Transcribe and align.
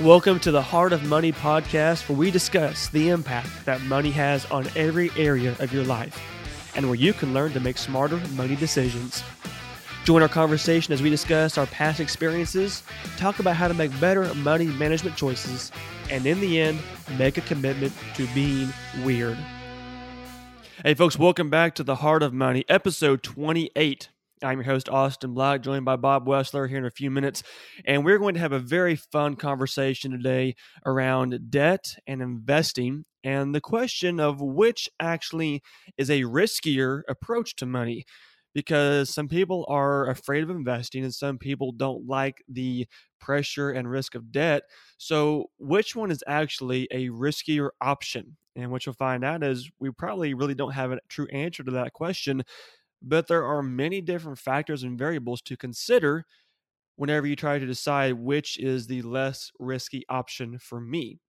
Welcome 0.00 0.38
to 0.40 0.52
the 0.52 0.62
Heart 0.62 0.92
of 0.92 1.02
Money 1.08 1.32
podcast, 1.32 2.08
where 2.08 2.16
we 2.16 2.30
discuss 2.30 2.88
the 2.88 3.08
impact 3.08 3.48
that 3.64 3.80
money 3.82 4.12
has 4.12 4.46
on 4.46 4.68
every 4.76 5.10
area 5.16 5.56
of 5.58 5.72
your 5.72 5.82
life 5.82 6.16
and 6.76 6.86
where 6.86 6.94
you 6.94 7.12
can 7.12 7.34
learn 7.34 7.52
to 7.54 7.58
make 7.58 7.76
smarter 7.76 8.16
money 8.36 8.54
decisions. 8.54 9.24
Join 10.04 10.22
our 10.22 10.28
conversation 10.28 10.94
as 10.94 11.02
we 11.02 11.10
discuss 11.10 11.58
our 11.58 11.66
past 11.66 11.98
experiences, 11.98 12.84
talk 13.16 13.40
about 13.40 13.56
how 13.56 13.66
to 13.66 13.74
make 13.74 13.90
better 13.98 14.32
money 14.36 14.66
management 14.66 15.16
choices, 15.16 15.72
and 16.10 16.24
in 16.26 16.38
the 16.38 16.60
end, 16.60 16.78
make 17.18 17.36
a 17.36 17.40
commitment 17.40 17.92
to 18.14 18.28
being 18.28 18.72
weird. 19.02 19.36
Hey, 20.84 20.94
folks, 20.94 21.18
welcome 21.18 21.50
back 21.50 21.74
to 21.74 21.82
the 21.82 21.96
Heart 21.96 22.22
of 22.22 22.32
Money, 22.32 22.64
episode 22.68 23.24
28. 23.24 24.10
I'm 24.42 24.58
your 24.58 24.64
host, 24.64 24.88
Austin 24.88 25.34
Black, 25.34 25.62
joined 25.62 25.84
by 25.84 25.96
Bob 25.96 26.26
Wessler 26.26 26.68
here 26.68 26.78
in 26.78 26.84
a 26.84 26.90
few 26.90 27.10
minutes. 27.10 27.42
And 27.84 28.04
we're 28.04 28.18
going 28.18 28.34
to 28.34 28.40
have 28.40 28.52
a 28.52 28.58
very 28.58 28.94
fun 28.94 29.34
conversation 29.34 30.12
today 30.12 30.54
around 30.86 31.50
debt 31.50 31.96
and 32.06 32.22
investing 32.22 33.04
and 33.24 33.54
the 33.54 33.60
question 33.60 34.20
of 34.20 34.40
which 34.40 34.88
actually 35.00 35.62
is 35.96 36.08
a 36.08 36.22
riskier 36.22 37.02
approach 37.08 37.56
to 37.56 37.66
money. 37.66 38.04
Because 38.54 39.10
some 39.10 39.28
people 39.28 39.66
are 39.68 40.08
afraid 40.08 40.42
of 40.42 40.50
investing 40.50 41.04
and 41.04 41.14
some 41.14 41.38
people 41.38 41.70
don't 41.70 42.06
like 42.06 42.42
the 42.48 42.86
pressure 43.20 43.70
and 43.70 43.90
risk 43.90 44.14
of 44.14 44.32
debt. 44.32 44.62
So, 44.96 45.50
which 45.58 45.94
one 45.94 46.10
is 46.10 46.24
actually 46.26 46.88
a 46.90 47.08
riskier 47.08 47.68
option? 47.80 48.36
And 48.56 48.72
what 48.72 48.84
you'll 48.84 48.94
find 48.94 49.22
out 49.22 49.44
is 49.44 49.70
we 49.78 49.90
probably 49.90 50.34
really 50.34 50.54
don't 50.54 50.72
have 50.72 50.90
a 50.90 50.98
true 51.08 51.28
answer 51.30 51.62
to 51.62 51.70
that 51.72 51.92
question 51.92 52.42
but 53.02 53.28
there 53.28 53.44
are 53.44 53.62
many 53.62 54.00
different 54.00 54.38
factors 54.38 54.82
and 54.82 54.98
variables 54.98 55.42
to 55.42 55.56
consider 55.56 56.24
whenever 56.96 57.26
you 57.26 57.36
try 57.36 57.58
to 57.58 57.66
decide 57.66 58.14
which 58.14 58.58
is 58.58 58.86
the 58.86 59.02
less 59.02 59.52
risky 59.58 60.04
option 60.08 60.58
for 60.58 60.80
me 60.80 61.20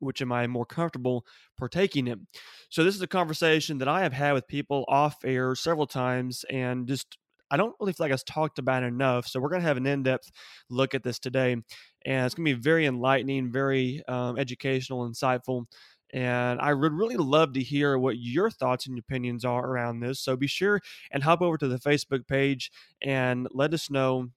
which 0.00 0.22
am 0.22 0.32
I 0.32 0.46
more 0.46 0.66
comfortable 0.66 1.26
partaking 1.56 2.06
in? 2.06 2.26
So 2.70 2.84
this 2.84 2.94
is 2.94 3.02
a 3.02 3.06
conversation 3.06 3.78
that 3.78 3.88
I 3.88 4.02
have 4.02 4.12
had 4.12 4.32
with 4.32 4.46
people 4.48 4.84
off 4.88 5.16
air 5.24 5.54
several 5.54 5.86
times, 5.86 6.44
and 6.50 6.86
just 6.86 7.18
I 7.50 7.56
don't 7.56 7.74
really 7.80 7.92
feel 7.92 8.04
like 8.04 8.12
I've 8.12 8.24
talked 8.24 8.58
about 8.58 8.82
enough. 8.82 9.26
So 9.26 9.40
we're 9.40 9.48
going 9.48 9.62
to 9.62 9.66
have 9.66 9.78
an 9.78 9.86
in-depth 9.86 10.30
look 10.70 10.94
at 10.94 11.02
this 11.02 11.18
today, 11.18 11.52
and 11.52 12.26
it's 12.26 12.34
going 12.34 12.46
to 12.46 12.54
be 12.54 12.60
very 12.60 12.86
enlightening, 12.86 13.50
very 13.50 14.02
um, 14.08 14.38
educational, 14.38 15.08
insightful. 15.08 15.64
And 16.12 16.60
I 16.60 16.72
would 16.72 16.92
really 16.92 17.16
love 17.16 17.52
to 17.52 17.62
hear 17.62 17.98
what 17.98 18.18
your 18.18 18.50
thoughts 18.50 18.86
and 18.86 18.98
opinions 18.98 19.44
are 19.44 19.66
around 19.66 20.00
this. 20.00 20.20
So 20.20 20.36
be 20.36 20.46
sure 20.46 20.80
and 21.10 21.22
hop 21.22 21.42
over 21.42 21.58
to 21.58 21.68
the 21.68 21.78
Facebook 21.78 22.26
page 22.26 22.70
and 23.02 23.46
let 23.52 23.74
us 23.74 23.90
know 23.90 24.30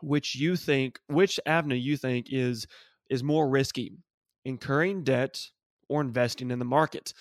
which 0.00 0.34
you 0.34 0.56
think, 0.56 0.98
which 1.06 1.38
avenue 1.46 1.76
you 1.76 1.96
think 1.96 2.26
is 2.30 2.66
is 3.08 3.22
more 3.22 3.48
risky, 3.48 3.92
incurring 4.44 5.04
debt 5.04 5.50
or 5.88 6.00
investing 6.00 6.50
in 6.50 6.58
the 6.58 6.64
market. 6.64 7.12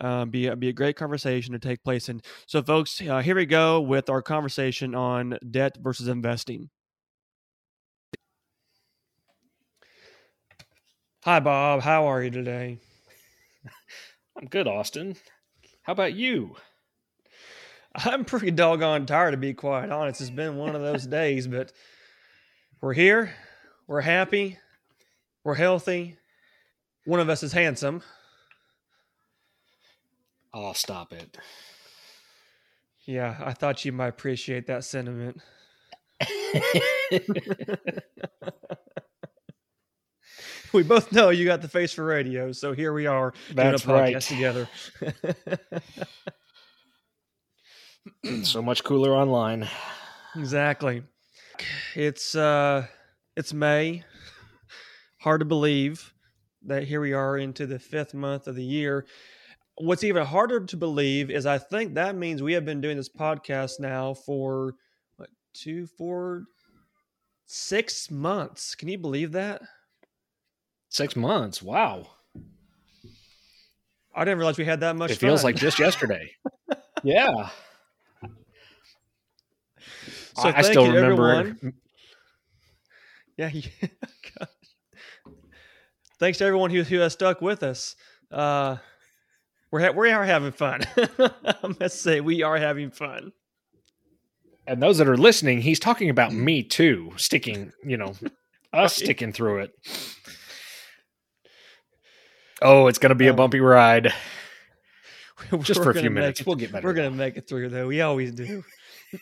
Uh, 0.00 0.24
be 0.24 0.46
a, 0.46 0.54
be 0.54 0.68
a 0.68 0.72
great 0.72 0.94
conversation 0.96 1.52
to 1.52 1.58
take 1.58 1.82
place. 1.82 2.08
And 2.08 2.22
so, 2.46 2.62
folks, 2.62 3.00
uh, 3.00 3.18
here 3.18 3.34
we 3.34 3.46
go 3.46 3.80
with 3.80 4.08
our 4.08 4.22
conversation 4.22 4.94
on 4.94 5.38
debt 5.50 5.76
versus 5.80 6.06
investing. 6.06 6.70
Hi, 11.24 11.40
Bob. 11.40 11.82
How 11.82 12.06
are 12.06 12.22
you 12.22 12.30
today? 12.30 12.78
I'm 14.38 14.46
good, 14.46 14.68
Austin. 14.68 15.16
How 15.82 15.92
about 15.92 16.14
you? 16.14 16.54
I'm 17.92 18.24
pretty 18.24 18.52
doggone 18.52 19.04
tired, 19.06 19.32
to 19.32 19.36
be 19.36 19.52
quite 19.52 19.90
honest. 19.90 20.20
It's 20.20 20.30
been 20.30 20.56
one 20.56 20.76
of 20.76 20.82
those 20.82 21.06
days, 21.08 21.48
but 21.48 21.72
we're 22.80 22.92
here. 22.92 23.34
We're 23.88 24.00
happy. 24.00 24.58
We're 25.42 25.54
healthy. 25.54 26.18
One 27.04 27.18
of 27.18 27.28
us 27.28 27.42
is 27.42 27.52
handsome. 27.52 28.02
Oh, 30.54 30.72
stop 30.72 31.12
it. 31.12 31.36
Yeah, 33.06 33.36
I 33.40 33.54
thought 33.54 33.84
you 33.84 33.90
might 33.90 34.08
appreciate 34.08 34.68
that 34.68 34.84
sentiment. 34.84 35.40
we 40.72 40.82
both 40.82 41.12
know 41.12 41.30
you 41.30 41.44
got 41.44 41.62
the 41.62 41.68
face 41.68 41.92
for 41.92 42.04
radio, 42.04 42.52
so 42.52 42.72
here 42.72 42.92
we 42.92 43.06
are 43.06 43.32
That's 43.54 43.82
doing 43.82 43.98
a 43.98 44.00
podcast 44.00 44.14
right. 44.14 44.22
together. 44.22 44.68
so 48.44 48.62
much 48.62 48.84
cooler 48.84 49.14
online. 49.14 49.68
exactly. 50.36 51.02
It's 51.94 52.34
uh 52.34 52.86
it's 53.36 53.52
May. 53.52 54.04
Hard 55.20 55.40
to 55.40 55.44
believe 55.44 56.12
that 56.66 56.84
here 56.84 57.00
we 57.00 57.12
are 57.12 57.38
into 57.38 57.66
the 57.66 57.78
fifth 57.78 58.14
month 58.14 58.46
of 58.46 58.54
the 58.54 58.64
year. 58.64 59.06
What's 59.76 60.04
even 60.04 60.24
harder 60.24 60.64
to 60.64 60.76
believe 60.76 61.30
is 61.30 61.46
I 61.46 61.58
think 61.58 61.94
that 61.94 62.16
means 62.16 62.42
we 62.42 62.52
have 62.52 62.64
been 62.64 62.80
doing 62.80 62.96
this 62.96 63.08
podcast 63.08 63.80
now 63.80 64.14
for 64.14 64.74
what 65.16 65.30
two, 65.54 65.86
four, 65.86 66.44
six 67.46 68.10
months. 68.10 68.74
Can 68.74 68.88
you 68.88 68.98
believe 68.98 69.32
that? 69.32 69.62
Six 70.88 71.16
months. 71.16 71.62
Wow. 71.62 72.08
I 74.14 74.24
didn't 74.24 74.38
realize 74.38 74.58
we 74.58 74.64
had 74.64 74.80
that 74.80 74.96
much. 74.96 75.12
It 75.12 75.18
feels 75.18 75.44
like 75.44 75.56
just 75.56 75.78
yesterday. 75.78 76.32
yeah. 77.04 77.50
So 80.36 80.48
I, 80.48 80.58
I 80.58 80.62
still 80.62 80.86
you, 80.86 80.92
remember. 80.92 81.30
everyone. 81.30 81.74
Yeah. 83.36 83.50
yeah. 83.52 83.88
Thanks 86.18 86.38
to 86.38 86.44
everyone 86.44 86.70
who, 86.70 86.82
who 86.82 86.98
has 86.98 87.12
stuck 87.12 87.40
with 87.40 87.62
us. 87.62 87.94
Uh, 88.30 88.76
we're 89.70 89.80
ha- 89.80 89.92
we 89.92 90.10
are 90.10 90.24
having 90.24 90.52
fun. 90.52 90.80
I 90.96 91.74
must 91.78 92.02
say 92.02 92.20
we 92.20 92.42
are 92.42 92.56
having 92.56 92.90
fun. 92.90 93.32
And 94.66 94.82
those 94.82 94.98
that 94.98 95.08
are 95.08 95.16
listening, 95.16 95.60
he's 95.60 95.78
talking 95.78 96.10
about 96.10 96.32
me 96.32 96.62
too, 96.62 97.12
sticking, 97.16 97.72
you 97.84 97.96
know, 97.96 98.14
us 98.72 98.96
sticking 98.96 99.32
through 99.32 99.60
it. 99.60 99.70
Oh, 102.62 102.86
it's 102.88 102.98
going 102.98 103.10
to 103.10 103.14
be 103.14 103.26
a 103.26 103.30
Um, 103.30 103.36
bumpy 103.36 103.60
ride. 103.60 104.12
Just 105.60 105.82
for 105.82 105.90
a 105.90 105.94
few 105.94 106.10
minutes. 106.10 106.40
it- 106.40 106.46
We'll 106.46 106.56
get 106.56 106.72
better. 106.72 106.86
We're 106.86 106.94
gonna 106.94 107.12
make 107.12 107.36
it 107.36 107.46
through 107.48 107.68
though. 107.68 107.86
We 107.86 108.00
always 108.00 108.32
do. 108.32 108.64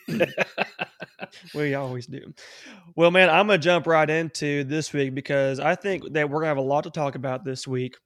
we 1.53 1.75
always 1.75 2.07
do. 2.07 2.33
Well, 2.95 3.11
man, 3.11 3.29
I'm 3.29 3.45
gonna 3.47 3.59
jump 3.59 3.85
right 3.85 4.09
into 4.09 4.63
this 4.63 4.91
week 4.93 5.13
because 5.13 5.59
I 5.59 5.75
think 5.75 6.13
that 6.13 6.29
we're 6.29 6.39
gonna 6.39 6.47
have 6.47 6.57
a 6.57 6.61
lot 6.61 6.85
to 6.85 6.89
talk 6.89 7.13
about 7.15 7.43
this 7.45 7.67
week. 7.67 7.97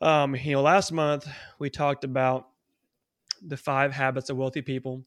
Um, 0.00 0.34
you 0.34 0.52
know, 0.52 0.62
last 0.62 0.90
month 0.90 1.28
we 1.60 1.70
talked 1.70 2.02
about 2.02 2.48
the 3.40 3.56
five 3.56 3.92
habits 3.92 4.28
of 4.28 4.36
wealthy 4.36 4.62
people. 4.62 5.04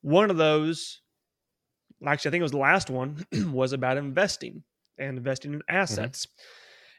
One 0.00 0.30
of 0.30 0.38
those, 0.38 1.00
actually, 2.06 2.30
I 2.30 2.32
think 2.32 2.40
it 2.40 2.44
was 2.44 2.52
the 2.52 2.58
last 2.58 2.88
one, 2.88 3.26
was 3.52 3.74
about 3.74 3.98
investing 3.98 4.62
and 4.98 5.18
investing 5.18 5.52
in 5.52 5.62
assets. 5.68 6.26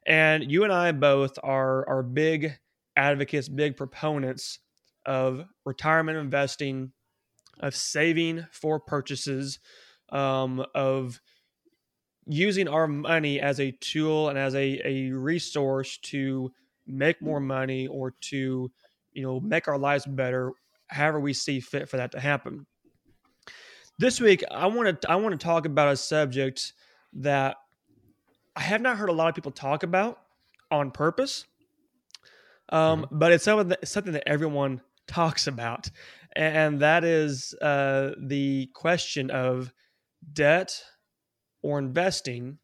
And 0.05 0.51
you 0.51 0.63
and 0.63 0.73
I 0.73 0.91
both 0.91 1.37
are 1.43 1.87
are 1.87 2.03
big 2.03 2.57
advocates, 2.95 3.49
big 3.49 3.77
proponents 3.77 4.59
of 5.05 5.45
retirement 5.65 6.17
investing, 6.17 6.91
of 7.59 7.75
saving 7.75 8.45
for 8.51 8.79
purchases, 8.79 9.59
um, 10.09 10.65
of 10.75 11.19
using 12.25 12.67
our 12.67 12.87
money 12.87 13.39
as 13.39 13.59
a 13.59 13.71
tool 13.71 14.29
and 14.29 14.37
as 14.37 14.53
a, 14.53 14.81
a 14.85 15.11
resource 15.11 15.97
to 15.97 16.51
make 16.85 17.21
more 17.21 17.39
money 17.39 17.87
or 17.87 18.13
to 18.21 18.71
you 19.11 19.23
know 19.23 19.39
make 19.39 19.67
our 19.67 19.77
lives 19.77 20.05
better 20.05 20.51
however 20.87 21.19
we 21.19 21.33
see 21.33 21.59
fit 21.59 21.89
for 21.89 21.97
that 21.97 22.11
to 22.11 22.19
happen. 22.19 22.65
This 23.97 24.21
week 24.21 24.43
i 24.51 24.67
want 24.67 25.01
to 25.01 25.11
i 25.11 25.15
want 25.15 25.39
to 25.39 25.43
talk 25.43 25.65
about 25.65 25.91
a 25.91 25.97
subject 25.97 26.73
that 27.13 27.57
i 28.59 28.61
have 28.61 28.81
not 28.81 28.97
heard 28.97 29.09
a 29.09 29.13
lot 29.13 29.29
of 29.29 29.35
people 29.35 29.51
talk 29.51 29.83
about 29.83 30.19
on 30.69 30.91
purpose 30.91 31.45
um, 32.71 33.07
but 33.09 33.31
it's 33.31 33.43
something 33.43 33.69
that, 33.69 33.87
something 33.87 34.13
that 34.13 34.29
everyone 34.29 34.81
talks 35.07 35.47
about 35.47 35.89
and 36.35 36.81
that 36.81 37.03
is 37.03 37.55
uh, 37.61 38.11
the 38.19 38.69
question 38.75 39.31
of 39.31 39.73
debt 40.33 40.83
or 41.63 41.79
investing 41.79 42.59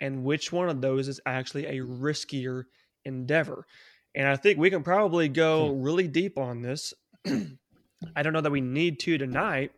and 0.00 0.24
which 0.24 0.52
one 0.52 0.68
of 0.68 0.80
those 0.80 1.08
is 1.08 1.20
actually 1.26 1.66
a 1.66 1.84
riskier 1.84 2.64
endeavor. 3.04 3.66
And 4.14 4.28
I 4.28 4.36
think 4.36 4.58
we 4.58 4.70
can 4.70 4.82
probably 4.82 5.28
go 5.28 5.70
really 5.70 6.08
deep 6.08 6.38
on 6.38 6.62
this. 6.62 6.94
I 7.26 8.22
don't 8.22 8.32
know 8.32 8.40
that 8.40 8.52
we 8.52 8.60
need 8.60 9.00
to 9.00 9.18
tonight, 9.18 9.72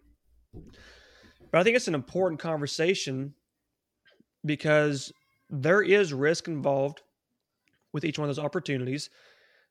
but 0.52 1.60
I 1.60 1.62
think 1.62 1.76
it's 1.76 1.88
an 1.88 1.94
important 1.94 2.40
conversation 2.40 3.34
because 4.44 5.12
there 5.50 5.82
is 5.82 6.12
risk 6.12 6.48
involved 6.48 7.02
with 7.92 8.04
each 8.04 8.18
one 8.18 8.28
of 8.28 8.36
those 8.36 8.44
opportunities. 8.44 9.10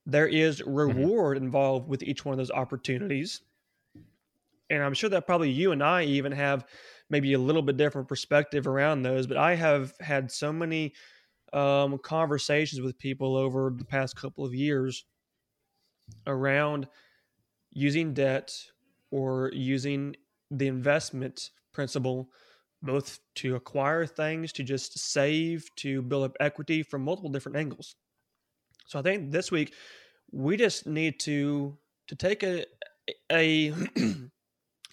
There 0.06 0.28
is 0.28 0.62
reward 0.64 1.38
involved 1.38 1.88
with 1.88 2.04
each 2.04 2.26
one 2.26 2.34
of 2.34 2.38
those 2.38 2.52
opportunities. 2.52 3.42
And 4.70 4.84
I'm 4.84 4.94
sure 4.94 5.10
that 5.10 5.26
probably 5.26 5.50
you 5.50 5.72
and 5.72 5.82
I 5.82 6.04
even 6.04 6.32
have 6.32 6.66
maybe 7.10 7.34
a 7.34 7.40
little 7.40 7.62
bit 7.62 7.78
different 7.78 8.08
perspective 8.08 8.68
around 8.68 9.02
those, 9.02 9.26
but 9.26 9.38
I 9.38 9.56
have 9.56 9.94
had 10.00 10.32
so 10.32 10.54
many 10.54 10.94
um, 11.54 11.98
conversations 11.98 12.82
with 12.82 13.00
people 13.00 13.36
over 13.36 13.74
the 13.76 13.86
past 13.86 14.16
couple 14.16 14.46
of 14.46 14.54
years 14.54 15.06
around 16.28 16.88
using 17.72 18.14
debt 18.14 18.54
or 19.12 19.50
using 19.54 20.16
the 20.52 20.68
investment 20.68 21.50
principle 21.72 22.30
both 22.82 23.20
to 23.36 23.56
acquire 23.56 24.06
things, 24.06 24.52
to 24.54 24.64
just 24.64 24.98
save, 24.98 25.68
to 25.78 26.02
build 26.02 26.26
up 26.26 26.38
equity 26.40 26.84
from 26.84 27.04
multiple 27.04 27.32
different 27.32 27.58
angles. 27.58 27.96
So 28.86 29.00
I 29.00 29.02
think 29.02 29.32
this 29.32 29.52
week 29.52 29.74
we 30.32 30.58
just 30.58 30.88
need 30.88 31.20
to 31.22 31.78
to 32.08 32.16
take 32.16 32.44
a 32.44 32.66
a 33.32 33.70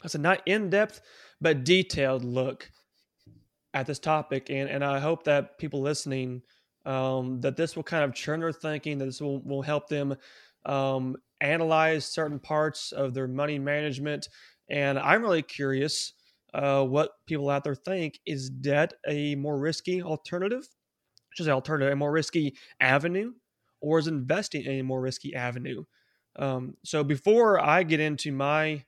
that's 0.03 0.15
a 0.15 0.19
not 0.19 0.43
in 0.47 0.71
depth 0.71 1.01
but 1.41 1.65
detailed 1.65 2.25
look 2.25 2.71
at 3.75 3.87
this 3.87 3.99
topic, 3.99 4.49
and 4.51 4.69
and 4.69 4.85
I 4.85 4.99
hope 4.99 5.25
that 5.25 5.59
people 5.59 5.81
listening 5.81 6.43
um, 6.87 7.41
that 7.41 7.57
this 7.57 7.77
will 7.77 7.83
kind 7.83 8.05
of 8.05 8.15
churn 8.15 8.41
their 8.41 8.53
thinking, 8.53 8.99
that 8.99 9.05
this 9.05 9.21
will 9.21 9.41
will 9.43 9.63
help 9.63 9.89
them 9.89 10.17
um, 10.65 11.17
analyze 11.41 12.07
certain 12.07 12.39
parts 12.39 12.93
of 12.93 13.13
their 13.13 13.29
money 13.29 13.59
management. 13.59 14.29
And 14.69 14.99
I'm 14.99 15.23
really 15.23 15.43
curious 15.43 16.15
uh, 16.57 16.83
what 16.83 17.11
people 17.27 17.51
out 17.51 17.65
there 17.65 17.75
think 17.75 18.19
is 18.25 18.49
debt 18.49 18.95
a 19.07 19.35
more 19.35 19.59
risky 19.59 20.03
alternative, 20.03 20.67
an 21.39 21.51
alternative, 21.51 21.93
a 21.93 21.97
more 21.97 22.11
risky 22.11 22.57
avenue, 22.81 23.33
or 23.83 23.99
is 23.99 24.07
investing 24.07 24.67
a 24.67 24.81
more 24.81 25.03
risky 25.03 25.35
avenue? 25.35 25.85
Um, 26.39 26.75
so 26.83 27.05
before 27.05 27.61
I 27.61 27.83
get 27.83 28.01
into 28.01 28.33
my 28.33 28.85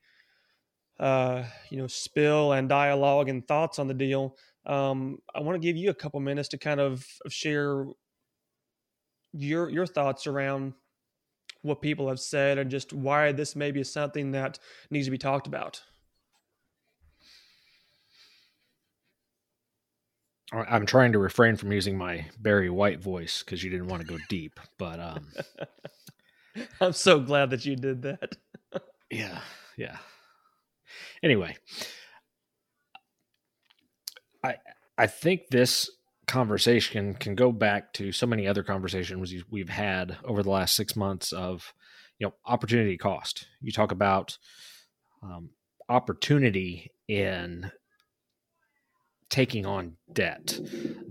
uh, 0.99 1.45
you 1.71 1.77
know 1.77 1.87
spill 1.87 2.55
and 2.55 2.71
dialogue 2.71 3.29
and 3.29 3.47
thoughts 3.47 3.79
on 3.79 3.87
the 3.87 3.95
deal, 3.95 4.37
um, 4.65 5.19
I 5.35 5.41
want 5.41 5.61
to 5.61 5.67
give 5.67 5.77
you 5.77 5.91
a 5.91 5.95
couple 5.95 6.21
minutes 6.21 6.49
to 6.51 6.59
kind 6.59 6.81
of 6.81 7.07
share 7.29 7.85
your 9.35 9.69
your 9.69 9.87
thoughts 9.87 10.27
around 10.27 10.73
what 11.61 11.83
people 11.83 12.09
have 12.09 12.21
said 12.21 12.57
and 12.57 12.71
just 12.71 12.95
why 12.95 13.31
this 13.33 13.55
maybe 13.55 13.81
is 13.81 13.93
something 13.93 14.33
that 14.33 14.59
needs 14.91 15.07
to 15.07 15.11
be 15.11 15.19
talked 15.19 15.47
about. 15.47 15.83
I'm 20.53 20.87
trying 20.87 21.13
to 21.13 21.19
refrain 21.19 21.57
from 21.57 21.73
using 21.73 21.99
my 21.99 22.27
Barry 22.39 22.71
White 22.71 23.01
voice 23.01 23.43
because 23.43 23.63
you 23.63 23.71
didn't 23.71 23.89
want 23.89 24.03
to 24.03 24.09
go 24.09 24.19
deep, 24.29 24.59
but 24.79 24.99
um, 24.99 25.29
I'm 26.81 26.93
so 26.93 27.21
glad 27.21 27.51
that 27.51 27.67
you 27.67 27.77
did 27.77 28.03
that. 28.03 28.37
yeah, 29.11 29.41
yeah. 29.77 29.99
Anyway, 31.23 31.57
I 34.43 34.57
I 34.97 35.07
think 35.07 35.49
this 35.51 35.91
conversation 36.27 37.15
can 37.15 37.35
go 37.35 37.53
back 37.53 37.93
to 37.95 38.13
so 38.13 38.27
many 38.27 38.47
other 38.47 38.63
conversations 38.63 39.33
we've 39.51 39.69
had 39.69 40.19
over 40.25 40.43
the 40.43 40.51
last 40.51 40.77
six 40.77 40.97
months 40.97 41.33
of 41.33 41.75
you 42.19 42.27
know 42.27 42.35
opportunity 42.47 42.97
cost. 42.97 43.47
You 43.61 43.73
talk 43.73 43.93
about 43.93 44.39
um, 45.23 45.51
opportunity 45.91 46.93
in 47.07 47.71
taking 49.31 49.67
on 49.67 49.97
debt. 50.13 50.59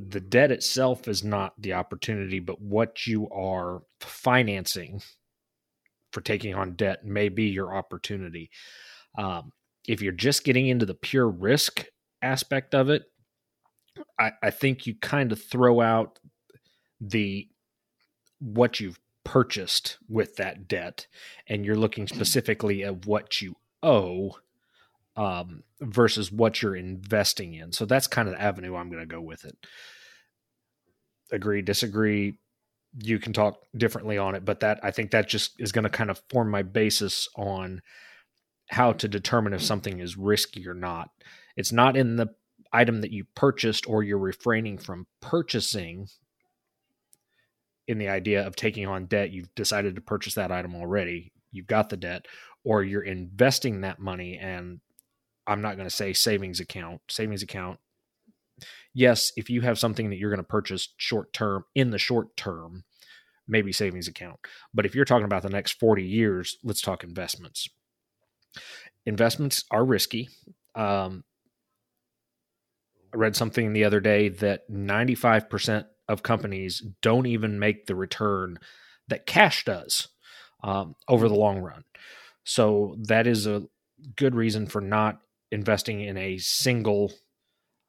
The 0.09 0.19
debt 0.19 0.51
itself 0.51 1.07
is 1.07 1.23
not 1.23 1.53
the 1.59 1.73
opportunity, 1.73 2.39
but 2.39 2.61
what 2.61 3.05
you 3.05 3.29
are 3.29 3.83
financing 4.01 5.01
for 6.11 6.21
taking 6.21 6.55
on 6.55 6.73
debt 6.75 7.05
may 7.05 7.29
be 7.29 7.45
your 7.45 7.75
opportunity. 7.75 8.49
Um, 9.17 9.51
if 9.87 10.01
you're 10.01 10.11
just 10.11 10.43
getting 10.43 10.67
into 10.67 10.85
the 10.85 10.93
pure 10.93 11.27
risk 11.27 11.85
aspect 12.21 12.73
of 12.73 12.89
it, 12.89 13.03
I, 14.19 14.31
I 14.41 14.49
think 14.51 14.85
you 14.85 14.95
kind 14.95 15.31
of 15.31 15.41
throw 15.41 15.81
out 15.81 16.19
the 16.99 17.47
what 18.39 18.79
you've 18.79 18.99
purchased 19.23 19.97
with 20.07 20.35
that 20.37 20.67
debt 20.67 21.07
and 21.47 21.65
you're 21.65 21.75
looking 21.75 22.07
specifically 22.07 22.83
at 22.83 23.05
what 23.05 23.41
you 23.41 23.55
owe 23.83 24.37
um, 25.17 25.63
versus 25.81 26.31
what 26.31 26.61
you're 26.61 26.75
investing 26.75 27.55
in. 27.55 27.73
So 27.73 27.85
that's 27.85 28.07
kind 28.07 28.29
of 28.29 28.35
the 28.35 28.41
avenue 28.41 28.75
I'm 28.75 28.89
going 28.89 29.01
to 29.01 29.05
go 29.05 29.19
with 29.19 29.43
it. 29.43 29.57
Agree, 31.31 31.61
disagree. 31.61 32.39
You 33.03 33.19
can 33.19 33.33
talk 33.33 33.57
differently 33.75 34.17
on 34.17 34.35
it, 34.35 34.45
but 34.45 34.61
that 34.61 34.79
I 34.83 34.91
think 34.91 35.11
that 35.11 35.27
just 35.27 35.59
is 35.59 35.71
going 35.71 35.83
to 35.83 35.89
kind 35.89 36.09
of 36.09 36.21
form 36.29 36.49
my 36.49 36.61
basis 36.63 37.27
on 37.35 37.81
how 38.69 38.93
to 38.93 39.07
determine 39.07 39.53
if 39.53 39.61
something 39.61 39.99
is 39.99 40.17
risky 40.17 40.67
or 40.67 40.73
not. 40.73 41.09
It's 41.57 41.71
not 41.71 41.97
in 41.97 42.15
the 42.15 42.27
item 42.71 43.01
that 43.01 43.11
you 43.11 43.25
purchased 43.35 43.89
or 43.89 44.03
you're 44.03 44.17
refraining 44.17 44.77
from 44.77 45.07
purchasing 45.21 46.07
in 47.87 47.97
the 47.97 48.09
idea 48.09 48.45
of 48.45 48.55
taking 48.55 48.85
on 48.85 49.05
debt. 49.05 49.31
You've 49.31 49.53
decided 49.55 49.95
to 49.95 50.01
purchase 50.01 50.35
that 50.35 50.51
item 50.51 50.75
already. 50.75 51.31
You've 51.51 51.67
got 51.67 51.89
the 51.89 51.97
debt, 51.97 52.25
or 52.63 52.83
you're 52.83 53.01
investing 53.01 53.81
that 53.81 53.99
money 53.99 54.37
and 54.37 54.79
I'm 55.47 55.61
not 55.61 55.75
going 55.75 55.87
to 55.87 55.95
say 55.95 56.13
savings 56.13 56.59
account, 56.59 57.01
savings 57.09 57.41
account. 57.41 57.79
Yes, 58.93 59.31
if 59.37 59.49
you 59.49 59.61
have 59.61 59.79
something 59.79 60.09
that 60.09 60.17
you're 60.17 60.31
going 60.31 60.39
to 60.39 60.43
purchase 60.43 60.89
short 60.97 61.31
term 61.31 61.65
in 61.75 61.91
the 61.91 61.99
short 61.99 62.35
term, 62.35 62.83
maybe 63.47 63.71
savings 63.71 64.07
account. 64.07 64.39
But 64.73 64.85
if 64.85 64.93
you're 64.93 65.05
talking 65.05 65.25
about 65.25 65.43
the 65.43 65.49
next 65.49 65.79
40 65.79 66.03
years, 66.03 66.57
let's 66.63 66.81
talk 66.81 67.03
investments. 67.03 67.69
Investments 69.05 69.63
are 69.71 69.85
risky. 69.85 70.29
Um, 70.75 71.23
I 73.13 73.17
read 73.17 73.35
something 73.35 73.71
the 73.71 73.85
other 73.85 73.99
day 73.99 74.29
that 74.29 74.69
95% 74.69 75.85
of 76.09 76.23
companies 76.23 76.83
don't 77.01 77.25
even 77.25 77.59
make 77.59 77.85
the 77.85 77.95
return 77.95 78.59
that 79.07 79.25
cash 79.25 79.63
does 79.63 80.09
um, 80.63 80.95
over 81.07 81.29
the 81.29 81.35
long 81.35 81.59
run. 81.59 81.83
So 82.43 82.95
that 83.07 83.27
is 83.27 83.47
a 83.47 83.63
good 84.15 84.35
reason 84.35 84.67
for 84.67 84.81
not 84.81 85.19
investing 85.51 86.01
in 86.01 86.17
a 86.17 86.37
single 86.37 87.11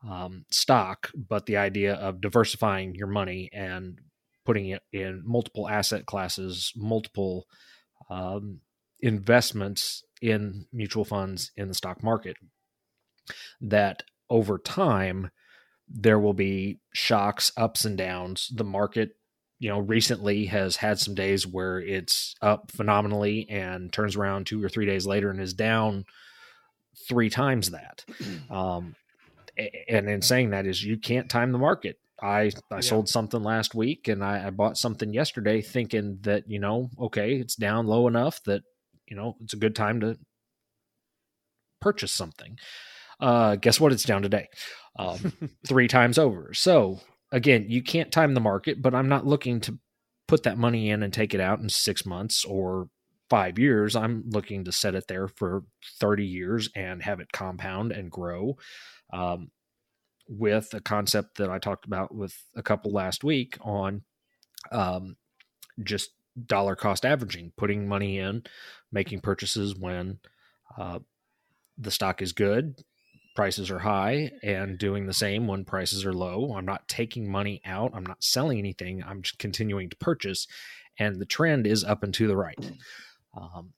um, 0.08 0.44
stock, 0.50 1.10
but 1.14 1.46
the 1.46 1.56
idea 1.56 1.94
of 1.94 2.20
diversifying 2.20 2.94
your 2.94 3.08
money 3.08 3.50
and 3.52 4.00
putting 4.44 4.68
it 4.68 4.82
in 4.92 5.22
multiple 5.24 5.68
asset 5.68 6.06
classes, 6.06 6.72
multiple 6.76 7.46
um, 8.10 8.60
investments 9.00 10.04
in 10.22 10.66
mutual 10.72 11.04
funds 11.04 11.50
in 11.56 11.68
the 11.68 11.74
stock 11.74 12.02
market. 12.02 12.36
That 13.60 14.02
over 14.30 14.58
time, 14.58 15.30
there 15.88 16.18
will 16.18 16.34
be 16.34 16.80
shocks, 16.92 17.52
ups 17.56 17.84
and 17.84 17.96
downs. 17.96 18.50
The 18.54 18.64
market, 18.64 19.16
you 19.58 19.68
know, 19.68 19.78
recently 19.78 20.46
has 20.46 20.76
had 20.76 20.98
some 20.98 21.14
days 21.14 21.46
where 21.46 21.80
it's 21.80 22.34
up 22.40 22.70
phenomenally 22.70 23.48
and 23.48 23.92
turns 23.92 24.16
around 24.16 24.46
two 24.46 24.62
or 24.62 24.68
three 24.68 24.86
days 24.86 25.06
later 25.06 25.30
and 25.30 25.40
is 25.40 25.54
down 25.54 26.04
three 27.08 27.30
times 27.30 27.70
that. 27.70 28.04
Um, 28.50 28.94
and 29.88 30.08
in 30.08 30.22
saying 30.22 30.50
that 30.50 30.66
is 30.66 30.82
you 30.84 30.96
can't 30.96 31.28
time 31.28 31.52
the 31.52 31.58
market. 31.58 31.98
I 32.22 32.52
I 32.70 32.76
yeah. 32.76 32.80
sold 32.80 33.08
something 33.08 33.42
last 33.42 33.74
week 33.74 34.08
and 34.08 34.24
I, 34.24 34.46
I 34.46 34.50
bought 34.50 34.76
something 34.76 35.12
yesterday 35.12 35.60
thinking 35.60 36.18
that, 36.22 36.44
you 36.48 36.58
know, 36.58 36.90
okay, 37.00 37.34
it's 37.34 37.56
down 37.56 37.86
low 37.86 38.06
enough 38.06 38.40
that, 38.44 38.62
you 39.06 39.16
know, 39.16 39.36
it's 39.40 39.54
a 39.54 39.58
good 39.58 39.74
time 39.74 40.00
to 40.00 40.16
purchase 41.80 42.12
something. 42.12 42.56
Uh, 43.20 43.56
guess 43.56 43.80
what? 43.80 43.92
It's 43.92 44.04
down 44.04 44.22
today, 44.22 44.48
um, 44.98 45.32
three 45.66 45.88
times 45.88 46.18
over. 46.18 46.54
So 46.54 47.00
again, 47.32 47.66
you 47.68 47.82
can't 47.82 48.12
time 48.12 48.34
the 48.34 48.40
market, 48.40 48.80
but 48.80 48.94
I'm 48.94 49.08
not 49.08 49.26
looking 49.26 49.60
to 49.62 49.78
put 50.26 50.42
that 50.44 50.58
money 50.58 50.90
in 50.90 51.02
and 51.02 51.12
take 51.12 51.34
it 51.34 51.40
out 51.40 51.60
in 51.60 51.68
six 51.68 52.06
months 52.06 52.44
or 52.44 52.88
five 53.30 53.58
years. 53.58 53.94
I'm 53.94 54.24
looking 54.28 54.64
to 54.64 54.72
set 54.72 54.94
it 54.94 55.04
there 55.08 55.28
for 55.28 55.64
30 56.00 56.24
years 56.24 56.70
and 56.74 57.02
have 57.02 57.20
it 57.20 57.32
compound 57.32 57.92
and 57.92 58.10
grow. 58.10 58.56
Um, 59.12 59.50
with 60.28 60.74
a 60.74 60.80
concept 60.80 61.38
that 61.38 61.48
I 61.50 61.58
talked 61.58 61.86
about 61.86 62.14
with 62.14 62.34
a 62.54 62.62
couple 62.62 62.92
last 62.92 63.24
week 63.24 63.56
on 63.62 64.02
um, 64.70 65.16
just 65.82 66.10
dollar 66.46 66.76
cost 66.76 67.04
averaging, 67.04 67.52
putting 67.56 67.88
money 67.88 68.18
in, 68.18 68.42
making 68.92 69.20
purchases 69.20 69.74
when 69.74 70.18
uh, 70.76 70.98
the 71.78 71.90
stock 71.90 72.20
is 72.20 72.32
good, 72.32 72.82
prices 73.34 73.70
are 73.70 73.78
high, 73.78 74.30
and 74.42 74.78
doing 74.78 75.06
the 75.06 75.14
same 75.14 75.46
when 75.46 75.64
prices 75.64 76.04
are 76.04 76.12
low. 76.12 76.54
I'm 76.54 76.66
not 76.66 76.88
taking 76.88 77.30
money 77.30 77.60
out, 77.64 77.92
I'm 77.94 78.06
not 78.06 78.22
selling 78.22 78.58
anything, 78.58 79.02
I'm 79.02 79.22
just 79.22 79.38
continuing 79.38 79.88
to 79.88 79.96
purchase, 79.96 80.46
and 80.98 81.20
the 81.20 81.26
trend 81.26 81.66
is 81.66 81.84
up 81.84 82.02
and 82.02 82.12
to 82.14 82.26
the 82.26 82.36
right. 82.36 82.72
Um, 83.34 83.72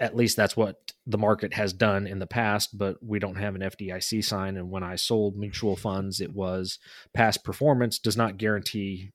at 0.00 0.16
least 0.16 0.36
that's 0.36 0.56
what 0.56 0.92
the 1.06 1.18
market 1.18 1.54
has 1.54 1.72
done 1.72 2.06
in 2.06 2.18
the 2.18 2.26
past, 2.26 2.76
but 2.76 2.96
we 3.02 3.18
don't 3.18 3.36
have 3.36 3.54
an 3.54 3.60
FDIC 3.60 4.24
sign. 4.24 4.56
And 4.56 4.70
when 4.70 4.82
I 4.82 4.96
sold 4.96 5.36
mutual 5.36 5.76
funds, 5.76 6.20
it 6.20 6.34
was 6.34 6.78
past 7.12 7.44
performance 7.44 7.98
does 7.98 8.16
not 8.16 8.38
guarantee 8.38 9.10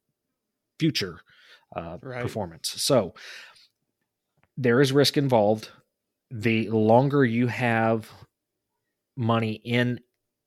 future 0.79 1.19
uh, 1.75 1.97
right. 2.01 2.21
performance. 2.21 2.69
So 2.81 3.15
there 4.55 4.79
is 4.79 4.91
risk 4.91 5.17
involved. 5.17 5.69
The 6.29 6.69
longer 6.69 7.25
you 7.25 7.47
have 7.47 8.11
money 9.15 9.53
in 9.63 9.99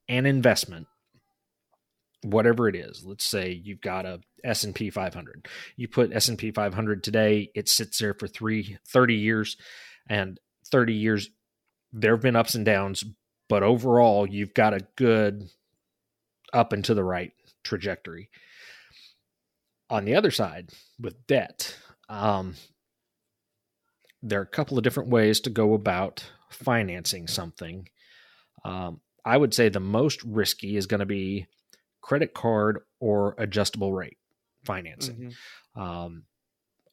an 0.09 0.26
investment, 0.26 0.87
whatever 2.23 2.68
it 2.68 2.76
is 2.76 3.02
let's 3.04 3.25
say 3.25 3.50
you've 3.50 3.80
got 3.80 4.04
a 4.04 4.20
s&p 4.44 4.90
500 4.90 5.47
you 5.76 5.88
put 5.88 6.12
s&p 6.12 6.50
500 6.50 7.02
today 7.02 7.50
it 7.54 7.68
sits 7.68 7.99
there 7.99 8.14
for 8.14 8.26
three, 8.26 8.78
30 8.88 9.14
years 9.14 9.56
and 10.09 10.38
30 10.70 10.94
years 10.94 11.30
there 11.92 12.12
have 12.12 12.23
been 12.23 12.37
ups 12.37 12.54
and 12.54 12.64
downs 12.64 13.04
but 13.49 13.62
overall 13.62 14.26
you've 14.26 14.54
got 14.54 14.73
a 14.73 14.87
good 14.97 15.50
up 16.52 16.73
and 16.73 16.85
to 16.85 16.94
the 16.94 17.04
right 17.04 17.32
trajectory. 17.62 18.30
On 19.90 20.04
the 20.04 20.14
other 20.14 20.30
side 20.30 20.70
with 20.99 21.26
debt 21.26 21.76
um, 22.09 22.54
there 24.23 24.38
are 24.38 24.44
a 24.44 24.47
couple 24.47 24.78
of 24.78 24.85
different 24.85 25.11
ways 25.11 25.40
to 25.40 25.50
go 25.50 25.75
about 25.75 26.30
financing 26.50 27.26
something. 27.26 27.88
Um, 28.64 29.00
i 29.25 29.37
would 29.37 29.54
say 29.54 29.68
the 29.68 29.80
most 29.80 30.23
risky 30.25 30.76
is 30.76 30.87
going 30.87 31.00
to 31.00 31.06
be 31.06 31.47
credit 32.02 32.35
card 32.35 32.80
or 33.00 33.35
adjustable 33.38 33.92
rate 33.92 34.18
financing. 34.64 35.33
Mm-hmm. 35.76 35.81
Um, 35.81 36.25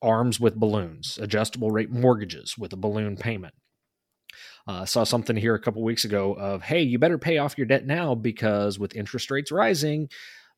arms 0.01 0.39
with 0.39 0.55
balloons, 0.55 1.17
adjustable 1.21 1.71
rate 1.71 1.91
mortgages 1.91 2.55
with 2.57 2.73
a 2.73 2.77
balloon 2.77 3.17
payment. 3.17 3.53
Uh, 4.67 4.85
saw 4.85 5.03
something 5.03 5.37
here 5.37 5.55
a 5.55 5.59
couple 5.59 5.81
weeks 5.81 6.03
ago 6.03 6.33
of, 6.33 6.61
hey, 6.61 6.81
you 6.81 6.99
better 6.99 7.17
pay 7.17 7.37
off 7.37 7.57
your 7.57 7.67
debt 7.67 7.85
now 7.85 8.13
because 8.13 8.77
with 8.77 8.95
interest 8.95 9.31
rates 9.31 9.51
rising, 9.51 10.09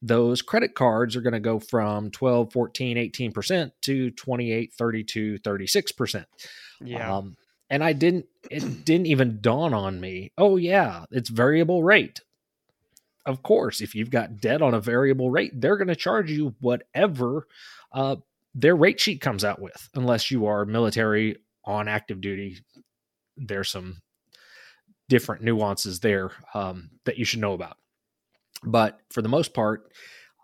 those 0.02 0.42
credit 0.42 0.74
cards 0.74 1.16
are 1.16 1.22
going 1.22 1.34
to 1.34 1.40
go 1.40 1.60
from 1.60 2.10
12, 2.10 2.52
14, 2.52 2.98
18% 2.98 3.72
to 3.84 4.12
28, 4.12 4.74
32, 4.78 5.40
36%. 5.40 6.26
Yeah. 6.82 7.18
Um, 7.18 7.36
and 7.70 7.84
I 7.84 7.94
didn't, 7.94 8.26
it 8.50 8.84
didn't 8.84 9.08
even 9.08 9.40
dawn 9.42 9.74
on 9.76 10.02
me. 10.02 10.32
Oh, 10.38 10.58
yeah, 10.58 11.06
it's 11.12 11.30
variable 11.30 11.84
rate 11.84 12.22
of 13.26 13.44
course, 13.44 13.82
if 13.82 13.96
you've 13.96 14.10
got 14.10 14.40
debt 14.40 14.62
on 14.62 14.74
a 14.74 14.82
variable 14.82 15.30
rate, 15.30 15.52
they're 15.54 15.78
going 15.78 15.88
to 15.88 15.96
charge 15.96 16.32
you 16.32 16.56
whatever 16.60 17.48
uh, 17.92 18.16
their 18.56 18.76
rate 18.76 19.00
sheet 19.00 19.22
comes 19.22 19.44
out 19.44 19.62
with, 19.62 19.90
unless 19.94 20.32
you 20.32 20.48
are 20.48 20.66
military 20.66 21.38
on 21.66 21.88
active 21.88 22.22
duty. 22.22 22.60
There's 23.38 23.70
some 23.70 24.02
different 25.08 25.44
nuances 25.44 26.00
there 26.00 26.32
um, 26.54 26.92
that 27.06 27.18
you 27.18 27.26
should 27.26 27.40
know 27.40 27.54
about. 27.54 27.78
But 28.64 29.00
for 29.12 29.22
the 29.22 29.30
most 29.30 29.54
part, 29.54 29.92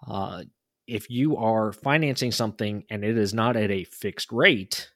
uh, 0.07 0.43
if 0.87 1.09
you 1.09 1.37
are 1.37 1.71
financing 1.71 2.31
something 2.31 2.83
and 2.89 3.03
it 3.03 3.17
is 3.17 3.33
not 3.33 3.55
at 3.55 3.71
a 3.71 3.83
fixed 3.85 4.31
rate, 4.31 4.91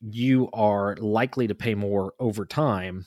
you 0.00 0.48
are 0.52 0.96
likely 0.96 1.46
to 1.48 1.54
pay 1.54 1.74
more 1.74 2.14
over 2.20 2.44
time 2.44 3.06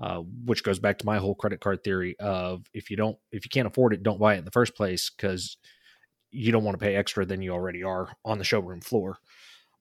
uh, 0.00 0.18
which 0.44 0.62
goes 0.62 0.78
back 0.78 0.98
to 0.98 1.06
my 1.06 1.18
whole 1.18 1.34
credit 1.34 1.60
card 1.60 1.82
theory 1.82 2.16
of 2.18 2.64
if 2.72 2.90
you 2.90 2.96
don't 2.96 3.18
if 3.32 3.44
you 3.44 3.50
can't 3.50 3.66
afford 3.66 3.92
it 3.92 4.02
don't 4.02 4.20
buy 4.20 4.34
it 4.34 4.38
in 4.38 4.44
the 4.44 4.50
first 4.50 4.74
place 4.74 5.10
because 5.10 5.56
you 6.30 6.52
don't 6.52 6.64
want 6.64 6.78
to 6.78 6.84
pay 6.84 6.94
extra 6.94 7.24
than 7.24 7.42
you 7.42 7.52
already 7.52 7.82
are 7.82 8.10
on 8.24 8.38
the 8.38 8.44
showroom 8.44 8.80
floor 8.80 9.18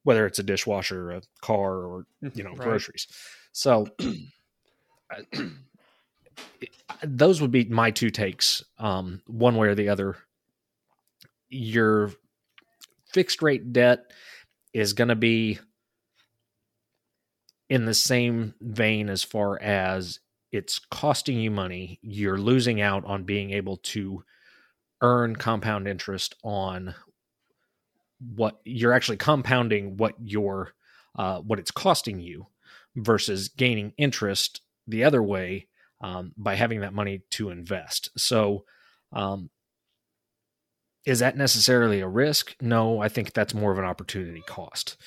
whether 0.08 0.26
it's 0.26 0.40
a 0.40 0.44
dishwasher 0.44 1.12
a 1.12 1.22
car 1.42 1.80
or 1.80 2.06
you 2.34 2.42
know 2.42 2.52
right. 2.52 2.62
groceries. 2.62 3.08
So 3.52 3.88
those 7.04 7.42
would 7.42 7.52
be 7.52 7.66
my 7.66 7.92
two 7.92 8.10
takes 8.10 8.64
um, 8.80 9.22
one 9.28 9.58
way 9.58 9.68
or 9.68 9.76
the 9.76 9.90
other. 9.90 10.16
Your 11.50 12.12
fixed 13.12 13.42
rate 13.42 13.74
debt 13.74 14.00
is 14.72 14.94
going 14.94 15.10
to 15.10 15.16
be 15.16 15.60
in 17.70 17.86
the 17.86 17.94
same 17.94 18.54
vein 18.62 19.10
as 19.10 19.24
far 19.24 19.62
as 19.62 20.20
it's 20.52 20.80
costing 20.80 21.40
you 21.40 21.52
money, 21.52 22.00
you're 22.02 22.38
losing 22.38 22.82
out 22.82 23.04
on 23.06 23.24
being 23.24 23.52
able 23.52 23.78
to 23.78 24.24
earn 25.02 25.36
compound 25.36 25.88
interest 25.88 26.36
on 26.44 26.96
what 28.20 28.60
you're 28.64 28.94
actually 28.94 29.18
compounding 29.18 29.98
what 29.98 30.16
your 30.20 30.74
uh, 31.18 31.40
what 31.40 31.60
it's 31.60 31.72
costing 31.72 32.20
you 32.20 32.48
versus 32.96 33.50
gaining 33.50 33.94
interest 33.98 34.62
the 34.88 35.04
other 35.04 35.22
way 35.22 35.68
um, 36.02 36.32
by 36.38 36.56
having 36.56 36.82
that 36.82 36.94
money 36.94 37.22
to 37.32 37.50
invest. 37.50 38.10
So, 38.18 38.66
um, 39.12 39.50
is 41.06 41.20
that 41.20 41.38
necessarily 41.38 42.02
a 42.02 42.08
risk? 42.08 42.56
No, 42.62 43.00
I 43.00 43.08
think 43.08 43.34
that's 43.34 43.54
more 43.54 43.72
of 43.72 43.80
an 43.80 43.86
opportunity 43.86 44.42
cost. 44.46 44.98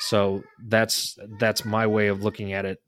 So 0.00 0.42
that's 0.66 1.18
that's 1.38 1.64
my 1.64 1.86
way 1.86 2.08
of 2.08 2.24
looking 2.24 2.52
at 2.52 2.64
it. 2.64 2.78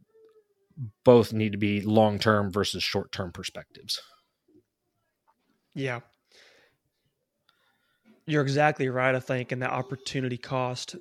Both 1.04 1.32
need 1.32 1.52
to 1.52 1.58
be 1.58 1.82
long 1.82 2.18
term 2.18 2.50
versus 2.50 2.82
short 2.82 3.12
term 3.12 3.32
perspectives. 3.32 4.00
Yeah. 5.74 6.00
You're 8.26 8.42
exactly 8.42 8.88
right, 8.88 9.14
I 9.14 9.20
think, 9.20 9.52
in 9.52 9.58
the 9.58 9.68
opportunity 9.68 10.38
cost. 10.38 10.96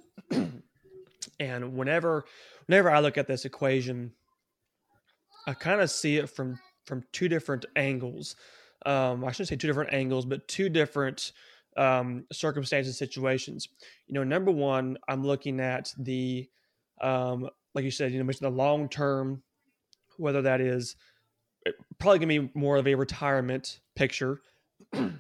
and 1.40 1.74
whenever 1.76 2.26
whenever 2.68 2.92
I 2.92 3.00
look 3.00 3.18
at 3.18 3.28
this 3.28 3.46
equation, 3.46 4.12
I 5.48 5.54
kind 5.54 5.80
of 5.80 5.90
see 5.90 6.18
it 6.18 6.30
from 6.30 6.60
from 6.86 7.04
two 7.14 7.30
different 7.30 7.66
angles. 7.76 8.36
Um, 8.86 9.24
I 9.24 9.32
shouldn't 9.32 9.50
say 9.50 9.56
two 9.56 9.68
different 9.68 9.94
angles, 9.94 10.26
but 10.26 10.48
two 10.48 10.68
different 10.68 11.32
um, 11.78 12.26
circumstances, 12.32 12.98
situations. 12.98 13.68
You 14.08 14.16
know, 14.16 14.24
number 14.24 14.52
one, 14.52 14.98
I'm 15.08 15.24
looking 15.24 15.60
at 15.60 15.94
the, 15.98 16.50
um, 17.02 17.50
like 17.74 17.86
you 17.86 17.92
said, 17.92 18.12
you 18.12 18.24
know, 18.24 18.32
the 18.40 18.50
long 18.50 18.90
term, 18.90 19.42
whether 20.18 20.42
that 20.42 20.62
is 20.62 20.96
probably 22.00 22.20
going 22.20 22.30
to 22.30 22.48
be 22.48 22.60
more 22.60 22.78
of 22.78 22.88
a 22.88 22.96
retirement 22.96 23.80
picture. 23.96 24.42
but 24.92 25.12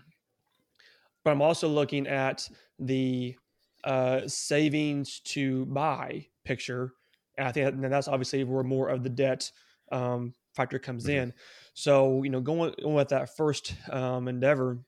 I'm 1.25 1.41
also 1.41 1.67
looking 1.67 2.07
at 2.07 2.47
the 2.79 3.35
uh, 3.83 4.21
savings 4.27 5.19
to 5.19 5.65
buy 5.67 6.27
picture. 6.43 6.93
And 7.37 7.47
I 7.47 7.51
think 7.51 7.81
that, 7.81 7.89
that's 7.89 8.07
obviously 8.07 8.43
where 8.43 8.63
more 8.63 8.89
of 8.89 9.03
the 9.03 9.09
debt 9.09 9.51
um, 9.91 10.33
factor 10.55 10.79
comes 10.79 11.05
mm-hmm. 11.05 11.23
in. 11.23 11.33
So, 11.73 12.23
you 12.23 12.29
know, 12.29 12.41
going, 12.41 12.73
going 12.81 12.95
with 12.95 13.09
that 13.09 13.35
first 13.37 13.73
um, 13.89 14.27
endeavor, 14.27 14.79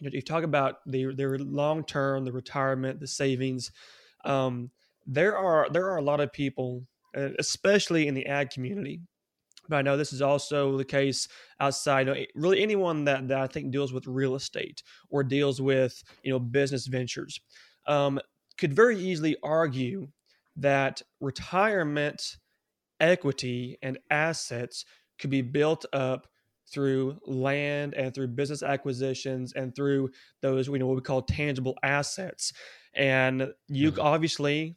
you 0.00 0.10
you 0.12 0.22
talk 0.22 0.44
about 0.44 0.78
the 0.86 1.14
their 1.14 1.38
long 1.38 1.84
term, 1.84 2.24
the 2.24 2.32
retirement, 2.32 3.00
the 3.00 3.06
savings. 3.06 3.70
Um, 4.24 4.70
there 5.06 5.36
are 5.36 5.68
there 5.70 5.90
are 5.90 5.96
a 5.96 6.02
lot 6.02 6.20
of 6.20 6.32
people, 6.32 6.86
uh, 7.16 7.30
especially 7.38 8.08
in 8.08 8.14
the 8.14 8.26
ag 8.26 8.50
community, 8.50 9.00
but 9.68 9.76
I 9.76 9.82
know 9.82 9.96
this 9.96 10.12
is 10.12 10.22
also 10.22 10.76
the 10.76 10.84
case 10.84 11.28
outside. 11.60 12.06
You 12.06 12.14
know, 12.14 12.20
really, 12.34 12.62
anyone 12.62 13.04
that, 13.04 13.28
that 13.28 13.38
I 13.38 13.46
think 13.46 13.70
deals 13.70 13.92
with 13.92 14.06
real 14.06 14.34
estate 14.34 14.82
or 15.10 15.22
deals 15.22 15.60
with 15.60 16.02
you 16.22 16.32
know 16.32 16.38
business 16.38 16.86
ventures 16.86 17.40
um, 17.86 18.20
could 18.58 18.74
very 18.74 18.98
easily 18.98 19.36
argue 19.42 20.08
that 20.56 21.02
retirement 21.20 22.36
equity 23.00 23.76
and 23.82 23.98
assets 24.10 24.84
could 25.18 25.30
be 25.30 25.42
built 25.42 25.84
up 25.92 26.26
through 26.72 27.18
land 27.26 27.94
and 27.94 28.14
through 28.14 28.26
business 28.26 28.62
acquisitions 28.62 29.52
and 29.52 29.74
through 29.74 30.10
those 30.42 30.68
you 30.68 30.78
know 30.78 30.86
what 30.86 30.96
we 30.96 31.02
call 31.02 31.22
tangible 31.22 31.76
assets 31.82 32.52
and 32.94 33.52
you 33.68 33.92
mm-hmm. 33.92 34.00
obviously 34.00 34.76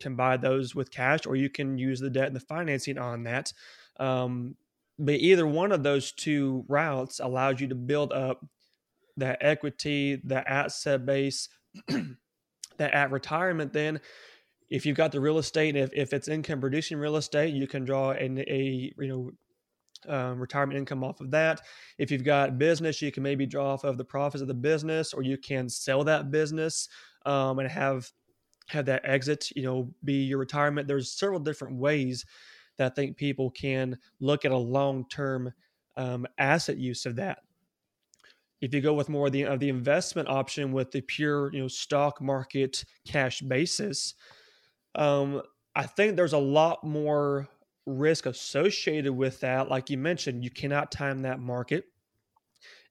can 0.00 0.16
buy 0.16 0.36
those 0.36 0.74
with 0.74 0.90
cash 0.90 1.26
or 1.26 1.36
you 1.36 1.48
can 1.48 1.78
use 1.78 2.00
the 2.00 2.10
debt 2.10 2.26
and 2.26 2.36
the 2.36 2.40
financing 2.40 2.98
on 2.98 3.22
that 3.24 3.52
um, 3.98 4.56
but 4.98 5.14
either 5.14 5.46
one 5.46 5.72
of 5.72 5.82
those 5.82 6.12
two 6.12 6.64
routes 6.68 7.20
allows 7.20 7.60
you 7.60 7.68
to 7.68 7.74
build 7.74 8.12
up 8.12 8.44
that 9.16 9.38
equity 9.40 10.20
that 10.24 10.46
asset 10.46 11.06
base 11.06 11.48
that 11.88 12.94
at 12.94 13.10
retirement 13.10 13.72
then 13.72 14.00
if 14.68 14.86
you've 14.86 14.96
got 14.96 15.12
the 15.12 15.20
real 15.20 15.38
estate 15.38 15.76
if, 15.76 15.90
if 15.94 16.12
it's 16.12 16.28
income 16.28 16.60
producing 16.60 16.98
real 16.98 17.16
estate 17.16 17.54
you 17.54 17.66
can 17.66 17.84
draw 17.84 18.10
an, 18.10 18.38
a 18.38 18.92
you 18.98 19.08
know 19.08 19.30
um, 20.08 20.40
retirement 20.40 20.78
income 20.78 21.04
off 21.04 21.20
of 21.20 21.30
that. 21.30 21.60
If 21.98 22.10
you've 22.10 22.24
got 22.24 22.58
business, 22.58 23.02
you 23.02 23.12
can 23.12 23.22
maybe 23.22 23.46
draw 23.46 23.74
off 23.74 23.84
of 23.84 23.98
the 23.98 24.04
profits 24.04 24.42
of 24.42 24.48
the 24.48 24.54
business, 24.54 25.12
or 25.12 25.22
you 25.22 25.38
can 25.38 25.68
sell 25.68 26.04
that 26.04 26.30
business 26.30 26.88
um, 27.26 27.58
and 27.58 27.68
have 27.68 28.10
have 28.68 28.86
that 28.86 29.02
exit. 29.04 29.50
You 29.54 29.62
know, 29.62 29.94
be 30.04 30.24
your 30.24 30.38
retirement. 30.38 30.88
There's 30.88 31.12
several 31.12 31.40
different 31.40 31.76
ways 31.76 32.24
that 32.78 32.92
I 32.92 32.94
think 32.94 33.16
people 33.16 33.50
can 33.50 33.98
look 34.20 34.44
at 34.44 34.52
a 34.52 34.56
long 34.56 35.06
term 35.08 35.52
um, 35.96 36.26
asset 36.38 36.78
use 36.78 37.06
of 37.06 37.16
that. 37.16 37.38
If 38.60 38.74
you 38.74 38.80
go 38.80 38.94
with 38.94 39.08
more 39.08 39.26
of 39.26 39.32
the 39.32 39.44
of 39.44 39.60
the 39.60 39.68
investment 39.68 40.28
option 40.28 40.72
with 40.72 40.90
the 40.90 41.00
pure 41.00 41.52
you 41.52 41.60
know 41.60 41.68
stock 41.68 42.20
market 42.20 42.84
cash 43.06 43.40
basis, 43.40 44.14
um, 44.94 45.42
I 45.74 45.84
think 45.84 46.16
there's 46.16 46.32
a 46.32 46.38
lot 46.38 46.84
more 46.84 47.48
risk 47.98 48.26
associated 48.26 49.12
with 49.12 49.40
that. 49.40 49.68
Like 49.68 49.90
you 49.90 49.98
mentioned, 49.98 50.44
you 50.44 50.50
cannot 50.50 50.92
time 50.92 51.22
that 51.22 51.40
market. 51.40 51.84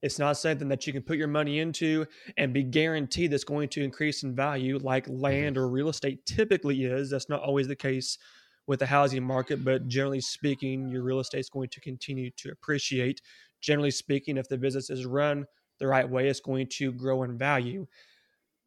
It's 0.02 0.20
not 0.20 0.38
something 0.38 0.70
that 0.70 0.88
you 0.88 0.94
can 0.94 1.02
put 1.02 1.18
your 1.18 1.28
money 1.28 1.60
into 1.60 2.06
and 2.38 2.54
be 2.54 2.64
guaranteed 2.64 3.32
that's 3.32 3.44
going 3.44 3.70
to 3.70 3.84
increase 3.84 4.24
in 4.24 4.34
value 4.34 4.78
like 4.78 5.06
land 5.10 5.56
mm-hmm. 5.56 5.66
or 5.66 5.70
real 5.70 5.90
estate 5.90 6.26
typically 6.26 6.86
is. 6.86 7.10
That's 7.10 7.30
not 7.30 7.42
always 7.42 7.68
the 7.68 7.76
case 7.76 8.18
with 8.66 8.80
the 8.80 8.86
housing 8.86 9.24
market, 9.24 9.66
but 9.66 9.88
generally 9.88 10.22
speaking, 10.22 10.88
your 10.90 11.04
real 11.04 11.20
estate 11.20 11.40
is 11.40 11.50
going 11.50 11.70
to 11.70 11.82
continue 11.82 12.30
to 12.38 12.52
appreciate. 12.52 13.20
Generally 13.62 13.92
speaking, 13.92 14.38
if 14.38 14.48
the 14.48 14.58
business 14.58 14.90
is 14.90 15.06
run 15.06 15.46
the 15.80 15.88
right 15.88 16.08
way, 16.08 16.30
it's 16.30 16.40
going 16.40 16.68
to 16.68 16.92
grow 16.92 17.24
in 17.24 17.38
value. 17.38 17.88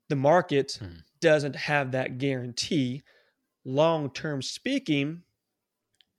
The 0.09 0.17
market 0.17 0.79
hmm. 0.81 0.89
doesn't 1.21 1.57
have 1.57 1.93
that 1.93 2.19
guarantee. 2.19 3.03
Long 3.65 4.11
term 4.11 4.43
speaking, 4.43 5.23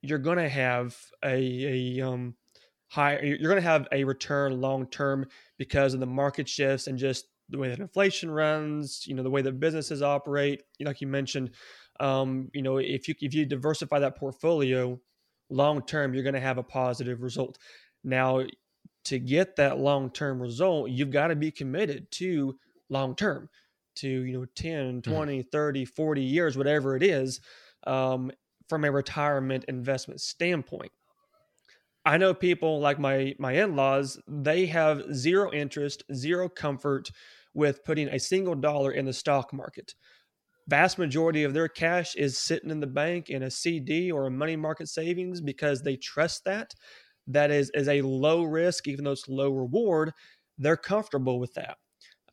you're 0.03 0.19
going 0.19 0.37
to 0.37 0.49
have 0.49 0.95
a, 1.23 1.97
a 1.97 2.07
um, 2.07 2.35
high, 2.89 3.19
you're 3.21 3.49
going 3.49 3.55
to 3.55 3.61
have 3.61 3.87
a 3.91 4.03
return 4.03 4.59
long 4.59 4.85
term 4.87 5.25
because 5.57 5.93
of 5.93 6.01
the 6.01 6.05
market 6.05 6.47
shifts 6.47 6.87
and 6.87 6.99
just 6.99 7.25
the 7.49 7.57
way 7.57 7.69
that 7.69 7.79
inflation 7.79 8.29
runs, 8.29 9.07
you 9.07 9.15
know, 9.15 9.23
the 9.23 9.29
way 9.29 9.41
that 9.41 9.59
businesses 9.59 10.01
operate. 10.01 10.61
Like 10.79 10.99
you 10.99 11.07
mentioned, 11.07 11.51
um, 11.99 12.49
you 12.53 12.61
know, 12.61 12.77
if 12.77 13.07
you 13.07 13.15
if 13.21 13.33
you 13.33 13.45
diversify 13.45 13.99
that 13.99 14.17
portfolio 14.17 14.99
long 15.49 15.81
term, 15.81 16.13
you're 16.13 16.23
going 16.23 16.33
to 16.33 16.41
have 16.41 16.57
a 16.57 16.63
positive 16.63 17.21
result. 17.21 17.57
Now, 18.03 18.43
to 19.05 19.19
get 19.19 19.55
that 19.55 19.79
long 19.79 20.09
term 20.09 20.41
result, 20.41 20.89
you've 20.89 21.11
got 21.11 21.27
to 21.27 21.35
be 21.35 21.51
committed 21.51 22.11
to 22.11 22.57
long 22.89 23.15
term, 23.15 23.49
to 23.95 24.07
you 24.07 24.33
know 24.33 24.45
10, 24.55 25.01
mm-hmm. 25.01 25.11
20, 25.11 25.39
mm-hmm. 25.39 25.49
30, 25.49 25.85
40 25.85 26.21
years, 26.21 26.57
whatever 26.57 26.97
it 26.97 27.03
is, 27.03 27.39
um, 27.87 28.31
from 28.73 28.85
a 28.85 28.91
retirement 28.91 29.63
investment 29.67 30.19
standpoint. 30.19 30.91
I 32.03 32.17
know 32.17 32.33
people 32.33 32.79
like 32.79 32.97
my 32.97 33.35
my 33.37 33.51
in-laws, 33.51 34.19
they 34.27 34.65
have 34.65 35.03
zero 35.13 35.53
interest, 35.53 36.01
zero 36.11 36.49
comfort 36.49 37.11
with 37.53 37.83
putting 37.83 38.07
a 38.07 38.17
single 38.17 38.55
dollar 38.55 38.91
in 38.91 39.05
the 39.05 39.13
stock 39.13 39.53
market. 39.53 39.93
Vast 40.67 40.97
majority 40.97 41.43
of 41.43 41.53
their 41.53 41.67
cash 41.67 42.15
is 42.15 42.39
sitting 42.39 42.71
in 42.71 42.79
the 42.79 42.87
bank 42.87 43.29
in 43.29 43.43
a 43.43 43.51
CD 43.51 44.11
or 44.11 44.25
a 44.25 44.31
money 44.31 44.55
market 44.55 44.87
savings 44.87 45.39
because 45.39 45.83
they 45.83 45.95
trust 45.95 46.43
that. 46.45 46.73
That 47.27 47.51
is 47.51 47.69
is 47.75 47.87
a 47.87 48.01
low 48.01 48.41
risk, 48.41 48.87
even 48.87 49.05
though 49.05 49.11
it's 49.11 49.29
low 49.29 49.51
reward. 49.51 50.13
They're 50.57 50.77
comfortable 50.77 51.39
with 51.39 51.53
that. 51.53 51.77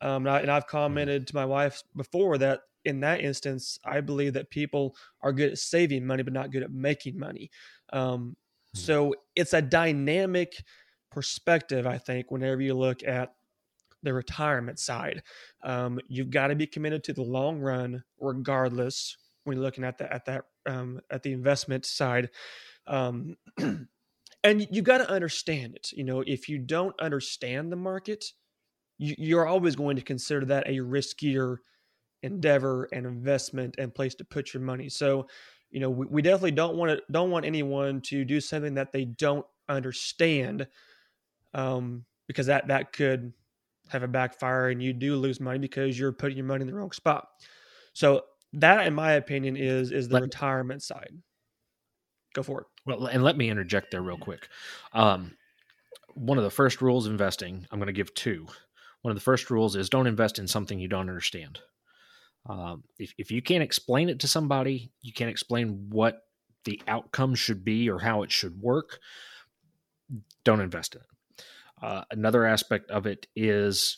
Um, 0.01 0.25
and, 0.25 0.29
I, 0.35 0.39
and 0.39 0.49
I've 0.49 0.63
mm-hmm. 0.63 0.75
commented 0.75 1.27
to 1.27 1.35
my 1.35 1.45
wife 1.45 1.83
before 1.95 2.39
that 2.39 2.61
in 2.85 2.99
that 3.01 3.21
instance, 3.21 3.77
I 3.85 4.01
believe 4.01 4.33
that 4.33 4.49
people 4.49 4.95
are 5.21 5.33
good 5.33 5.51
at 5.51 5.57
saving 5.57 6.05
money, 6.05 6.23
but 6.23 6.33
not 6.33 6.51
good 6.51 6.63
at 6.63 6.71
making 6.71 7.17
money. 7.17 7.51
Um, 7.93 8.35
Hmm. 8.73 8.79
So 8.79 9.15
it's 9.35 9.53
a 9.53 9.61
dynamic 9.61 10.63
perspective, 11.11 11.85
I 11.85 11.97
think, 11.97 12.31
whenever 12.31 12.61
you 12.61 12.73
look 12.73 13.03
at 13.03 13.33
the 14.03 14.13
retirement 14.13 14.79
side. 14.79 15.21
Um, 15.63 15.99
you've 16.07 16.31
got 16.31 16.47
to 16.47 16.55
be 16.55 16.67
committed 16.67 17.03
to 17.05 17.13
the 17.13 17.21
long 17.21 17.59
run, 17.59 18.03
regardless. 18.19 19.17
When 19.43 19.57
you're 19.57 19.65
looking 19.65 19.83
at 19.83 19.97
that 19.97 20.11
at 20.11 20.25
that 20.25 20.43
um, 20.67 21.01
at 21.09 21.23
the 21.23 21.33
investment 21.33 21.85
side, 21.85 22.29
um, 22.87 23.35
and 23.57 24.67
you've 24.69 24.85
got 24.85 24.99
to 24.99 25.09
understand 25.09 25.75
it. 25.75 25.91
You 25.91 26.03
know, 26.03 26.21
if 26.21 26.47
you 26.47 26.59
don't 26.59 26.99
understand 26.99 27.71
the 27.71 27.75
market, 27.75 28.25
you, 28.99 29.15
you're 29.17 29.47
always 29.47 29.75
going 29.75 29.95
to 29.95 30.03
consider 30.03 30.45
that 30.45 30.67
a 30.67 30.77
riskier 30.77 31.57
endeavor 32.23 32.87
and 32.91 33.05
investment 33.05 33.75
and 33.77 33.93
place 33.93 34.15
to 34.15 34.25
put 34.25 34.53
your 34.53 34.61
money. 34.61 34.89
So 34.89 35.27
you 35.71 35.79
know, 35.79 35.89
we, 35.89 36.05
we 36.05 36.21
definitely 36.21 36.51
don't 36.51 36.75
want 36.75 36.91
to 36.91 37.01
don't 37.11 37.31
want 37.31 37.45
anyone 37.45 38.01
to 38.01 38.25
do 38.25 38.41
something 38.41 38.75
that 38.75 38.91
they 38.91 39.05
don't 39.05 39.45
understand, 39.69 40.67
um, 41.53 42.05
because 42.27 42.47
that 42.47 42.67
that 42.67 42.93
could 42.93 43.33
have 43.89 44.03
a 44.03 44.07
backfire 44.07 44.69
and 44.69 44.83
you 44.83 44.93
do 44.93 45.15
lose 45.15 45.39
money 45.39 45.59
because 45.59 45.97
you're 45.97 46.11
putting 46.11 46.37
your 46.37 46.45
money 46.45 46.61
in 46.61 46.67
the 46.67 46.73
wrong 46.73 46.91
spot. 46.91 47.27
So 47.93 48.23
that, 48.53 48.85
in 48.85 48.93
my 48.93 49.13
opinion, 49.13 49.55
is 49.55 49.91
is 49.91 50.07
the 50.07 50.15
let, 50.15 50.23
retirement 50.23 50.83
side. 50.83 51.13
Go 52.33 52.43
for 52.43 52.61
it. 52.61 52.67
Well, 52.85 53.05
and 53.05 53.23
let 53.23 53.37
me 53.37 53.49
interject 53.49 53.91
there 53.91 54.01
real 54.01 54.17
quick. 54.17 54.47
Um, 54.93 55.33
one 56.15 56.37
of 56.37 56.43
the 56.43 56.49
first 56.49 56.81
rules 56.81 57.05
of 57.05 57.13
investing, 57.13 57.65
I'm 57.71 57.79
going 57.79 57.87
to 57.87 57.93
give 57.93 58.13
two. 58.13 58.47
One 59.01 59.11
of 59.11 59.15
the 59.15 59.21
first 59.21 59.49
rules 59.49 59.75
is 59.75 59.89
don't 59.89 60.07
invest 60.07 60.37
in 60.37 60.47
something 60.47 60.79
you 60.79 60.87
don't 60.87 61.09
understand. 61.09 61.59
Um, 62.47 62.83
if, 62.97 63.13
if 63.17 63.31
you 63.31 63.41
can't 63.41 63.63
explain 63.63 64.09
it 64.09 64.19
to 64.21 64.27
somebody, 64.27 64.91
you 65.01 65.13
can't 65.13 65.29
explain 65.29 65.89
what 65.89 66.23
the 66.65 66.81
outcome 66.87 67.35
should 67.35 67.63
be 67.63 67.89
or 67.89 67.99
how 67.99 68.23
it 68.23 68.31
should 68.31 68.61
work, 68.61 68.99
don't 70.43 70.61
invest 70.61 70.95
in 70.95 71.01
it. 71.01 71.45
Uh, 71.81 72.03
another 72.11 72.45
aspect 72.45 72.91
of 72.91 73.05
it 73.05 73.27
is 73.35 73.97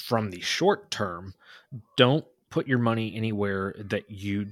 from 0.00 0.30
the 0.30 0.40
short 0.40 0.90
term, 0.90 1.34
don't 1.96 2.24
put 2.50 2.66
your 2.66 2.78
money 2.78 3.14
anywhere 3.14 3.74
that 3.78 4.10
you 4.10 4.46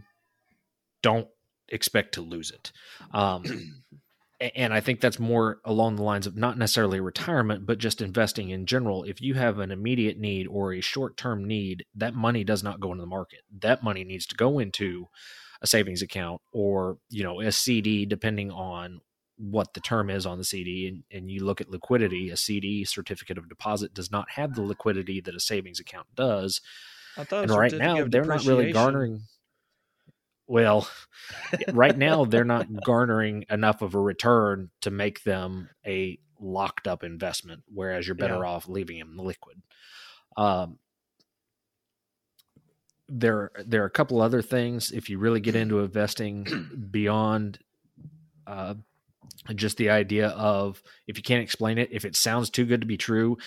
don't 1.03 1.29
expect 1.69 2.15
to 2.15 2.21
lose 2.21 2.51
it. 2.51 2.73
Um, 3.13 3.83
and 4.41 4.75
I 4.75 4.81
think 4.81 5.01
that's 5.01 5.19
more 5.19 5.61
along 5.65 5.97
the 5.97 6.03
lines 6.03 6.27
of 6.27 6.37
not 6.37 6.59
necessarily 6.59 7.01
retirement, 7.01 7.67
but 7.67 7.79
just 7.79 8.03
investing 8.03 8.51
in 8.51 8.67
general. 8.67 9.05
If 9.05 9.21
you 9.21 9.35
have 9.35 9.59
an 9.59 9.71
immediate 9.71 10.19
need 10.19 10.47
or 10.47 10.73
a 10.73 10.81
short 10.81 11.17
term 11.17 11.47
need, 11.47 11.87
that 11.95 12.15
money 12.15 12.45
does 12.45 12.63
not 12.63 12.81
go 12.81 12.93
into 12.93 13.03
the 13.03 13.07
market. 13.07 13.41
That 13.61 13.83
money 13.83 14.05
needs 14.05 14.27
to 14.27 14.37
go 14.37 14.59
into 14.59 15.09
a 15.63 15.67
savings 15.67 16.03
account 16.03 16.43
or 16.53 16.99
you 17.09 17.25
know 17.25 17.41
a 17.41 17.51
CD, 17.51 18.05
depending 18.05 18.51
on 18.51 19.01
what 19.39 19.75
the 19.75 19.81
term 19.81 20.11
is 20.11 20.27
on 20.27 20.39
the 20.39 20.45
CD. 20.45 20.89
And, 20.89 21.05
and 21.11 21.31
you 21.31 21.45
look 21.45 21.61
at 21.61 21.71
liquidity, 21.71 22.31
a 22.31 22.37
CD 22.37 22.85
certificate 22.85 23.39
of 23.39 23.49
deposit 23.49 23.95
does 23.95 24.11
not 24.11 24.33
have 24.33 24.55
the 24.55 24.63
liquidity 24.63 25.21
that 25.23 25.35
a 25.35 25.41
savings 25.41 25.81
account 25.81 26.09
does. 26.15 26.61
and 27.17 27.51
right 27.51 27.73
now, 27.73 28.07
they're 28.07 28.25
not 28.25 28.45
really 28.45 28.73
garnering 28.73 29.23
well, 30.47 30.89
right 31.73 31.97
now 31.99 32.25
they're 32.25 32.45
not 32.45 32.67
garnering 32.85 33.45
enough 33.51 33.83
of 33.83 33.95
a 33.95 34.01
return 34.01 34.71
to 34.83 34.91
make 34.91 35.23
them 35.25 35.69
a 35.87 36.19
locked 36.41 36.87
up 36.87 37.03
investment, 37.03 37.63
whereas 37.73 38.07
you're 38.07 38.15
better 38.15 38.35
yeah. 38.35 38.51
off 38.51 38.69
leaving 38.69 38.99
them 38.99 39.17
liquid. 39.17 39.63
Um, 40.37 40.79
there, 43.09 43.51
there 43.65 43.83
are 43.83 43.87
a 43.87 43.91
couple 43.91 44.21
other 44.21 44.43
things 44.43 44.91
if 44.91 45.09
you 45.09 45.19
really 45.19 45.41
get 45.41 45.55
into 45.55 45.81
investing 45.81 46.47
beyond 46.91 47.59
uh, 48.47 48.75
just 49.55 49.77
the 49.77 49.91
idea 49.91 50.29
of 50.29 50.83
if 51.07 51.17
you 51.17 51.23
can't 51.23 51.43
explain 51.43 51.79
it, 51.79 51.89
if 51.93 52.05
it 52.05 52.17
sounds 52.17 52.51
too 52.51 52.65
good 52.65 52.81
to 52.81 52.87
be 52.87 52.97
true, 52.97 53.39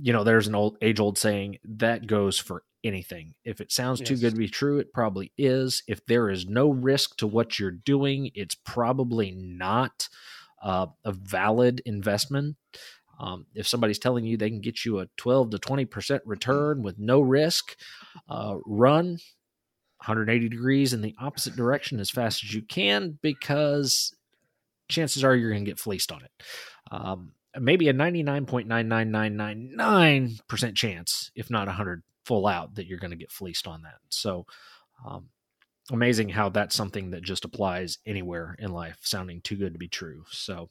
you 0.00 0.12
know, 0.12 0.24
there's 0.24 0.46
an 0.46 0.54
old 0.54 0.76
age 0.80 1.00
old 1.00 1.18
saying 1.18 1.58
that 1.64 2.06
goes 2.06 2.38
for 2.38 2.62
anything. 2.84 3.34
If 3.44 3.60
it 3.60 3.72
sounds 3.72 4.00
yes. 4.00 4.08
too 4.08 4.16
good 4.16 4.32
to 4.32 4.38
be 4.38 4.48
true, 4.48 4.78
it 4.78 4.92
probably 4.92 5.32
is. 5.36 5.82
If 5.86 6.04
there 6.06 6.30
is 6.30 6.46
no 6.46 6.70
risk 6.70 7.16
to 7.18 7.26
what 7.26 7.58
you're 7.58 7.70
doing, 7.70 8.30
it's 8.34 8.54
probably 8.54 9.32
not 9.32 10.08
uh, 10.62 10.86
a 11.04 11.12
valid 11.12 11.82
investment. 11.84 12.56
Um, 13.18 13.46
if 13.54 13.68
somebody's 13.68 13.98
telling 13.98 14.24
you 14.24 14.36
they 14.36 14.48
can 14.48 14.60
get 14.60 14.84
you 14.84 15.00
a 15.00 15.08
12 15.18 15.50
to 15.50 15.58
20% 15.58 16.20
return 16.24 16.82
with 16.82 16.98
no 16.98 17.20
risk, 17.20 17.76
uh, 18.28 18.56
run 18.64 19.18
180 19.98 20.48
degrees 20.48 20.94
in 20.94 21.02
the 21.02 21.14
opposite 21.20 21.54
direction 21.54 22.00
as 22.00 22.08
fast 22.08 22.42
as 22.42 22.54
you 22.54 22.62
can 22.62 23.18
because 23.20 24.14
chances 24.88 25.22
are 25.22 25.36
you're 25.36 25.50
going 25.50 25.64
to 25.64 25.70
get 25.70 25.78
fleeced 25.78 26.10
on 26.10 26.22
it. 26.22 26.30
Um, 26.90 27.32
maybe 27.58 27.88
a 27.88 27.94
99.99999% 27.94 30.74
chance, 30.74 31.30
if 31.34 31.50
not 31.50 31.66
100 31.66 32.02
full 32.30 32.46
out, 32.46 32.76
that 32.76 32.86
you're 32.86 32.98
going 32.98 33.10
to 33.10 33.16
get 33.16 33.32
fleeced 33.32 33.66
on 33.66 33.82
that. 33.82 33.98
So, 34.08 34.46
um, 35.04 35.30
amazing 35.90 36.28
how 36.28 36.48
that's 36.48 36.76
something 36.76 37.10
that 37.10 37.24
just 37.24 37.44
applies 37.44 37.98
anywhere 38.06 38.54
in 38.60 38.70
life, 38.70 38.98
sounding 39.02 39.40
too 39.40 39.56
good 39.56 39.72
to 39.72 39.80
be 39.80 39.88
true. 39.88 40.22
So, 40.30 40.68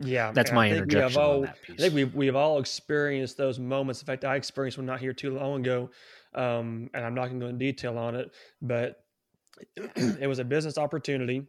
yeah, 0.00 0.30
that's 0.30 0.52
my 0.52 0.70
interjection 0.70 1.20
all, 1.20 1.34
on 1.38 1.42
that 1.42 1.60
piece. 1.62 1.74
I 1.80 1.82
think 1.82 1.94
we've 1.94 2.14
we've 2.14 2.36
all 2.36 2.60
experienced 2.60 3.36
those 3.36 3.58
moments. 3.58 4.00
In 4.00 4.06
fact, 4.06 4.24
I 4.24 4.36
experienced 4.36 4.78
one 4.78 4.86
not 4.86 5.00
here 5.00 5.12
too 5.12 5.36
long 5.36 5.62
ago, 5.62 5.90
um, 6.36 6.88
and 6.94 7.04
I'm 7.04 7.14
not 7.14 7.26
going 7.26 7.40
to 7.40 7.46
go 7.46 7.50
in 7.50 7.58
detail 7.58 7.98
on 7.98 8.14
it, 8.14 8.30
but 8.62 9.02
it 9.76 10.28
was 10.28 10.38
a 10.38 10.44
business 10.44 10.78
opportunity 10.78 11.48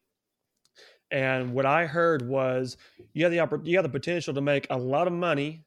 and 1.11 1.53
what 1.53 1.65
I 1.65 1.85
heard 1.85 2.27
was 2.27 2.77
you 3.13 3.23
have 3.25 3.31
the 3.31 3.69
you 3.69 3.77
have 3.77 3.83
the 3.83 3.89
potential 3.89 4.33
to 4.33 4.41
make 4.41 4.67
a 4.69 4.77
lot 4.77 5.07
of 5.07 5.13
money 5.13 5.65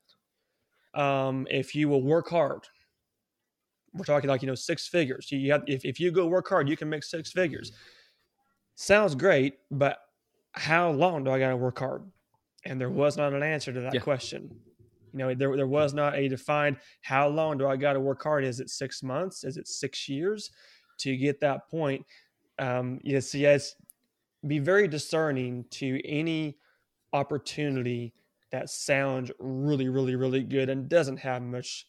um, 0.94 1.46
if 1.50 1.74
you 1.74 1.88
will 1.88 2.02
work 2.02 2.28
hard. 2.28 2.66
We're 3.94 4.04
talking 4.04 4.28
like 4.28 4.42
you 4.42 4.48
know 4.48 4.54
six 4.54 4.88
figures. 4.88 5.30
You 5.30 5.52
have 5.52 5.64
if, 5.66 5.84
if 5.84 6.00
you 6.00 6.10
go 6.10 6.26
work 6.26 6.48
hard, 6.48 6.68
you 6.68 6.76
can 6.76 6.88
make 6.88 7.04
six 7.04 7.30
figures. 7.32 7.72
Sounds 8.74 9.14
great, 9.14 9.54
but 9.70 9.98
how 10.52 10.90
long 10.90 11.24
do 11.24 11.30
I 11.30 11.38
got 11.38 11.50
to 11.50 11.56
work 11.56 11.78
hard? 11.78 12.02
And 12.64 12.80
there 12.80 12.90
was 12.90 13.16
not 13.16 13.32
an 13.32 13.42
answer 13.42 13.72
to 13.72 13.80
that 13.80 13.94
yeah. 13.94 14.00
question. 14.00 14.54
You 15.12 15.18
know, 15.18 15.34
there 15.34 15.56
there 15.56 15.66
was 15.66 15.92
not 15.92 16.14
a 16.14 16.28
defined 16.28 16.78
how 17.02 17.28
long 17.28 17.58
do 17.58 17.66
I 17.66 17.76
got 17.76 17.94
to 17.94 18.00
work 18.00 18.22
hard? 18.22 18.44
Is 18.44 18.60
it 18.60 18.70
six 18.70 19.02
months? 19.02 19.44
Is 19.44 19.56
it 19.56 19.68
six 19.68 20.08
years 20.08 20.50
to 20.98 21.16
get 21.16 21.40
that 21.40 21.68
point? 21.68 22.04
Um, 22.58 22.98
yes, 23.02 23.34
yes, 23.34 23.74
be 24.46 24.58
very 24.58 24.88
discerning 24.88 25.64
to 25.70 26.00
any 26.06 26.56
opportunity 27.12 28.14
that 28.50 28.70
sounds 28.70 29.30
really, 29.38 29.88
really, 29.88 30.14
really 30.14 30.42
good 30.42 30.68
and 30.68 30.88
doesn't 30.88 31.16
have 31.18 31.42
much, 31.42 31.86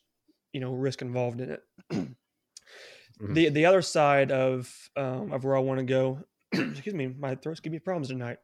you 0.54 0.60
know, 0.60 0.74
risk 0.74 1.02
involved 1.02 1.42
in 1.42 1.50
it. 1.50 1.62
Mm-hmm. 1.92 3.34
The 3.34 3.50
the 3.50 3.66
other 3.66 3.82
side 3.82 4.32
of 4.32 4.72
um, 4.96 5.32
of 5.32 5.44
where 5.44 5.56
I 5.56 5.60
want 5.60 5.80
to 5.80 5.86
go, 5.86 6.20
excuse 6.52 6.96
me, 6.96 7.08
my 7.08 7.36
throat's 7.36 7.60
giving 7.60 7.76
me 7.76 7.80
problems 7.80 8.10
tonight. 8.10 8.38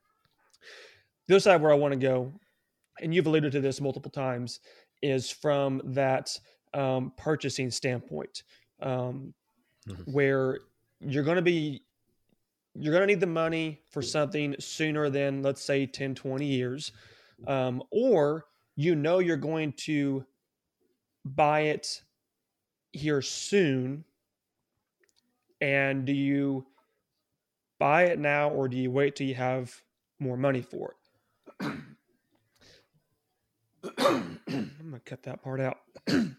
The 1.28 1.36
other 1.36 1.39
side 1.41 1.62
where 1.62 1.71
I 1.71 1.75
want 1.75 1.93
to 1.93 1.99
go 1.99 2.34
and 3.02 3.13
you've 3.13 3.28
alluded 3.28 3.52
to 3.54 3.62
this 3.62 3.82
multiple 3.82 4.12
times, 4.12 4.60
is 5.02 5.32
from 5.32 5.82
that 5.86 6.38
um, 6.73 7.13
purchasing 7.17 7.71
standpoint, 7.71 8.43
um, 8.82 9.34
mm-hmm. 9.88 10.12
where 10.12 10.60
you're 10.99 11.23
going 11.23 11.38
to 11.38 11.41
be 11.41 11.82
you're 12.75 12.93
going 12.93 13.02
to 13.02 13.08
need 13.08 13.19
the 13.19 13.28
money 13.28 13.80
for 13.89 14.02
something 14.02 14.56
sooner 14.60 15.10
than 15.10 15.41
let's 15.41 15.63
say 15.63 15.86
10 15.86 16.13
20 16.13 16.45
years 16.45 16.91
um, 17.47 17.82
or 17.91 18.45
you 18.75 18.95
know 18.95 19.19
you're 19.19 19.38
going 19.38 19.71
to 19.73 20.23
buy 21.25 21.62
it 21.62 22.02
here 22.91 23.21
soon 23.21 24.04
and 25.62 26.06
do 26.06 26.13
you 26.13 26.65
buy 27.80 28.06
it 28.06 28.19
now 28.19 28.49
or 28.49 28.67
do 28.67 28.78
you 28.78 28.91
wait 28.91 29.15
till 29.15 29.28
you 29.28 29.36
have 29.36 29.82
more 30.19 30.38
money 30.38 30.62
for 30.62 30.95
it? 31.62 31.65
I'm 33.97 34.39
gonna 34.47 34.99
cut 35.06 35.23
that 35.23 35.43
part 35.43 35.62
out. 35.62 35.78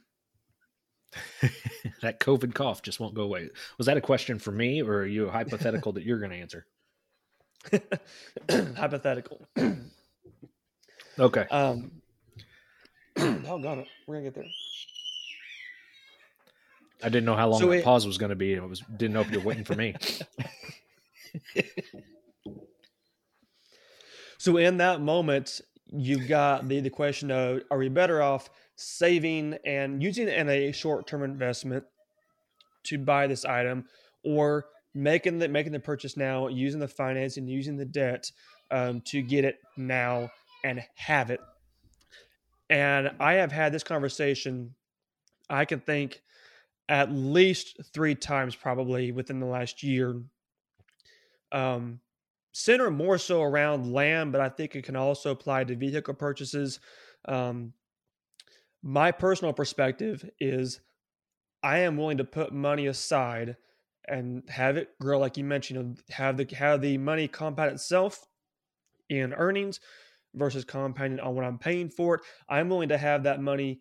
That 2.02 2.20
covid 2.20 2.54
cough 2.54 2.82
just 2.82 3.00
won't 3.00 3.14
go 3.14 3.22
away. 3.22 3.50
Was 3.76 3.86
that 3.86 3.96
a 3.96 4.00
question 4.00 4.38
for 4.38 4.52
me 4.52 4.82
or 4.82 4.98
are 4.98 5.06
you 5.06 5.28
a 5.28 5.30
hypothetical 5.30 5.92
that 5.92 6.04
you're 6.04 6.18
going 6.18 6.30
to 6.30 6.36
answer? 6.36 6.66
Hypothetical. 8.76 9.46
Okay. 11.18 11.46
Um 11.50 11.90
oh 13.18 13.58
god 13.58 13.84
we're 14.06 14.14
gonna 14.14 14.24
get 14.24 14.34
there 14.34 14.44
I 17.02 17.08
didn't 17.08 17.24
know 17.24 17.36
how 17.36 17.48
long 17.48 17.60
so 17.60 17.70
the 17.70 17.82
pause 17.82 18.06
was 18.06 18.18
going 18.18 18.30
to 18.30 18.36
be. 18.36 18.58
I 18.58 18.64
was 18.64 18.80
didn't 18.96 19.14
know 19.14 19.20
if 19.20 19.30
you're 19.30 19.42
waiting 19.42 19.64
for 19.64 19.74
me. 19.74 19.94
so 24.38 24.56
in 24.56 24.78
that 24.78 25.00
moment, 25.00 25.60
you've 25.86 26.28
got 26.28 26.68
the 26.68 26.80
the 26.80 26.90
question 26.90 27.30
of: 27.30 27.62
Are 27.70 27.78
we 27.78 27.88
better 27.88 28.20
off 28.22 28.50
saving 28.76 29.58
and 29.64 30.02
using 30.02 30.28
it 30.28 30.34
in 30.34 30.48
a 30.48 30.72
short 30.72 31.06
term 31.06 31.22
investment 31.22 31.84
to 32.84 32.98
buy 32.98 33.26
this 33.26 33.44
item, 33.44 33.84
or 34.24 34.66
making 34.94 35.38
the 35.38 35.48
making 35.48 35.72
the 35.72 35.80
purchase 35.80 36.16
now, 36.16 36.48
using 36.48 36.80
the 36.80 36.88
financing, 36.88 37.46
using 37.46 37.76
the 37.76 37.86
debt 37.86 38.30
um, 38.70 39.00
to 39.06 39.22
get 39.22 39.44
it 39.44 39.56
now 39.76 40.30
and 40.64 40.82
have 40.96 41.30
it? 41.30 41.40
And 42.68 43.10
I 43.18 43.34
have 43.34 43.52
had 43.52 43.72
this 43.72 43.82
conversation. 43.82 44.74
I 45.48 45.64
can 45.64 45.80
think 45.80 46.22
at 46.90 47.12
least 47.12 47.80
three 47.94 48.16
times 48.16 48.56
probably 48.56 49.12
within 49.12 49.38
the 49.38 49.46
last 49.46 49.84
year. 49.84 50.20
Um, 51.52 52.00
center 52.52 52.90
more 52.90 53.16
so 53.16 53.42
around 53.42 53.92
land, 53.92 54.32
but 54.32 54.40
I 54.40 54.48
think 54.48 54.74
it 54.74 54.82
can 54.82 54.96
also 54.96 55.30
apply 55.30 55.64
to 55.64 55.76
vehicle 55.76 56.14
purchases. 56.14 56.80
Um, 57.26 57.72
my 58.82 59.12
personal 59.12 59.52
perspective 59.52 60.28
is 60.40 60.80
I 61.62 61.78
am 61.78 61.96
willing 61.96 62.18
to 62.18 62.24
put 62.24 62.52
money 62.52 62.88
aside 62.88 63.56
and 64.08 64.42
have 64.48 64.76
it 64.76 64.88
grow, 65.00 65.20
like 65.20 65.36
you 65.36 65.44
mentioned, 65.44 66.00
have 66.10 66.36
the 66.36 66.46
have 66.56 66.80
the 66.80 66.98
money 66.98 67.28
compound 67.28 67.70
itself 67.70 68.26
in 69.08 69.32
earnings 69.34 69.78
versus 70.34 70.64
compounding 70.64 71.20
on 71.20 71.36
what 71.36 71.44
I'm 71.44 71.58
paying 71.58 71.88
for 71.88 72.16
it. 72.16 72.22
I'm 72.48 72.68
willing 72.68 72.88
to 72.88 72.98
have 72.98 73.22
that 73.24 73.40
money 73.40 73.80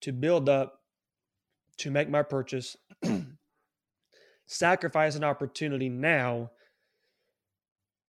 to 0.00 0.12
build 0.12 0.48
up 0.48 0.79
to 1.80 1.90
make 1.90 2.08
my 2.08 2.22
purchase, 2.22 2.76
sacrifice 4.46 5.16
an 5.16 5.24
opportunity 5.24 5.88
now 5.88 6.50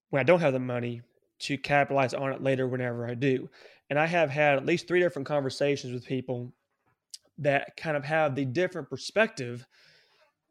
when 0.10 0.20
I 0.20 0.24
don't 0.24 0.42
have 0.42 0.54
the 0.54 0.60
money 0.60 1.02
to 1.40 1.58
capitalize 1.58 2.14
on 2.14 2.32
it 2.32 2.44
later 2.44 2.68
whenever 2.68 3.08
I 3.08 3.16
do. 3.16 3.50
And 3.90 3.98
I 3.98 4.06
have 4.06 4.30
had 4.30 4.58
at 4.58 4.66
least 4.66 4.88
three 4.88 5.00
different 5.00 5.28
conversations 5.28 5.94
with 5.94 6.06
people 6.06 6.54
that 7.40 7.76
kind 7.78 7.98
of 7.98 8.04
have 8.06 8.36
the 8.36 8.46
different 8.46 8.90
perspective. 8.90 9.66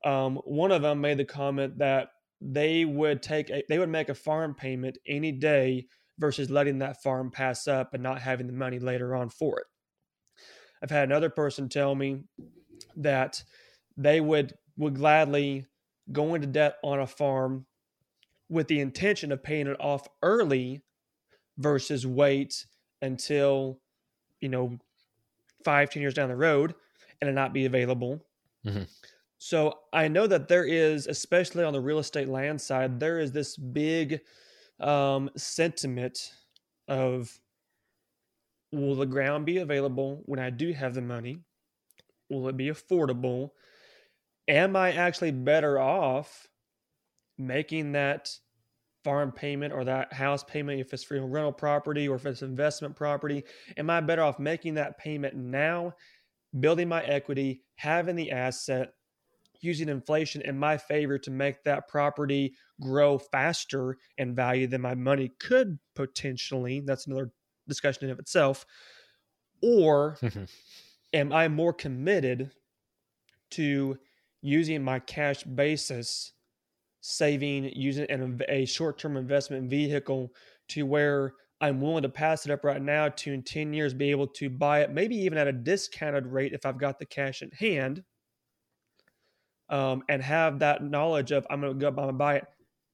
Um, 0.04 0.36
one 0.44 0.72
of 0.72 0.82
them 0.82 1.00
made 1.00 1.18
the 1.18 1.24
comment 1.24 1.78
that 1.78 2.08
they 2.40 2.84
would 2.84 3.22
take 3.22 3.50
a, 3.50 3.62
they 3.68 3.78
would 3.78 3.88
make 3.88 4.08
a 4.08 4.14
farm 4.14 4.54
payment 4.54 4.98
any 5.06 5.30
day 5.30 5.86
versus 6.18 6.50
letting 6.50 6.78
that 6.78 7.02
farm 7.02 7.30
pass 7.30 7.68
up 7.68 7.94
and 7.94 8.02
not 8.02 8.20
having 8.20 8.46
the 8.46 8.52
money 8.52 8.78
later 8.78 9.14
on 9.14 9.28
for 9.28 9.58
it. 9.58 9.66
I've 10.82 10.90
had 10.90 11.04
another 11.04 11.30
person 11.30 11.68
tell 11.68 11.94
me 11.94 12.22
that 12.96 13.42
they 13.96 14.20
would 14.20 14.54
would 14.76 14.94
gladly 14.94 15.66
go 16.10 16.34
into 16.34 16.46
debt 16.46 16.76
on 16.82 17.00
a 17.00 17.06
farm 17.06 17.66
with 18.48 18.66
the 18.68 18.80
intention 18.80 19.30
of 19.30 19.42
paying 19.42 19.66
it 19.66 19.76
off 19.80 20.08
early 20.22 20.82
versus 21.58 22.06
wait 22.06 22.66
until 23.02 23.78
you 24.40 24.48
know 24.48 24.78
five 25.64 25.90
ten 25.90 26.02
years 26.02 26.14
down 26.14 26.28
the 26.28 26.36
road 26.36 26.74
and 27.20 27.28
it 27.28 27.32
not 27.32 27.52
be 27.52 27.66
available 27.66 28.24
mm-hmm. 28.66 28.82
so 29.38 29.78
i 29.92 30.08
know 30.08 30.26
that 30.26 30.48
there 30.48 30.64
is 30.64 31.06
especially 31.06 31.62
on 31.62 31.72
the 31.72 31.80
real 31.80 31.98
estate 31.98 32.28
land 32.28 32.60
side 32.60 32.98
there 32.98 33.18
is 33.20 33.32
this 33.32 33.56
big 33.56 34.20
um, 34.80 35.28
sentiment 35.36 36.32
of 36.88 37.38
will 38.72 38.94
the 38.94 39.06
ground 39.06 39.44
be 39.44 39.58
available 39.58 40.22
when 40.24 40.38
i 40.38 40.48
do 40.48 40.72
have 40.72 40.94
the 40.94 41.02
money 41.02 41.40
Will 42.30 42.48
it 42.48 42.56
be 42.56 42.68
affordable? 42.68 43.50
Am 44.48 44.76
I 44.76 44.92
actually 44.92 45.32
better 45.32 45.78
off 45.78 46.48
making 47.38 47.92
that 47.92 48.30
farm 49.04 49.32
payment 49.32 49.72
or 49.72 49.84
that 49.84 50.12
house 50.12 50.44
payment 50.44 50.80
if 50.80 50.92
it's 50.92 51.04
for 51.04 51.24
rental 51.26 51.52
property 51.52 52.08
or 52.08 52.16
if 52.16 52.26
it's 52.26 52.42
investment 52.42 52.96
property? 52.96 53.44
Am 53.76 53.90
I 53.90 54.00
better 54.00 54.22
off 54.22 54.38
making 54.38 54.74
that 54.74 54.98
payment 54.98 55.34
now, 55.34 55.94
building 56.58 56.88
my 56.88 57.02
equity, 57.02 57.62
having 57.76 58.16
the 58.16 58.30
asset, 58.30 58.92
using 59.60 59.88
inflation 59.88 60.42
in 60.42 60.58
my 60.58 60.76
favor 60.76 61.18
to 61.18 61.30
make 61.30 61.62
that 61.64 61.88
property 61.88 62.54
grow 62.80 63.18
faster 63.18 63.96
in 64.18 64.34
value 64.34 64.66
than 64.66 64.80
my 64.80 64.94
money 64.94 65.30
could 65.38 65.78
potentially? 65.94 66.80
That's 66.80 67.06
another 67.06 67.30
discussion 67.68 68.04
in 68.04 68.10
of 68.10 68.18
itself. 68.18 68.64
Or 69.62 70.18
am 71.12 71.32
I 71.32 71.48
more 71.48 71.72
committed 71.72 72.52
to 73.52 73.98
using 74.42 74.82
my 74.82 74.98
cash 75.00 75.42
basis, 75.42 76.32
saving, 77.00 77.72
using 77.74 78.10
an, 78.10 78.40
a 78.48 78.64
short 78.64 78.98
term 78.98 79.16
investment 79.16 79.68
vehicle 79.68 80.32
to 80.68 80.86
where 80.86 81.34
I'm 81.60 81.80
willing 81.80 82.02
to 82.04 82.08
pass 82.08 82.46
it 82.46 82.52
up 82.52 82.64
right 82.64 82.80
now 82.80 83.08
to 83.08 83.32
in 83.32 83.42
10 83.42 83.74
years 83.74 83.92
be 83.92 84.10
able 84.10 84.28
to 84.28 84.48
buy 84.48 84.80
it, 84.80 84.92
maybe 84.92 85.16
even 85.16 85.36
at 85.36 85.48
a 85.48 85.52
discounted 85.52 86.26
rate 86.26 86.52
if 86.52 86.64
I've 86.64 86.78
got 86.78 86.98
the 86.98 87.06
cash 87.06 87.42
in 87.42 87.50
hand, 87.50 88.02
um, 89.68 90.02
and 90.08 90.22
have 90.22 90.60
that 90.60 90.82
knowledge 90.82 91.32
of 91.32 91.46
I'm 91.50 91.60
going 91.60 91.78
to 91.78 91.90
go 91.90 92.12
buy 92.12 92.36
it 92.36 92.44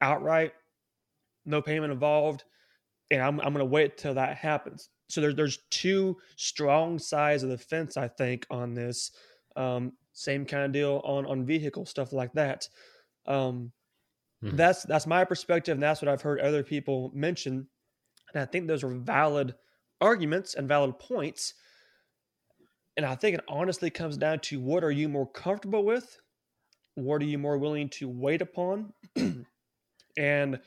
outright, 0.01 0.53
no 1.45 1.63
payment 1.63 1.93
involved, 1.93 2.45
and 3.11 3.23
I'm, 3.23 3.41
I'm 3.41 3.53
going 3.53 3.59
to 3.59 3.65
wait 3.65 3.99
till 3.99 4.15
that 4.15 4.37
happens 4.37 4.91
so 5.09 5.21
there's 5.21 5.35
there's 5.35 5.59
two 5.71 6.17
strong 6.37 6.99
sides 6.99 7.43
of 7.43 7.51
the 7.51 7.59
fence 7.59 7.97
I 7.97 8.09
think 8.09 8.47
on 8.51 8.75
this. 8.75 9.13
Um, 9.57 9.93
same 10.13 10.45
kind 10.45 10.65
of 10.65 10.73
deal 10.73 11.01
on 11.05 11.27
on 11.27 11.45
vehicle 11.45 11.87
stuff 11.87 12.13
like 12.13 12.33
that. 12.33 12.69
Um, 13.27 13.73
mm-hmm. 14.45 14.57
That's 14.57 14.83
that's 14.85 15.07
my 15.07 15.25
perspective, 15.25 15.75
and 15.75 15.83
that's 15.83 16.03
what 16.03 16.09
I've 16.09 16.23
heard 16.23 16.41
other 16.41 16.63
people 16.63 17.11
mention. 17.15 17.67
And 18.35 18.43
I 18.43 18.47
think 18.47 18.67
those 18.67 18.85
are 18.85 18.89
valid 18.89 19.55
arguments 20.01 20.55
and 20.55 20.69
valid 20.69 20.99
points. 20.99 21.55
And 22.97 23.05
I 23.05 23.15
think 23.15 23.39
it 23.39 23.45
honestly 23.49 23.91
comes 23.91 24.17
down 24.17 24.41
to 24.41 24.61
what 24.61 24.83
are 24.83 24.91
you 24.91 25.09
more 25.09 25.31
comfortable 25.31 25.85
with? 25.85 26.19
What 26.95 27.21
are 27.21 27.27
you 27.27 27.39
more 27.39 27.59
willing 27.59 27.91
to 27.91 28.09
wait 28.09 28.41
upon? 28.41 28.93
and 30.17 30.61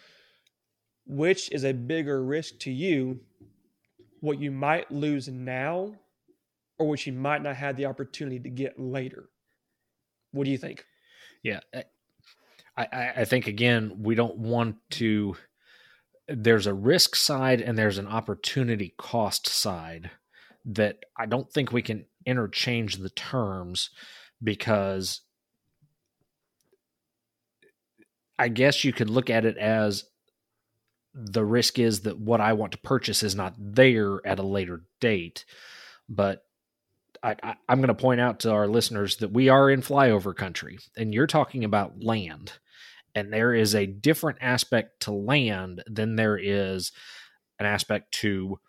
which 1.07 1.51
is 1.51 1.65
a 1.65 1.73
bigger 1.73 2.23
risk 2.23 2.59
to 2.59 2.71
you 2.71 3.19
what 4.19 4.39
you 4.39 4.51
might 4.51 4.91
lose 4.91 5.27
now 5.27 5.93
or 6.77 6.87
what 6.87 7.05
you 7.05 7.13
might 7.13 7.41
not 7.41 7.55
have 7.55 7.75
the 7.75 7.85
opportunity 7.85 8.39
to 8.39 8.49
get 8.49 8.79
later. 8.79 9.29
What 10.31 10.45
do 10.45 10.51
you 10.51 10.57
think? 10.57 10.85
Yeah. 11.43 11.59
I, 12.77 13.11
I 13.17 13.25
think, 13.25 13.47
again, 13.47 13.97
we 14.01 14.15
don't 14.15 14.37
want 14.37 14.77
to. 14.91 15.35
There's 16.27 16.67
a 16.67 16.73
risk 16.73 17.15
side 17.15 17.59
and 17.59 17.77
there's 17.77 17.97
an 17.97 18.07
opportunity 18.07 18.93
cost 18.97 19.47
side 19.49 20.11
that 20.65 20.99
I 21.17 21.25
don't 21.25 21.51
think 21.51 21.71
we 21.71 21.81
can 21.81 22.05
interchange 22.25 22.97
the 22.97 23.09
terms 23.09 23.89
because 24.41 25.21
I 28.37 28.47
guess 28.47 28.83
you 28.83 28.93
could 28.93 29.09
look 29.09 29.29
at 29.29 29.45
it 29.45 29.57
as 29.57 30.05
the 31.13 31.43
risk 31.43 31.79
is 31.79 32.01
that 32.01 32.19
what 32.19 32.41
I 32.41 32.53
want 32.53 32.71
to 32.73 32.77
purchase 32.77 33.23
is 33.23 33.35
not 33.35 33.55
there 33.57 34.25
at 34.25 34.39
a 34.39 34.43
later 34.43 34.83
date. 34.99 35.45
But 36.07 36.43
I, 37.21 37.55
am 37.67 37.79
going 37.79 37.87
to 37.89 37.93
point 37.93 38.21
out 38.21 38.41
to 38.41 38.51
our 38.51 38.67
listeners 38.67 39.17
that 39.17 39.31
we 39.31 39.49
are 39.49 39.69
in 39.69 39.81
flyover 39.81 40.35
country, 40.35 40.79
and 40.95 41.13
you're 41.13 41.27
talking 41.27 41.63
about 41.63 42.01
land, 42.01 42.53
and 43.13 43.33
there 43.33 43.53
is 43.53 43.75
a 43.75 43.85
different 43.85 44.37
aspect 44.41 45.01
to 45.01 45.11
land 45.11 45.83
than 45.85 46.15
there 46.15 46.37
is 46.37 46.91
an 47.59 47.65
aspect 47.65 48.13
to 48.13 48.59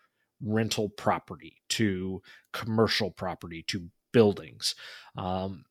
rental 0.43 0.89
property 0.89 1.61
to 1.69 2.21
commercial 2.51 3.11
property 3.11 3.63
to 3.67 3.89
buildings. 4.11 4.75
Um, 5.15 5.63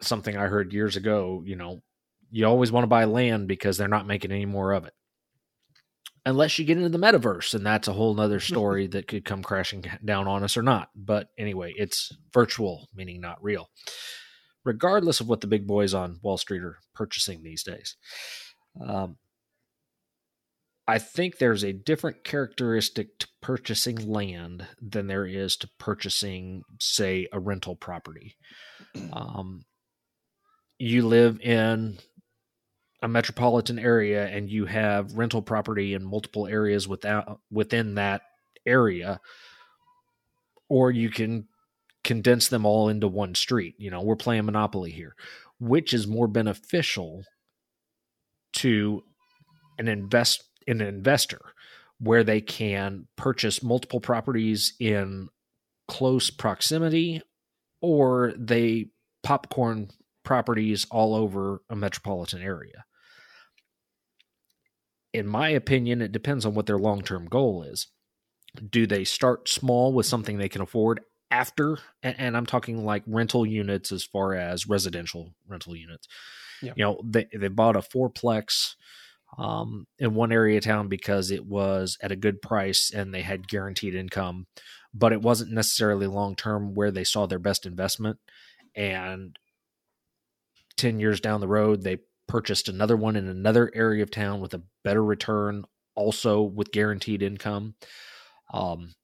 something 0.00 0.36
I 0.36 0.46
heard 0.46 0.72
years 0.72 0.96
ago, 0.96 1.42
you 1.44 1.56
know, 1.56 1.82
you 2.30 2.46
always 2.46 2.70
want 2.70 2.84
to 2.84 2.88
buy 2.88 3.04
land 3.04 3.48
because 3.48 3.76
they're 3.76 3.88
not 3.88 4.06
making 4.06 4.30
any 4.30 4.46
more 4.46 4.72
of 4.72 4.84
it. 4.84 4.94
Unless 6.30 6.58
you 6.58 6.64
get 6.64 6.76
into 6.76 6.88
the 6.88 6.98
metaverse, 6.98 7.54
and 7.54 7.66
that's 7.66 7.88
a 7.88 7.92
whole 7.92 8.14
nother 8.14 8.38
story 8.38 8.86
that 8.86 9.08
could 9.08 9.24
come 9.24 9.42
crashing 9.42 9.84
down 10.04 10.28
on 10.28 10.44
us 10.44 10.56
or 10.56 10.62
not. 10.62 10.90
But 10.94 11.28
anyway, 11.36 11.74
it's 11.76 12.12
virtual, 12.32 12.88
meaning 12.94 13.20
not 13.20 13.42
real, 13.42 13.68
regardless 14.64 15.20
of 15.20 15.28
what 15.28 15.40
the 15.40 15.48
big 15.48 15.66
boys 15.66 15.92
on 15.92 16.20
Wall 16.22 16.38
Street 16.38 16.62
are 16.62 16.78
purchasing 16.94 17.42
these 17.42 17.64
days. 17.64 17.96
Um, 18.80 19.16
I 20.86 20.98
think 20.98 21.38
there's 21.38 21.64
a 21.64 21.72
different 21.72 22.22
characteristic 22.22 23.18
to 23.18 23.28
purchasing 23.42 23.96
land 23.96 24.66
than 24.80 25.08
there 25.08 25.26
is 25.26 25.56
to 25.58 25.70
purchasing, 25.78 26.62
say, 26.80 27.26
a 27.32 27.40
rental 27.40 27.74
property. 27.74 28.36
Um, 29.12 29.62
you 30.78 31.06
live 31.06 31.40
in 31.40 31.98
a 33.02 33.08
metropolitan 33.08 33.78
area 33.78 34.26
and 34.26 34.50
you 34.50 34.66
have 34.66 35.14
rental 35.14 35.42
property 35.42 35.94
in 35.94 36.04
multiple 36.04 36.46
areas 36.46 36.86
without 36.86 37.40
within 37.50 37.94
that 37.94 38.22
area 38.66 39.20
or 40.68 40.90
you 40.90 41.10
can 41.10 41.46
condense 42.04 42.48
them 42.48 42.66
all 42.66 42.88
into 42.88 43.08
one 43.08 43.34
street 43.34 43.74
you 43.78 43.90
know 43.90 44.02
we're 44.02 44.16
playing 44.16 44.44
monopoly 44.44 44.90
here 44.90 45.14
which 45.58 45.94
is 45.94 46.06
more 46.06 46.28
beneficial 46.28 47.24
to 48.52 49.02
an 49.78 49.88
invest 49.88 50.44
an 50.66 50.80
investor 50.80 51.40
where 51.98 52.24
they 52.24 52.40
can 52.40 53.06
purchase 53.16 53.62
multiple 53.62 54.00
properties 54.00 54.74
in 54.80 55.28
close 55.88 56.30
proximity 56.30 57.20
or 57.82 58.32
they 58.36 58.86
popcorn 59.22 59.90
properties 60.24 60.86
all 60.90 61.14
over 61.14 61.62
a 61.68 61.76
metropolitan 61.76 62.42
area. 62.42 62.84
In 65.12 65.26
my 65.26 65.48
opinion, 65.48 66.02
it 66.02 66.12
depends 66.12 66.46
on 66.46 66.54
what 66.54 66.66
their 66.66 66.78
long 66.78 67.02
term 67.02 67.26
goal 67.26 67.62
is. 67.62 67.88
Do 68.68 68.86
they 68.86 69.04
start 69.04 69.48
small 69.48 69.92
with 69.92 70.06
something 70.06 70.38
they 70.38 70.48
can 70.48 70.62
afford 70.62 71.00
after? 71.30 71.78
And, 72.02 72.36
I'm 72.36 72.46
talking 72.46 72.84
like 72.84 73.02
rental 73.06 73.46
units 73.46 73.92
as 73.92 74.04
far 74.04 74.34
as 74.34 74.68
residential 74.68 75.34
rental 75.46 75.76
units. 75.76 76.08
Yeah. 76.62 76.72
You 76.76 76.84
know, 76.84 77.00
they, 77.04 77.26
they 77.32 77.48
bought 77.48 77.76
a 77.76 77.80
fourplex 77.80 78.74
um, 79.38 79.86
in 79.98 80.14
one 80.14 80.32
area 80.32 80.58
of 80.58 80.64
town 80.64 80.88
because 80.88 81.30
it 81.30 81.46
was 81.46 81.96
at 82.02 82.12
a 82.12 82.16
good 82.16 82.42
price 82.42 82.90
and 82.92 83.14
they 83.14 83.22
had 83.22 83.48
guaranteed 83.48 83.94
income, 83.94 84.46
but 84.92 85.12
it 85.12 85.22
wasn't 85.22 85.52
necessarily 85.52 86.06
long 86.06 86.34
term 86.34 86.74
where 86.74 86.90
they 86.90 87.04
saw 87.04 87.26
their 87.26 87.38
best 87.38 87.66
investment. 87.66 88.18
And 88.74 89.38
10 90.76 90.98
years 91.00 91.20
down 91.20 91.40
the 91.40 91.48
road, 91.48 91.82
they 91.82 91.98
purchased 92.30 92.68
another 92.68 92.96
one 92.96 93.16
in 93.16 93.26
another 93.26 93.70
area 93.74 94.02
of 94.04 94.10
town 94.10 94.40
with 94.40 94.54
a 94.54 94.62
better 94.84 95.04
return, 95.04 95.64
also 95.96 96.40
with 96.42 96.70
guaranteed 96.70 97.22
income. 97.22 97.74
Um, 98.54 98.94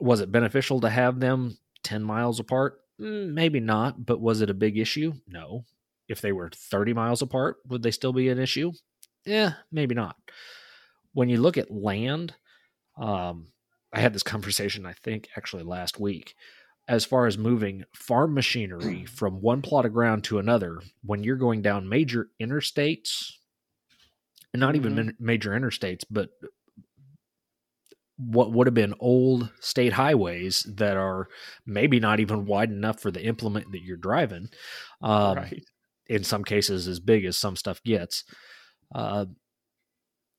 was 0.00 0.20
it 0.20 0.32
beneficial 0.32 0.80
to 0.80 0.90
have 0.90 1.20
them 1.20 1.56
10 1.84 2.02
miles 2.02 2.40
apart? 2.40 2.80
Mm, 3.00 3.32
maybe 3.32 3.60
not, 3.60 4.04
but 4.04 4.20
was 4.20 4.40
it 4.40 4.50
a 4.50 4.54
big 4.54 4.76
issue? 4.76 5.12
No. 5.28 5.64
If 6.08 6.20
they 6.20 6.32
were 6.32 6.50
30 6.52 6.92
miles 6.94 7.22
apart, 7.22 7.58
would 7.68 7.84
they 7.84 7.92
still 7.92 8.12
be 8.12 8.28
an 8.28 8.40
issue? 8.40 8.72
Yeah, 9.24 9.52
maybe 9.70 9.94
not. 9.94 10.16
When 11.12 11.28
you 11.28 11.40
look 11.40 11.56
at 11.56 11.70
land, 11.70 12.34
um, 12.98 13.52
I 13.92 14.00
had 14.00 14.12
this 14.12 14.22
conversation, 14.24 14.84
I 14.84 14.94
think, 14.94 15.28
actually 15.36 15.62
last 15.62 16.00
week 16.00 16.34
as 16.86 17.04
far 17.04 17.26
as 17.26 17.38
moving 17.38 17.84
farm 17.94 18.34
machinery 18.34 19.04
from 19.06 19.40
one 19.40 19.62
plot 19.62 19.86
of 19.86 19.92
ground 19.92 20.24
to 20.24 20.38
another 20.38 20.80
when 21.02 21.24
you're 21.24 21.36
going 21.36 21.62
down 21.62 21.88
major 21.88 22.28
interstates 22.40 23.32
and 24.52 24.60
not 24.60 24.74
mm-hmm. 24.74 24.86
even 24.86 25.16
major 25.18 25.50
interstates 25.50 26.04
but 26.10 26.30
what 28.16 28.52
would 28.52 28.66
have 28.66 28.74
been 28.74 28.94
old 29.00 29.50
state 29.60 29.94
highways 29.94 30.62
that 30.76 30.96
are 30.96 31.26
maybe 31.66 31.98
not 31.98 32.20
even 32.20 32.46
wide 32.46 32.70
enough 32.70 33.00
for 33.00 33.10
the 33.10 33.24
implement 33.24 33.72
that 33.72 33.82
you're 33.82 33.96
driving 33.96 34.48
um, 35.02 35.36
right. 35.36 35.64
in 36.06 36.22
some 36.22 36.44
cases 36.44 36.86
as 36.86 37.00
big 37.00 37.24
as 37.24 37.36
some 37.36 37.56
stuff 37.56 37.82
gets 37.82 38.24
uh, 38.94 39.24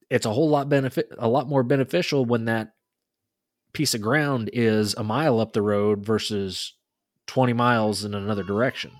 it's 0.10 0.25
a 0.25 0.31
whole 0.31 0.49
lot 0.49 0.69
benefit 0.69 1.10
a 1.17 1.27
lot 1.27 1.49
more 1.49 1.63
beneficial 1.63 2.23
when 2.23 2.45
that 2.45 2.74
piece 3.75 3.93
of 3.93 4.01
ground 4.01 4.49
is 4.53 4.93
a 4.95 5.03
mile 5.03 5.39
up 5.39 5.53
the 5.53 5.61
road 5.61 6.05
versus 6.05 6.73
20 7.27 7.53
miles 7.53 8.03
in 8.03 8.13
another 8.13 8.43
direction. 8.43 8.91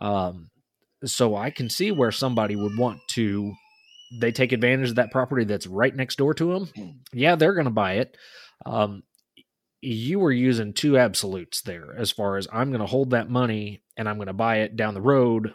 Um, 0.00 0.50
so 1.04 1.34
I 1.34 1.50
can 1.50 1.70
see 1.70 1.90
where 1.90 2.12
somebody 2.12 2.56
would 2.56 2.76
want 2.76 3.00
to 3.10 3.54
they 4.12 4.32
take 4.32 4.50
advantage 4.50 4.90
of 4.90 4.96
that 4.96 5.12
property 5.12 5.44
that's 5.44 5.68
right 5.68 5.94
next 5.94 6.16
door 6.16 6.34
to 6.34 6.52
them. 6.52 6.96
Yeah, 7.12 7.36
they're 7.36 7.54
going 7.54 7.64
to 7.64 7.70
buy 7.70 7.94
it. 7.94 8.16
Um, 8.64 9.02
you 9.80 10.18
were 10.20 10.32
using 10.32 10.72
two 10.72 10.98
absolutes 10.98 11.62
there 11.62 11.94
as 11.96 12.10
far 12.10 12.36
as 12.36 12.46
I'm 12.52 12.70
going 12.70 12.80
to 12.80 12.86
hold 12.86 13.10
that 13.10 13.30
money 13.30 13.82
and 13.96 14.08
I'm 14.08 14.16
going 14.16 14.26
to 14.28 14.32
buy 14.32 14.58
it 14.58 14.76
down 14.76 14.94
the 14.94 15.00
road 15.00 15.54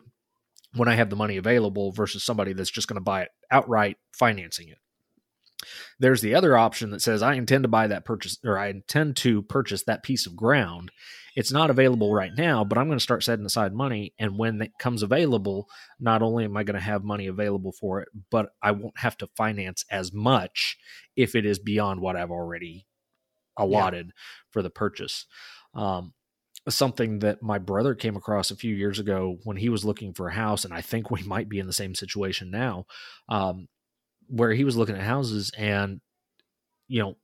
when 0.74 0.89
I 0.89 0.96
have 0.96 1.10
the 1.10 1.15
money 1.15 1.38
available 1.38 1.91
versus 1.91 2.24
somebody 2.24 2.54
that's 2.54 2.72
just 2.72 2.88
going 2.88 2.96
to 2.96 3.02
buy 3.02 3.22
it 3.24 3.30
outright 3.52 3.98
financing 4.13 4.70
it. 4.70 4.80
There's 6.00 6.22
the 6.22 6.36
other 6.36 6.58
option 6.58 6.91
that 6.91 7.02
says 7.02 7.22
I 7.22 7.34
intend 7.36 7.63
to 7.63 7.70
buy 7.70 7.88
that 7.88 8.06
purchase 8.06 8.38
or 8.44 8.58
I 8.58 8.68
intend 8.68 9.15
to 9.18 9.41
purchase 9.41 9.84
that 9.86 10.04
piece 10.04 10.26
of 10.26 10.36
ground. 10.36 10.91
It's 11.36 11.52
not 11.52 11.70
available 11.70 12.13
right 12.13 12.32
now, 12.38 12.63
but 12.63 12.78
I'm 12.78 12.88
going 12.88 12.98
to 12.98 13.04
start 13.04 13.24
setting 13.24 13.46
aside 13.46 13.74
money. 13.74 14.13
And 14.18 14.38
when 14.38 14.62
it 14.62 14.72
comes 14.80 15.04
available, 15.04 15.68
not 16.00 16.22
only 16.22 16.46
am 16.46 16.56
I 16.56 16.63
going 16.63 16.76
to 16.76 16.82
have 16.82 17.04
money 17.04 17.28
available 17.28 17.74
for 17.74 18.02
it, 18.02 18.10
but 18.32 18.50
I 18.62 18.72
won't 18.72 19.00
have 19.00 19.18
to 19.18 19.28
finance 19.36 19.84
as 19.91 20.13
much 20.13 20.78
if 21.15 21.36
it 21.36 21.46
is 21.46 21.60
beyond 21.60 22.00
what 22.00 22.15
I've 22.15 22.32
already 22.32 22.88
allotted 23.58 24.08
yeah. 24.08 24.12
for 24.52 24.62
the 24.62 24.70
purchase. 24.70 25.26
Um, 25.74 26.13
something 26.70 27.20
that 27.20 27.44
my 27.44 27.58
brother 27.58 27.96
came 27.96 28.15
across 28.15 28.50
a 28.50 28.56
few 28.56 28.74
years 28.74 28.98
ago 28.98 29.38
when 29.44 29.58
he 29.58 29.70
was 29.70 29.86
looking 29.86 30.13
for 30.13 30.30
a 30.30 30.34
house, 30.34 30.65
and 30.65 30.74
I 30.74 30.82
think 30.82 31.12
we 31.12 31.24
might 31.24 31.50
be 31.50 31.60
in 31.60 31.68
the 31.68 31.74
same 31.74 31.96
situation 31.96 32.50
now. 32.50 32.86
Um, 33.30 33.68
where 34.28 34.52
he 34.52 34.64
was 34.64 34.76
looking 34.76 34.96
at 34.96 35.02
houses 35.02 35.52
and 35.58 36.02
you 36.88 37.02
know 37.02 37.18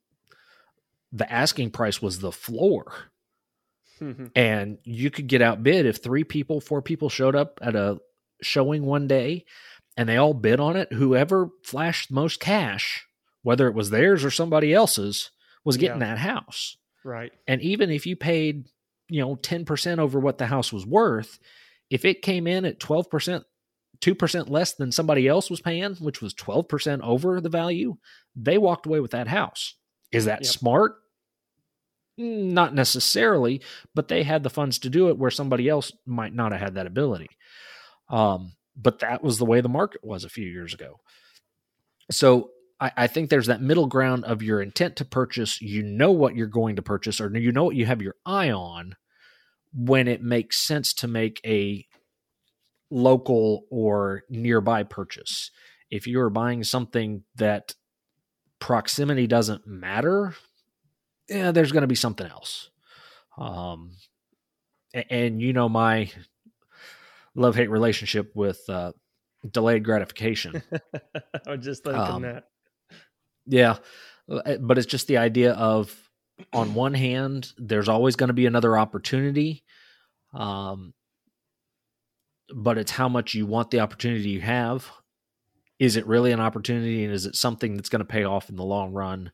the 1.12 1.32
asking 1.32 1.72
price 1.72 2.02
was 2.02 2.20
the 2.20 2.32
floor. 2.32 2.94
Mm-hmm. 4.00 4.28
And 4.36 4.80
you 4.84 5.12
could 5.12 5.28
get 5.28 5.42
outbid 5.44 5.86
if 5.86 5.98
three 5.98 6.24
people 6.24 6.62
four 6.62 6.82
people 6.82 7.10
showed 7.10 7.36
up 7.36 7.60
at 7.62 7.76
a 7.76 8.00
showing 8.42 8.86
one 8.86 9.08
day 9.08 9.46
and 9.96 10.10
they 10.10 10.18
all 10.18 10.34
bid 10.34 10.60
on 10.60 10.76
it. 10.76 10.92
Whoever 10.94 11.50
flashed 11.64 12.12
most 12.12 12.40
cash 12.40 13.06
whether 13.44 13.68
it 13.68 13.74
was 13.74 13.90
theirs 13.90 14.24
or 14.24 14.30
somebody 14.30 14.74
else's 14.74 15.32
was 15.66 15.78
getting 15.78 16.00
yeah. 16.00 16.10
that 16.10 16.20
house. 16.20 16.78
Right. 17.04 17.32
And 17.48 17.60
even 17.62 17.90
if 17.90 18.06
you 18.06 18.16
paid 18.16 18.66
you 19.12 19.22
know 19.22 19.36
10% 19.36 20.00
over 20.00 20.20
what 20.20 20.38
the 20.38 20.48
house 20.48 20.72
was 20.72 20.86
worth 20.86 21.38
if 21.90 22.06
it 22.06 22.22
came 22.22 22.48
in 22.48 22.64
at 22.64 22.80
12% 22.80 23.44
2% 24.02 24.50
less 24.50 24.74
than 24.74 24.92
somebody 24.92 25.28
else 25.28 25.50
was 25.50 25.62
paying, 25.62 25.96
which 25.96 26.22
was 26.22 26.34
12% 26.34 27.02
over 27.02 27.40
the 27.40 27.50
value, 27.50 27.98
they 28.36 28.58
walked 28.58 28.86
away 28.86 29.00
with 29.00 29.12
that 29.12 29.28
house. 29.28 29.76
Is 30.12 30.26
that 30.26 30.42
yep. 30.42 30.52
smart? 30.52 30.96
Not 32.18 32.74
necessarily, 32.76 33.62
but 33.96 34.08
they 34.08 34.24
had 34.24 34.44
the 34.44 34.50
funds 34.50 34.80
to 34.80 34.90
do 34.90 35.10
it 35.10 35.18
where 35.18 35.32
somebody 35.32 35.70
else 35.70 35.92
might 36.06 36.34
not 36.34 36.52
have 36.52 36.62
had 36.62 36.76
that 36.76 36.88
ability. 36.88 37.30
Um, 38.10 38.54
but 38.76 39.00
that 39.00 39.24
was 39.24 39.38
the 39.38 39.46
way 39.46 39.62
the 39.62 39.70
market 39.70 40.04
was 40.04 40.24
a 40.24 40.30
few 40.30 40.46
years 40.46 40.74
ago. 40.74 41.00
So 42.10 42.52
I, 42.80 42.92
I 42.98 43.08
think 43.08 43.30
there's 43.30 43.48
that 43.48 43.62
middle 43.62 43.88
ground 43.88 44.26
of 44.26 44.42
your 44.42 44.62
intent 44.62 44.98
to 44.98 45.06
purchase. 45.06 45.62
You 45.62 45.84
know 45.84 46.12
what 46.12 46.36
you're 46.36 46.48
going 46.48 46.76
to 46.76 46.82
purchase, 46.82 47.22
or 47.22 47.36
you 47.38 47.52
know 47.52 47.64
what 47.64 47.76
you 47.76 47.86
have 47.86 48.02
your 48.02 48.16
eye 48.26 48.52
on 48.52 48.96
when 49.74 50.08
it 50.08 50.22
makes 50.22 50.58
sense 50.58 50.94
to 50.96 51.08
make 51.08 51.40
a 51.46 51.86
local 52.92 53.66
or 53.72 54.24
nearby 54.30 54.84
purchase. 54.84 55.50
If 55.90 56.06
you 56.06 56.20
are 56.20 56.30
buying 56.30 56.64
something 56.64 57.24
that 57.36 57.74
proximity 58.60 59.26
doesn't 59.26 59.66
matter, 59.66 60.36
yeah, 61.28 61.52
there's 61.52 61.72
going 61.72 61.82
to 61.82 61.88
be 61.88 61.96
something 61.96 62.28
else. 62.28 62.70
Um, 63.38 63.94
and, 64.94 65.06
and 65.10 65.42
you 65.42 65.54
know 65.54 65.70
my 65.70 66.12
love 67.34 67.56
hate 67.56 67.70
relationship 67.70 68.32
with 68.36 68.62
uh, 68.70 68.92
delayed 69.50 69.84
gratification. 69.84 70.62
I 71.48 71.52
was 71.52 71.66
just 71.66 71.84
thinking 71.84 72.02
um, 72.02 72.22
that. 72.24 72.44
Yeah, 73.48 73.78
uh, 74.30 74.58
but 74.58 74.78
it's 74.78 74.88
just 74.88 75.08
the 75.08 75.18
idea 75.18 75.54
of, 75.54 75.96
on 76.54 76.74
one 76.74 76.94
hand, 76.94 77.52
there's 77.58 77.90
always 77.90 78.16
going 78.16 78.28
to 78.30 78.34
be 78.34 78.46
another 78.46 78.78
opportunity. 78.78 79.64
Um, 80.34 80.94
but 82.54 82.78
it's 82.78 82.92
how 82.92 83.10
much 83.10 83.34
you 83.34 83.46
want 83.46 83.72
the 83.72 83.80
opportunity 83.80 84.30
you 84.30 84.42
have. 84.42 84.90
Is 85.80 85.96
it 85.96 86.06
really 86.06 86.32
an 86.32 86.40
opportunity 86.40 87.04
and 87.04 87.14
is 87.14 87.26
it 87.26 87.36
something 87.36 87.76
that's 87.76 87.90
going 87.90 88.02
to 88.02 88.06
pay 88.06 88.24
off 88.24 88.50
in 88.50 88.56
the 88.56 88.64
long 88.64 88.94
run? 88.94 89.32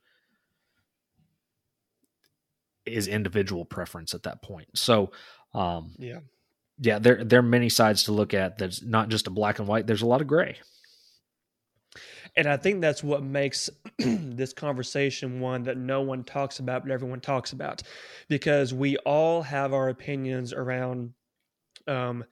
is 2.88 3.08
individual 3.08 3.66
preference 3.66 4.14
at 4.14 4.24
that 4.24 4.42
point. 4.42 4.70
So, 4.76 5.12
um, 5.54 5.94
yeah, 5.98 6.20
yeah, 6.80 7.00
there 7.00 7.24
there 7.24 7.40
are 7.40 7.44
many 7.44 7.70
sides 7.70 8.04
to 8.04 8.12
look 8.12 8.34
at. 8.34 8.58
There's 8.58 8.82
not 8.82 9.10
just 9.10 9.28
a 9.28 9.32
black 9.32 9.60
and 9.60 9.68
white. 9.68 9.88
There's 9.88 10.02
a 10.02 10.08
lot 10.08 10.22
of 10.22 10.28
gray. 10.28 10.58
And 12.36 12.48
I 12.48 12.58
think 12.58 12.82
that's 12.82 13.04
what 13.04 13.24
makes 13.24 13.70
this 13.98 14.54
conversation 14.54 15.40
one 15.40 15.64
that 15.64 15.78
no 15.78 16.02
one 16.02 16.24
talks 16.24 16.60
about, 16.60 16.84
but 16.84 16.92
everyone 16.92 17.20
talks 17.20 17.52
about, 17.52 17.82
because 18.28 18.74
we 18.74 18.96
all 18.98 19.42
have 19.42 19.74
our 19.74 19.90
opinions 19.90 20.54
around 20.54 21.14
um, 21.88 22.24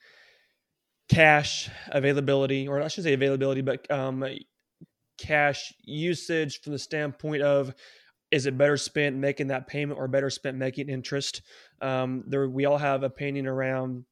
cash 1.09 1.69
availability, 1.89 2.67
or 2.67 2.81
I 2.81 2.87
should 2.87 3.03
say 3.03 3.13
availability, 3.13 3.61
but 3.61 3.89
um, 3.91 4.23
cash 5.17 5.73
usage 5.83 6.61
from 6.61 6.73
the 6.73 6.79
standpoint 6.79 7.41
of 7.41 7.73
is 8.31 8.45
it 8.47 8.57
better 8.57 8.77
spent 8.77 9.15
making 9.15 9.47
that 9.47 9.67
payment 9.67 9.99
or 9.99 10.07
better 10.07 10.29
spent 10.29 10.57
making 10.57 10.89
interest? 10.89 11.41
Um, 11.81 12.23
there, 12.27 12.49
we 12.49 12.65
all 12.65 12.77
have 12.77 13.03
opinion 13.03 13.47
around 13.47 14.03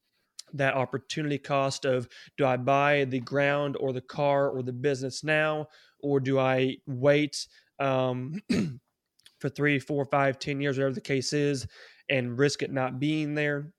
that 0.54 0.76
opportunity 0.76 1.40
cost 1.40 1.84
of 1.84 2.08
do 2.38 2.46
I 2.46 2.58
buy 2.58 3.06
the 3.06 3.20
ground 3.20 3.76
or 3.80 3.92
the 3.92 4.02
car 4.02 4.50
or 4.50 4.62
the 4.62 4.72
business 4.72 5.24
now, 5.24 5.68
or 6.00 6.20
do 6.20 6.40
I 6.40 6.78
wait 6.86 7.48
um, 7.80 8.40
for 9.40 9.50
three, 9.50 9.80
four, 9.80 10.06
five, 10.06 10.38
ten 10.38 10.62
years, 10.62 10.78
whatever 10.78 10.94
the 10.94 11.02
case 11.02 11.34
is, 11.34 11.66
and 12.08 12.38
risk 12.38 12.62
it 12.62 12.72
not 12.72 13.00
being 13.00 13.34
there? 13.34 13.74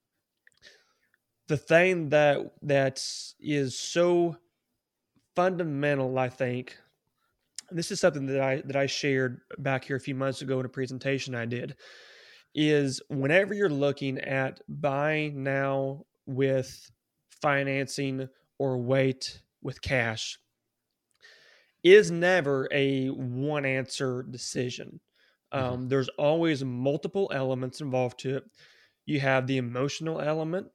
The 1.49 1.57
thing 1.57 2.09
that 2.09 2.39
that 2.63 3.07
is 3.39 3.79
so 3.79 4.37
fundamental, 5.37 6.19
I 6.19 6.29
think, 6.29 6.77
this 7.71 7.91
is 7.91 8.01
something 8.01 8.27
that 8.27 8.41
I 8.41 8.63
that 8.65 8.77
I 8.77 8.87
shared 8.87 9.41
back 9.59 9.85
here 9.85 9.97
a 9.97 10.01
few 10.01 10.15
months 10.15 10.43
ago 10.43 10.61
in 10.61 10.67
a 10.67 10.71
presentation 10.71 11.35
I 11.35 11.45
did, 11.45 11.77
is 12.55 13.03
whenever 13.09 13.53
you're 13.53 13.69
looking 13.69 14.19
at 14.19 14.61
buy 14.69 15.33
now 15.35 16.07
with 16.27 16.91
financing 17.43 18.29
or 18.59 18.79
wait 18.79 19.43
with 19.63 19.83
cash 19.83 20.39
is 21.83 22.11
never 22.11 22.67
a 22.73 23.09
one 23.09 23.67
answer 23.67 24.23
decision. 24.23 25.01
Mm-hmm. 25.53 25.75
Um, 25.75 25.89
there's 25.89 26.09
always 26.11 26.65
multiple 26.65 27.31
elements 27.35 27.81
involved 27.81 28.19
to 28.21 28.39
it. 28.39 28.45
You 29.05 29.21
have 29.21 29.47
the 29.47 29.59
emotional 29.59 30.21
element, 30.21 30.69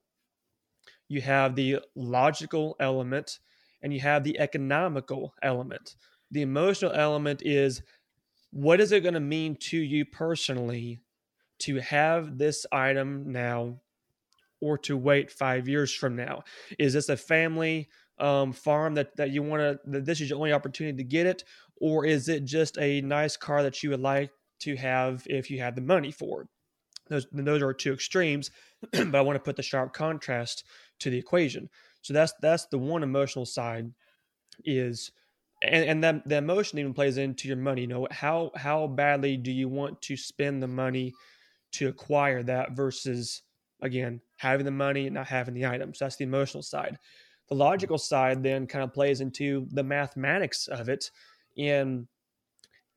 you 1.10 1.22
have 1.22 1.56
the 1.56 1.80
logical 1.96 2.78
element, 2.80 3.40
and 3.82 3.94
you 3.94 4.00
have 4.00 4.24
the 4.24 4.40
economical 4.40 5.34
element. 5.44 5.96
The 6.32 6.44
emotional 6.44 6.94
element 6.94 7.42
is 7.44 7.82
what 8.52 8.80
is 8.80 8.92
it 8.92 9.02
going 9.02 9.16
to 9.16 9.20
mean 9.20 9.56
to 9.56 9.78
you 9.78 10.06
personally 10.06 11.02
to 11.60 11.80
have 11.80 12.38
this 12.38 12.66
item 12.72 13.32
now 13.32 13.80
or 14.62 14.78
to 14.78 14.98
wait 14.98 15.32
five 15.32 15.68
years 15.68 15.94
from 15.94 16.16
now? 16.16 16.44
Is 16.78 16.94
this 16.94 17.10
a 17.10 17.18
family 17.18 17.90
um, 18.20 18.52
farm 18.54 18.96
that, 18.96 19.16
that 19.18 19.32
you 19.32 19.44
want 19.44 19.62
to, 19.62 19.80
that 19.92 20.06
this 20.06 20.22
is 20.22 20.30
your 20.30 20.40
only 20.40 20.54
opportunity 20.54 20.98
to 20.98 21.04
get 21.04 21.26
it? 21.26 21.44
Or 21.80 22.06
is 22.06 22.28
it 22.28 22.46
just 22.46 22.78
a 22.78 23.02
nice 23.02 23.38
car 23.38 23.64
that 23.64 23.82
you 23.82 23.92
would 23.92 24.02
like 24.02 24.32
to 24.62 24.76
have 24.76 25.24
if 25.28 25.50
you 25.50 25.60
had 25.60 25.76
the 25.76 25.82
money 25.82 26.12
for 26.12 26.42
it? 26.42 26.48
Those, 27.10 27.28
those 27.32 27.62
are 27.62 27.74
two 27.74 27.94
extremes, 27.94 28.52
but 28.92 29.16
I 29.16 29.22
want 29.22 29.36
to 29.36 29.44
put 29.44 29.56
the 29.56 29.64
sharp 29.64 29.94
contrast 29.94 30.64
to 31.00 31.10
the 31.10 31.18
equation. 31.18 31.70
So 32.02 32.14
that's 32.14 32.34
that's 32.42 32.66
the 32.68 32.78
one 32.78 33.04
emotional 33.04 33.46
side 33.46 33.92
is 34.66 35.12
and, 35.62 35.86
and 35.86 36.04
that 36.04 36.28
the 36.28 36.38
emotion 36.38 36.80
even 36.80 36.94
plays 36.94 37.18
into 37.18 37.48
your 37.48 37.58
money. 37.58 37.82
You 37.82 37.88
know, 37.88 38.08
how 38.12 38.52
how 38.56 38.88
badly 38.88 39.38
do 39.38 39.52
you 39.52 39.68
want 39.68 40.02
to 40.04 40.16
spend 40.16 40.64
the 40.64 40.68
money 40.68 41.14
to 41.74 41.88
acquire 41.88 42.44
that 42.44 42.72
versus 42.72 43.42
again 43.82 44.22
having 44.38 44.66
the 44.66 44.72
money 44.72 45.06
and 45.06 45.14
not 45.16 45.28
having 45.28 45.54
the 45.54 45.66
items. 45.66 46.00
That's 46.00 46.16
the 46.16 46.24
emotional 46.24 46.64
side. 46.64 46.98
The 47.50 47.56
logical 47.56 47.98
side 47.98 48.44
then 48.44 48.68
kind 48.68 48.84
of 48.84 48.94
plays 48.94 49.22
into 49.22 49.68
the 49.72 49.84
mathematics 49.84 50.68
of 50.68 50.88
it. 50.90 51.12
In 51.58 52.08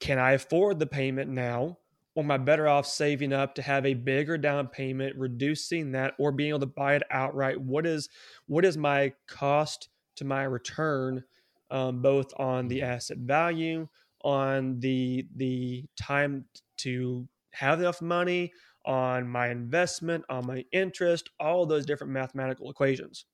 can 0.00 0.18
I 0.18 0.32
afford 0.32 0.78
the 0.78 0.86
payment 0.86 1.30
now? 1.30 1.78
Or 2.14 2.22
am 2.22 2.30
I 2.30 2.36
better 2.36 2.68
off 2.68 2.86
saving 2.86 3.32
up 3.32 3.54
to 3.54 3.62
have 3.62 3.86
a 3.86 3.94
bigger 3.94 4.36
down 4.36 4.68
payment, 4.68 5.16
reducing 5.16 5.92
that, 5.92 6.14
or 6.18 6.30
being 6.30 6.50
able 6.50 6.60
to 6.60 6.66
buy 6.66 6.94
it 6.94 7.02
outright? 7.10 7.60
What 7.60 7.86
is 7.86 8.08
what 8.46 8.64
is 8.64 8.76
my 8.76 9.12
cost 9.26 9.88
to 10.16 10.24
my 10.24 10.44
return 10.44 11.24
um, 11.70 12.02
both 12.02 12.32
on 12.38 12.68
the 12.68 12.82
asset 12.82 13.16
value, 13.18 13.88
on 14.22 14.78
the 14.80 15.26
the 15.36 15.86
time 15.96 16.44
to 16.78 17.26
have 17.52 17.80
enough 17.80 18.02
money, 18.02 18.52
on 18.84 19.26
my 19.26 19.48
investment, 19.48 20.24
on 20.28 20.46
my 20.46 20.64
interest, 20.72 21.30
all 21.40 21.66
those 21.66 21.86
different 21.86 22.12
mathematical 22.12 22.70
equations. 22.70 23.24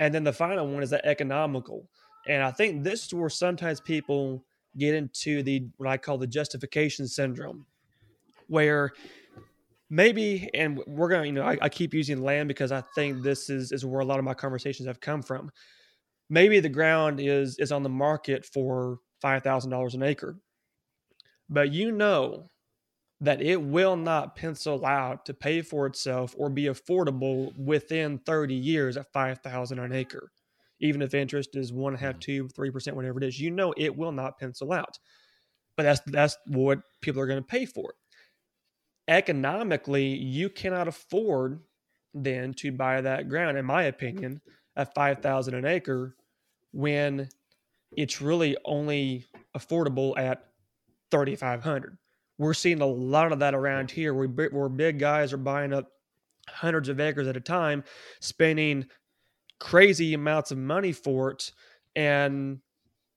And 0.00 0.14
then 0.14 0.24
the 0.24 0.32
final 0.32 0.66
one 0.68 0.82
is 0.82 0.90
that 0.90 1.04
economical. 1.04 1.88
And 2.26 2.42
I 2.42 2.50
think 2.50 2.84
this 2.84 3.06
is 3.06 3.14
where 3.14 3.30
sometimes 3.30 3.80
people 3.80 4.44
get 4.78 4.94
into 4.94 5.42
the 5.42 5.66
what 5.76 5.88
I 5.88 5.96
call 5.96 6.18
the 6.18 6.26
justification 6.26 7.06
syndrome, 7.06 7.66
where 8.46 8.92
maybe 9.90 10.48
and 10.54 10.80
we're 10.86 11.08
gonna, 11.08 11.26
you 11.26 11.32
know, 11.32 11.42
I, 11.42 11.58
I 11.62 11.68
keep 11.68 11.94
using 11.94 12.22
land 12.22 12.48
because 12.48 12.72
I 12.72 12.82
think 12.94 13.22
this 13.22 13.50
is 13.50 13.72
is 13.72 13.84
where 13.84 14.00
a 14.00 14.04
lot 14.04 14.18
of 14.18 14.24
my 14.24 14.34
conversations 14.34 14.86
have 14.86 15.00
come 15.00 15.22
from. 15.22 15.50
Maybe 16.30 16.60
the 16.60 16.68
ground 16.68 17.20
is 17.20 17.58
is 17.58 17.72
on 17.72 17.82
the 17.82 17.88
market 17.88 18.44
for 18.44 18.98
five 19.20 19.42
thousand 19.42 19.70
dollars 19.70 19.94
an 19.94 20.02
acre, 20.02 20.38
but 21.48 21.72
you 21.72 21.92
know 21.92 22.50
that 23.20 23.42
it 23.42 23.60
will 23.60 23.96
not 23.96 24.36
pencil 24.36 24.86
out 24.86 25.26
to 25.26 25.34
pay 25.34 25.60
for 25.60 25.86
itself 25.86 26.34
or 26.38 26.48
be 26.48 26.64
affordable 26.64 27.56
within 27.58 28.18
30 28.18 28.54
years 28.54 28.96
at 28.96 29.12
5000 29.12 29.78
an 29.78 29.92
acre 29.92 30.30
even 30.80 31.02
if 31.02 31.14
interest 31.14 31.56
is 31.56 31.72
one 31.72 31.94
and 31.94 32.02
a 32.02 32.04
half 32.04 32.14
mm-hmm. 32.14 32.20
two 32.20 32.48
three 32.48 32.70
percent 32.70 32.96
whatever 32.96 33.18
it 33.18 33.24
is 33.24 33.40
you 33.40 33.50
know 33.50 33.72
it 33.76 33.96
will 33.96 34.12
not 34.12 34.38
pencil 34.38 34.72
out. 34.72 34.98
But 35.76 35.84
that's 35.84 36.00
that's 36.06 36.36
what 36.46 36.80
people 37.00 37.20
are 37.22 37.26
going 37.26 37.42
to 37.42 37.46
pay 37.46 37.66
for. 37.66 37.94
Economically 39.06 40.06
you 40.06 40.48
cannot 40.48 40.88
afford 40.88 41.60
then 42.14 42.52
to 42.54 42.72
buy 42.72 43.00
that 43.00 43.28
ground 43.28 43.58
in 43.58 43.64
my 43.64 43.84
opinion 43.84 44.40
at 44.76 44.94
5000 44.94 45.54
an 45.54 45.64
acre 45.64 46.16
when 46.72 47.28
it's 47.92 48.20
really 48.20 48.56
only 48.64 49.24
affordable 49.56 50.18
at 50.18 50.44
3500 51.10 51.96
we're 52.38 52.54
seeing 52.54 52.80
a 52.80 52.86
lot 52.86 53.32
of 53.32 53.40
that 53.40 53.54
around 53.54 53.90
here 53.90 54.14
where, 54.14 54.28
where 54.28 54.68
big 54.68 54.98
guys 54.98 55.32
are 55.32 55.38
buying 55.38 55.72
up 55.72 55.90
hundreds 56.48 56.88
of 56.88 57.00
acres 57.00 57.26
at 57.26 57.36
a 57.36 57.40
time 57.40 57.84
spending 58.20 58.86
crazy 59.58 60.14
amounts 60.14 60.50
of 60.50 60.58
money 60.58 60.92
for 60.92 61.30
it. 61.30 61.52
And 61.96 62.60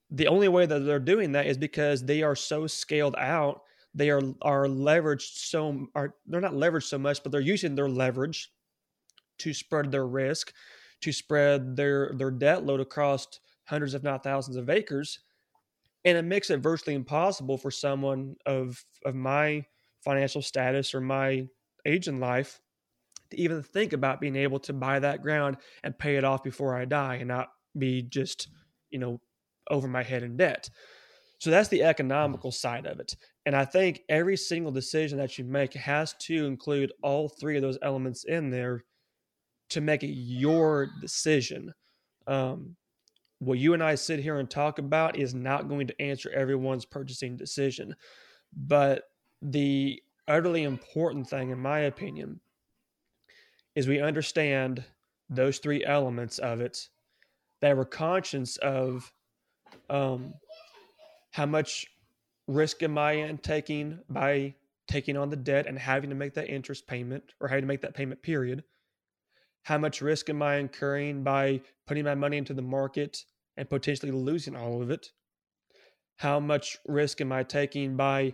the 0.10 0.28
only 0.28 0.48
way 0.48 0.66
that 0.66 0.80
they're 0.80 1.00
doing 1.00 1.34
that 1.34 1.48
is 1.48 1.58
because 1.58 2.04
they 2.04 2.24
are 2.24 2.36
so 2.36 2.68
scaled 2.68 3.16
out. 3.18 3.64
They 3.94 4.10
are 4.10 4.22
are 4.42 4.66
leveraged 4.68 5.38
so 5.38 5.88
are 5.96 6.16
they're 6.26 6.42
not 6.42 6.54
leveraged 6.54 6.86
so 6.88 6.98
much 6.98 7.24
but 7.24 7.32
they're 7.32 7.42
using 7.42 7.76
their 7.76 7.90
leverage 7.90 8.52
to 9.40 9.54
spread 9.54 9.92
their 9.92 10.08
risk 10.08 10.54
to 11.02 11.12
spread 11.12 11.76
their 11.76 12.14
their 12.16 12.32
debt 12.32 12.66
load 12.66 12.80
across 12.80 13.28
hundreds 13.66 13.94
if 13.94 14.04
not 14.04 14.24
thousands 14.24 14.56
of 14.58 14.70
acres. 14.70 15.20
And 16.06 16.18
it 16.18 16.24
makes 16.24 16.50
it 16.50 16.62
virtually 16.62 16.96
impossible 16.96 17.58
for 17.58 17.72
someone 17.72 18.36
of 18.46 18.84
of 19.06 19.16
my 19.16 19.66
financial 20.04 20.42
status 20.42 20.96
or 20.96 21.02
my 21.02 21.48
age 21.86 22.08
in 22.08 22.20
life 22.20 22.62
to 23.32 23.40
even 23.40 23.64
think 23.64 23.94
about 23.94 24.22
being 24.22 24.36
able 24.36 24.60
to 24.60 24.74
buy 24.74 25.00
that 25.00 25.22
ground 25.22 25.58
and 25.84 25.98
pay 25.98 26.18
it 26.18 26.24
off 26.24 26.44
before 26.44 26.76
I 26.76 26.86
die 26.86 27.16
and 27.16 27.28
not 27.28 27.50
be 27.78 28.02
just 28.02 28.50
you 28.90 29.00
know 29.00 29.20
over 29.70 29.88
my 29.88 30.04
head 30.04 30.24
in 30.24 30.36
debt 30.36 30.70
so 31.40 31.50
that's 31.50 31.70
the 31.70 31.84
economical 31.84 32.52
side 32.52 32.86
of 32.86 33.00
it 33.00 33.16
and 33.46 33.56
i 33.56 33.64
think 33.64 34.02
every 34.10 34.36
single 34.36 34.74
decision 34.74 35.18
that 35.18 35.38
you 35.38 35.46
make 35.46 35.74
has 35.74 36.14
to 36.20 36.46
include 36.46 36.92
all 37.02 37.30
three 37.30 37.56
of 37.56 37.62
those 37.62 37.78
elements 37.82 38.26
in 38.26 38.50
there 38.50 38.84
to 39.72 39.82
make 39.82 40.04
it 40.04 40.12
your 40.12 40.90
decision. 41.00 41.74
Um, 42.28 42.76
what 43.40 43.58
you 43.58 43.74
and 43.74 43.82
I 43.82 43.96
sit 43.96 44.20
here 44.20 44.38
and 44.38 44.50
talk 44.50 44.80
about 44.80 45.18
is 45.18 45.34
not 45.34 45.70
going 45.70 45.88
to 45.88 46.02
answer 46.02 46.30
everyone's 46.30 46.86
purchasing 46.86 47.38
decision. 47.38 47.96
But 48.56 49.04
the 49.42 50.02
utterly 50.28 50.64
important 50.64 51.28
thing, 51.28 51.50
in 51.50 51.60
my 51.60 51.80
opinion, 51.80 52.42
is 53.76 53.88
we 53.88 54.00
understand 54.00 54.84
those 55.30 55.60
three 55.60 55.84
elements 55.86 56.40
of 56.40 56.60
it, 56.60 56.90
that 57.62 57.78
we're 57.78 57.86
conscious 57.86 58.58
of 58.58 59.12
um, 59.90 60.34
how 61.32 61.46
much 61.46 61.88
risk 62.48 62.84
am 62.84 62.98
I 62.98 63.14
in 63.14 63.38
taking 63.38 64.00
by 64.10 64.56
taking 64.88 65.16
on 65.16 65.30
the 65.30 65.38
debt 65.38 65.68
and 65.68 65.80
having 65.80 66.10
to 66.10 66.16
make 66.16 66.34
that 66.34 66.50
interest 66.50 66.86
payment 66.86 67.24
or 67.40 67.48
having 67.48 67.64
to 67.64 67.68
make 67.68 67.82
that 67.82 67.94
payment 67.94 68.22
period? 68.22 68.64
How 69.64 69.78
much 69.78 70.02
risk 70.02 70.30
am 70.30 70.42
I 70.42 70.56
incurring 70.56 71.24
by 71.24 71.62
putting 71.88 72.04
my 72.04 72.16
money 72.16 72.38
into 72.38 72.54
the 72.54 72.62
market 72.62 73.24
and 73.56 73.70
potentially 73.70 74.12
losing 74.12 74.56
all 74.56 74.82
of 74.82 74.90
it? 74.90 75.12
How 76.18 76.40
much 76.40 76.78
risk 76.88 77.22
am 77.22 77.32
I 77.32 77.44
taking 77.44 77.96
by 77.96 78.34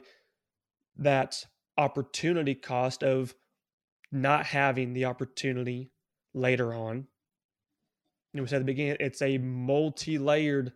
that 0.98 1.46
opportunity 1.78 2.56
cost 2.56 3.04
of 3.04 3.36
not 4.12 4.46
having 4.46 4.94
the 4.94 5.06
opportunity 5.06 5.92
later 6.34 6.74
on. 6.74 7.08
And 8.34 8.42
we 8.42 8.48
said 8.48 8.58
at 8.58 8.60
the 8.60 8.66
beginning, 8.66 8.98
it's 9.00 9.22
a 9.22 9.38
multi-layered 9.38 10.74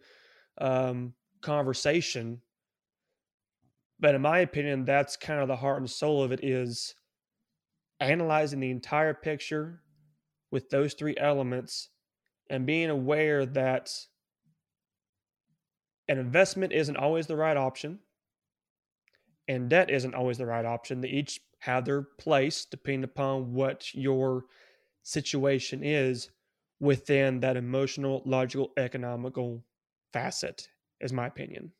um, 0.60 1.14
conversation. 1.42 2.42
But 4.00 4.16
in 4.16 4.22
my 4.22 4.40
opinion, 4.40 4.86
that's 4.86 5.16
kind 5.16 5.42
of 5.42 5.48
the 5.48 5.56
heart 5.56 5.80
and 5.80 5.90
soul 5.90 6.24
of 6.24 6.32
it 6.32 6.44
is 6.44 6.96
analyzing 8.00 8.60
the 8.60 8.72
entire 8.72 9.14
picture 9.14 9.82
with 10.50 10.70
those 10.70 10.94
three 10.94 11.16
elements 11.18 11.90
and 12.50 12.66
being 12.66 12.90
aware 12.90 13.46
that 13.46 13.92
an 16.10 16.18
investment 16.18 16.74
isn't 16.74 16.98
always 16.98 17.28
the 17.28 17.36
right 17.36 17.56
option 17.56 18.00
and 19.48 19.70
debt 19.70 19.90
isn't 19.90 20.16
always 20.16 20.38
the 20.38 20.46
right 20.46 20.66
option. 20.66 21.02
They 21.02 21.10
each 21.10 21.40
have 21.62 21.86
their 21.86 22.02
place 22.02 22.66
depending 22.66 23.04
upon 23.04 23.54
what 23.54 23.94
your 23.94 24.46
situation 25.04 25.84
is 25.84 26.30
within 26.80 27.40
that 27.40 27.56
emotional, 27.56 28.24
logical, 28.26 28.72
economical 28.78 29.64
facet, 30.12 30.68
is 31.00 31.14
my 31.14 31.28
opinion. 31.28 31.72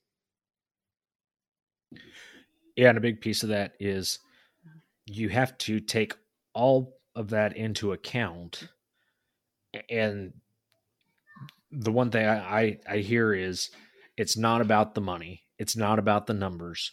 Yeah, 2.76 2.90
and 2.90 2.98
a 2.98 3.02
big 3.02 3.22
piece 3.22 3.42
of 3.42 3.50
that 3.50 3.74
is 3.80 4.20
you 5.08 5.30
have 5.30 5.58
to 5.58 5.80
take 5.80 6.16
all 6.54 7.00
of 7.16 7.30
that 7.32 7.58
into 7.58 7.92
account. 7.92 8.68
And 9.90 10.34
the 11.72 11.92
one 11.92 12.12
thing 12.12 12.28
I, 12.28 12.78
I 12.88 12.98
hear 12.98 13.34
is 13.34 13.72
it's 14.16 14.38
not 14.38 14.62
about 14.62 14.94
the 14.94 15.02
money, 15.02 15.42
it's 15.58 15.76
not 15.76 15.98
about 15.98 16.28
the 16.28 16.36
numbers. 16.36 16.92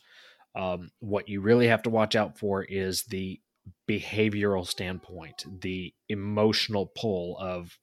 Um, 0.59 0.91
what 0.99 1.29
you 1.29 1.41
really 1.41 1.69
have 1.69 1.85
to 1.85 1.91
watch 1.91 2.17
out 2.17 2.37
for 2.37 2.65
is 2.65 3.05
the 3.05 3.41
behavioral 3.89 4.67
standpoint, 4.67 5.45
the 5.61 5.95
emotional 6.09 6.91
pull 6.97 7.39
of 7.39 7.79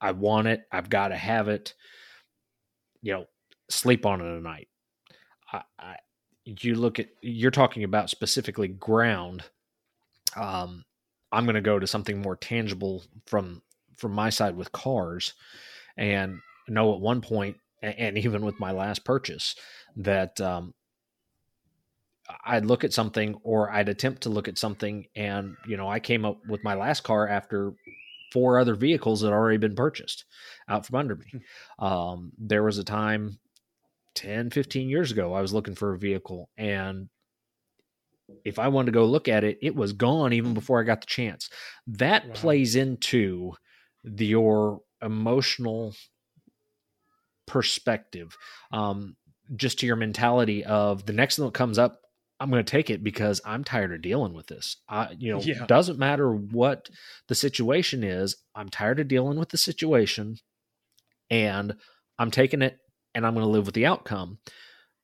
I 0.00 0.12
want 0.12 0.46
it, 0.46 0.62
I've 0.70 0.88
got 0.88 1.08
to 1.08 1.16
have 1.16 1.48
it. 1.48 1.74
You 3.02 3.12
know, 3.12 3.24
sleep 3.68 4.06
on 4.06 4.20
it 4.20 4.24
tonight. 4.24 4.68
I, 5.52 5.62
I, 5.78 5.96
you 6.44 6.76
look 6.76 7.00
at 7.00 7.08
you're 7.20 7.50
talking 7.50 7.82
about 7.82 8.10
specifically 8.10 8.68
ground. 8.68 9.44
Um, 10.36 10.84
I'm 11.32 11.44
going 11.44 11.54
to 11.54 11.60
go 11.60 11.78
to 11.78 11.86
something 11.86 12.22
more 12.22 12.36
tangible 12.36 13.02
from 13.26 13.62
from 13.96 14.12
my 14.12 14.30
side 14.30 14.56
with 14.56 14.72
cars, 14.72 15.34
and 15.96 16.38
know 16.68 16.94
at 16.94 17.00
one 17.00 17.20
point, 17.22 17.56
and 17.82 18.16
even 18.16 18.44
with 18.44 18.60
my 18.60 18.70
last 18.70 19.04
purchase, 19.04 19.56
that 19.96 20.40
um, 20.40 20.74
I'd 22.44 22.66
look 22.66 22.84
at 22.84 22.92
something 22.92 23.36
or 23.42 23.70
I'd 23.70 23.88
attempt 23.88 24.22
to 24.22 24.30
look 24.30 24.48
at 24.48 24.58
something, 24.58 25.06
and 25.14 25.56
you 25.66 25.76
know, 25.76 25.88
I 25.88 26.00
came 26.00 26.24
up 26.24 26.38
with 26.48 26.64
my 26.64 26.74
last 26.74 27.02
car 27.02 27.28
after 27.28 27.72
four 28.32 28.58
other 28.58 28.74
vehicles 28.74 29.20
that 29.20 29.28
had 29.28 29.34
already 29.34 29.58
been 29.58 29.74
purchased 29.74 30.24
out 30.68 30.86
from 30.86 30.96
under 30.96 31.16
me. 31.16 31.40
Hmm. 31.78 31.84
Um, 31.84 32.32
there 32.38 32.62
was 32.62 32.78
a 32.78 32.84
time 32.84 33.38
10, 34.14 34.50
15 34.50 34.88
years 34.88 35.10
ago, 35.10 35.34
I 35.34 35.40
was 35.40 35.52
looking 35.52 35.74
for 35.74 35.92
a 35.92 35.98
vehicle, 35.98 36.48
and 36.56 37.08
if 38.44 38.58
I 38.58 38.68
wanted 38.68 38.86
to 38.86 38.92
go 38.92 39.04
look 39.04 39.28
at 39.28 39.44
it, 39.44 39.58
it 39.62 39.74
was 39.74 39.92
gone 39.92 40.32
even 40.32 40.54
before 40.54 40.80
I 40.80 40.84
got 40.84 41.00
the 41.00 41.06
chance. 41.06 41.50
That 41.86 42.26
wow. 42.26 42.34
plays 42.34 42.76
into 42.76 43.52
the, 44.04 44.26
your 44.26 44.80
emotional 45.02 45.94
perspective, 47.46 48.36
um, 48.72 49.16
just 49.56 49.80
to 49.80 49.86
your 49.86 49.96
mentality 49.96 50.64
of 50.64 51.06
the 51.06 51.12
next 51.12 51.36
thing 51.36 51.44
that 51.44 51.54
comes 51.54 51.78
up, 51.78 52.00
I'm 52.40 52.50
going 52.50 52.64
to 52.64 52.70
take 52.70 52.88
it 52.88 53.04
because 53.04 53.42
I'm 53.44 53.64
tired 53.64 53.92
of 53.92 54.00
dealing 54.00 54.32
with 54.32 54.46
this. 54.46 54.78
I, 54.88 55.14
you 55.18 55.30
know, 55.30 55.40
yeah. 55.40 55.66
doesn't 55.66 55.98
matter 55.98 56.32
what 56.32 56.88
the 57.28 57.34
situation 57.34 58.02
is. 58.02 58.36
I'm 58.54 58.70
tired 58.70 58.98
of 58.98 59.08
dealing 59.08 59.38
with 59.38 59.50
the 59.50 59.58
situation, 59.58 60.38
and 61.30 61.74
I'm 62.18 62.30
taking 62.30 62.62
it, 62.62 62.78
and 63.14 63.26
I'm 63.26 63.34
going 63.34 63.44
to 63.44 63.50
live 63.50 63.66
with 63.66 63.74
the 63.74 63.84
outcome 63.84 64.38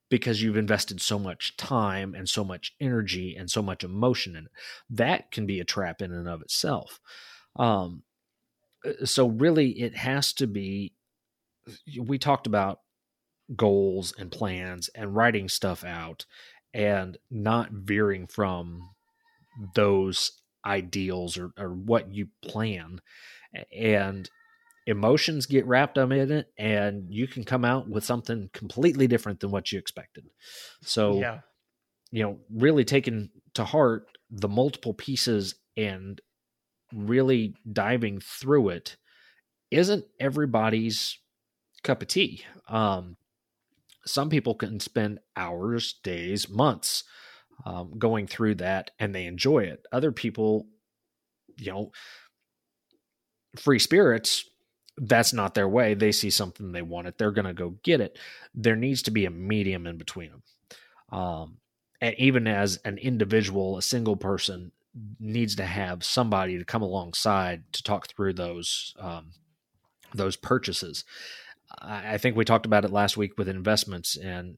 because 0.08 0.40
you've 0.40 0.56
invested 0.56 1.00
so 1.00 1.18
much 1.18 1.56
time 1.58 2.14
and 2.14 2.26
so 2.28 2.42
much 2.42 2.72
energy 2.80 3.36
and 3.36 3.50
so 3.50 3.60
much 3.60 3.84
emotion 3.84 4.34
in 4.34 4.44
it. 4.44 4.50
That 4.88 5.30
can 5.30 5.46
be 5.46 5.60
a 5.60 5.64
trap 5.64 6.00
in 6.00 6.12
and 6.12 6.28
of 6.28 6.40
itself. 6.40 7.00
Um, 7.56 8.02
uh, 8.84 9.04
so 9.04 9.28
really, 9.28 9.70
it 9.80 9.94
has 9.94 10.32
to 10.34 10.46
be. 10.46 10.94
We 12.00 12.18
talked 12.18 12.46
about 12.46 12.78
goals 13.54 14.14
and 14.18 14.30
plans 14.30 14.88
and 14.94 15.14
writing 15.14 15.48
stuff 15.48 15.84
out 15.84 16.24
and 16.76 17.16
not 17.30 17.70
veering 17.72 18.26
from 18.26 18.90
those 19.74 20.32
ideals 20.64 21.38
or, 21.38 21.50
or 21.58 21.70
what 21.70 22.14
you 22.14 22.28
plan. 22.42 23.00
And 23.74 24.28
emotions 24.86 25.46
get 25.46 25.66
wrapped 25.66 25.96
up 25.96 26.12
in 26.12 26.30
it 26.30 26.52
and 26.58 27.06
you 27.08 27.26
can 27.26 27.44
come 27.44 27.64
out 27.64 27.88
with 27.88 28.04
something 28.04 28.50
completely 28.52 29.06
different 29.06 29.40
than 29.40 29.50
what 29.50 29.72
you 29.72 29.78
expected. 29.78 30.26
So 30.82 31.18
yeah. 31.18 31.38
you 32.10 32.22
know 32.22 32.38
really 32.54 32.84
taking 32.84 33.30
to 33.54 33.64
heart 33.64 34.06
the 34.30 34.48
multiple 34.48 34.92
pieces 34.92 35.54
and 35.78 36.20
really 36.94 37.54
diving 37.72 38.20
through 38.20 38.68
it 38.68 38.98
isn't 39.70 40.04
everybody's 40.20 41.18
cup 41.82 42.02
of 42.02 42.08
tea. 42.08 42.44
Um 42.68 43.16
some 44.06 44.30
people 44.30 44.54
can 44.54 44.80
spend 44.80 45.20
hours, 45.36 45.94
days, 46.02 46.48
months 46.48 47.04
um, 47.64 47.98
going 47.98 48.26
through 48.26 48.56
that 48.56 48.90
and 48.98 49.14
they 49.14 49.26
enjoy 49.26 49.60
it. 49.60 49.86
Other 49.92 50.12
people, 50.12 50.66
you 51.56 51.72
know, 51.72 51.92
free 53.56 53.78
spirits, 53.78 54.44
that's 54.98 55.32
not 55.32 55.54
their 55.54 55.68
way. 55.68 55.94
They 55.94 56.12
see 56.12 56.30
something 56.30 56.72
they 56.72 56.82
want 56.82 57.06
it, 57.06 57.18
they're 57.18 57.30
going 57.30 57.46
to 57.46 57.54
go 57.54 57.76
get 57.82 58.00
it. 58.00 58.18
There 58.54 58.76
needs 58.76 59.02
to 59.02 59.10
be 59.10 59.26
a 59.26 59.30
medium 59.30 59.86
in 59.86 59.98
between 59.98 60.30
them. 60.30 61.18
Um, 61.18 61.58
and 62.00 62.14
even 62.18 62.46
as 62.46 62.78
an 62.84 62.98
individual, 62.98 63.78
a 63.78 63.82
single 63.82 64.16
person 64.16 64.72
needs 65.18 65.56
to 65.56 65.64
have 65.64 66.04
somebody 66.04 66.58
to 66.58 66.64
come 66.64 66.82
alongside 66.82 67.72
to 67.72 67.82
talk 67.82 68.08
through 68.08 68.32
those 68.34 68.94
um, 68.98 69.32
those 70.14 70.36
purchases. 70.36 71.04
I 71.80 72.18
think 72.18 72.36
we 72.36 72.44
talked 72.44 72.66
about 72.66 72.84
it 72.84 72.92
last 72.92 73.16
week 73.16 73.32
with 73.38 73.48
investments, 73.48 74.16
and 74.16 74.56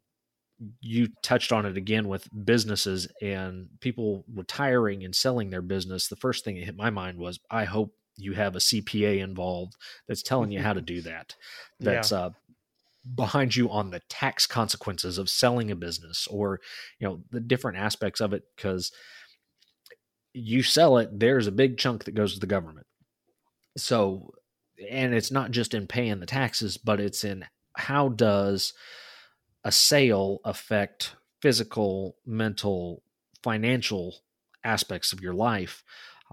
you 0.81 1.09
touched 1.23 1.53
on 1.53 1.67
it 1.67 1.77
again 1.77 2.09
with 2.09 2.29
businesses 2.45 3.09
and 3.23 3.69
people 3.81 4.25
retiring 4.33 5.05
and 5.05 5.15
selling 5.15 5.51
their 5.51 5.63
business. 5.63 6.09
The 6.09 6.17
first 6.17 6.45
thing 6.45 6.57
that 6.57 6.65
hit 6.65 6.77
my 6.77 6.91
mind 6.91 7.19
was, 7.19 7.39
I 7.51 7.65
hope 7.65 7.95
you 8.17 8.33
have 8.33 8.57
a 8.57 8.61
CPA 8.61 9.21
involved 9.21 9.75
that's 10.07 10.23
telling 10.23 10.51
you 10.51 10.61
how 10.61 10.73
to 10.73 10.81
do 10.81 11.01
that. 11.03 11.35
That's 11.81 12.11
yeah. 12.11 12.19
uh, 12.19 12.31
behind 13.15 13.57
you 13.57 13.71
on 13.71 13.91
the 13.91 14.01
tax 14.09 14.47
consequences 14.47 15.19
of 15.19 15.31
selling 15.31 15.71
a 15.71 15.77
business 15.77 16.27
or 16.31 16.61
you 16.99 17.09
know 17.09 17.23
the 17.31 17.41
different 17.41 17.79
aspects 17.79 18.21
of 18.21 18.33
it 18.33 18.43
because 18.55 18.93
you 20.35 20.63
sell 20.63 20.99
it 20.99 21.19
there's 21.19 21.47
a 21.47 21.53
big 21.53 21.79
chunk 21.79 22.05
that 22.05 22.15
goes 22.15 22.35
to 22.35 22.41
the 22.41 22.47
government 22.47 22.87
so 23.77 24.31
and 24.91 25.15
it's 25.15 25.31
not 25.31 25.51
just 25.51 25.75
in 25.75 25.87
paying 25.87 26.21
the 26.21 26.27
taxes, 26.27 26.77
but 26.77 27.01
it's 27.01 27.25
in 27.25 27.45
how 27.77 28.09
does 28.09 28.73
a 29.65 29.73
sale 29.73 30.41
affect 30.45 31.15
physical, 31.41 32.17
mental, 32.27 33.03
financial 33.43 34.17
aspects 34.65 35.13
of 35.13 35.21
your 35.21 35.35
life. 35.35 35.83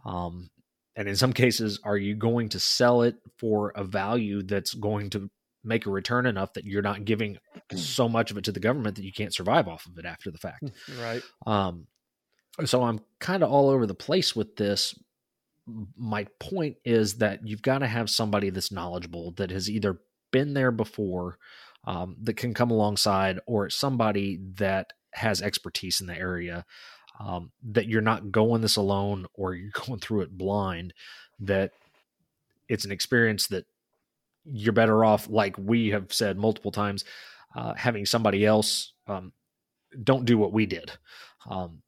Um, 0.06 0.50
and 0.96 1.08
in 1.08 1.16
some 1.16 1.34
cases, 1.34 1.80
are 1.84 1.98
you 1.98 2.16
going 2.16 2.50
to 2.50 2.60
sell 2.60 3.02
it 3.02 3.16
for 3.38 3.72
a 3.76 3.84
value 3.84 4.44
that's 4.44 4.74
going 4.74 5.10
to 5.12 5.30
make 5.64 5.86
a 5.86 5.90
return 5.90 6.26
enough 6.26 6.54
that 6.54 6.64
you're 6.64 6.82
not 6.82 7.06
giving 7.06 7.38
so 7.76 8.08
much 8.10 8.32
of 8.32 8.38
it 8.38 8.46
to 8.46 8.52
the 8.52 8.60
government 8.60 8.96
that 8.96 9.04
you 9.04 9.12
can't 9.12 9.34
survive 9.34 9.68
off 9.68 9.86
of 9.88 9.98
it 9.98 10.06
after 10.06 10.32
the 10.32 10.38
fact? 10.38 10.72
Right. 11.02 11.22
Um, 11.46 11.88
so 12.64 12.84
I'm 12.84 13.02
kind 13.20 13.44
of 13.44 13.52
all 13.52 13.70
over 13.70 13.86
the 13.86 13.94
place 13.94 14.36
with 14.36 14.56
this, 14.56 14.98
my 15.98 16.28
point 16.40 16.78
is 16.86 17.16
that 17.16 17.48
you've 17.48 17.62
got 17.62 17.80
to 17.80 17.88
have 17.88 18.10
somebody 18.10 18.50
that's 18.50 18.72
knowledgeable 18.72 19.32
that 19.32 19.52
has 19.52 19.70
either 19.70 20.00
been 20.32 20.54
there 20.54 20.72
before 20.72 21.38
um, 21.86 22.16
that 22.22 22.38
can 22.38 22.54
come 22.54 22.72
alongside 22.72 23.40
or 23.48 23.70
somebody 23.70 24.40
that 24.56 24.94
has 25.14 25.42
expertise 25.42 26.02
in 26.02 26.08
the 26.08 26.18
area 26.18 26.66
um, 27.20 27.52
that 27.64 27.88
you're 27.88 28.02
not 28.02 28.32
going 28.32 28.62
this 28.62 28.76
alone 28.76 29.26
or 29.34 29.56
you're 29.56 29.72
going 29.72 30.00
through 30.00 30.22
it 30.22 30.38
blind 30.38 30.94
that 31.40 31.72
it's 32.68 32.86
an 32.86 32.92
experience 32.92 33.48
that 33.48 33.66
you're 34.46 34.74
better 34.74 35.04
off 35.04 35.28
like 35.30 35.58
we 35.58 35.90
have 35.90 36.14
said 36.14 36.38
multiple 36.38 36.72
times 36.72 37.04
uh, 37.56 37.74
having 37.74 38.06
somebody 38.06 38.46
else 38.46 38.94
um, 39.08 39.32
don't 40.04 40.26
do 40.26 40.38
what 40.38 40.52
we 40.52 40.66
did. 40.66 40.92
Um, 41.50 41.82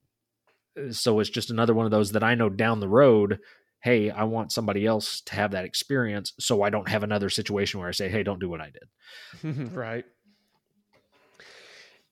so 0.91 1.19
it's 1.19 1.29
just 1.29 1.49
another 1.49 1.73
one 1.73 1.85
of 1.85 1.91
those 1.91 2.11
that 2.11 2.23
i 2.23 2.35
know 2.35 2.49
down 2.49 2.79
the 2.79 2.87
road 2.87 3.39
hey, 3.81 4.09
I 4.09 4.23
want 4.23 4.51
somebody 4.51 4.85
else 4.85 5.21
to 5.21 5.35
have 5.35 5.51
that 5.51 5.65
experience 5.65 6.33
so 6.39 6.63
I 6.63 6.69
don't 6.69 6.89
have 6.89 7.03
another 7.03 7.29
situation 7.29 7.79
where 7.79 7.89
I 7.89 7.93
say, 7.93 8.09
hey, 8.09 8.23
don't 8.23 8.39
do 8.39 8.49
what 8.49 8.61
I 8.61 8.71
did. 8.71 9.71
right. 9.73 10.05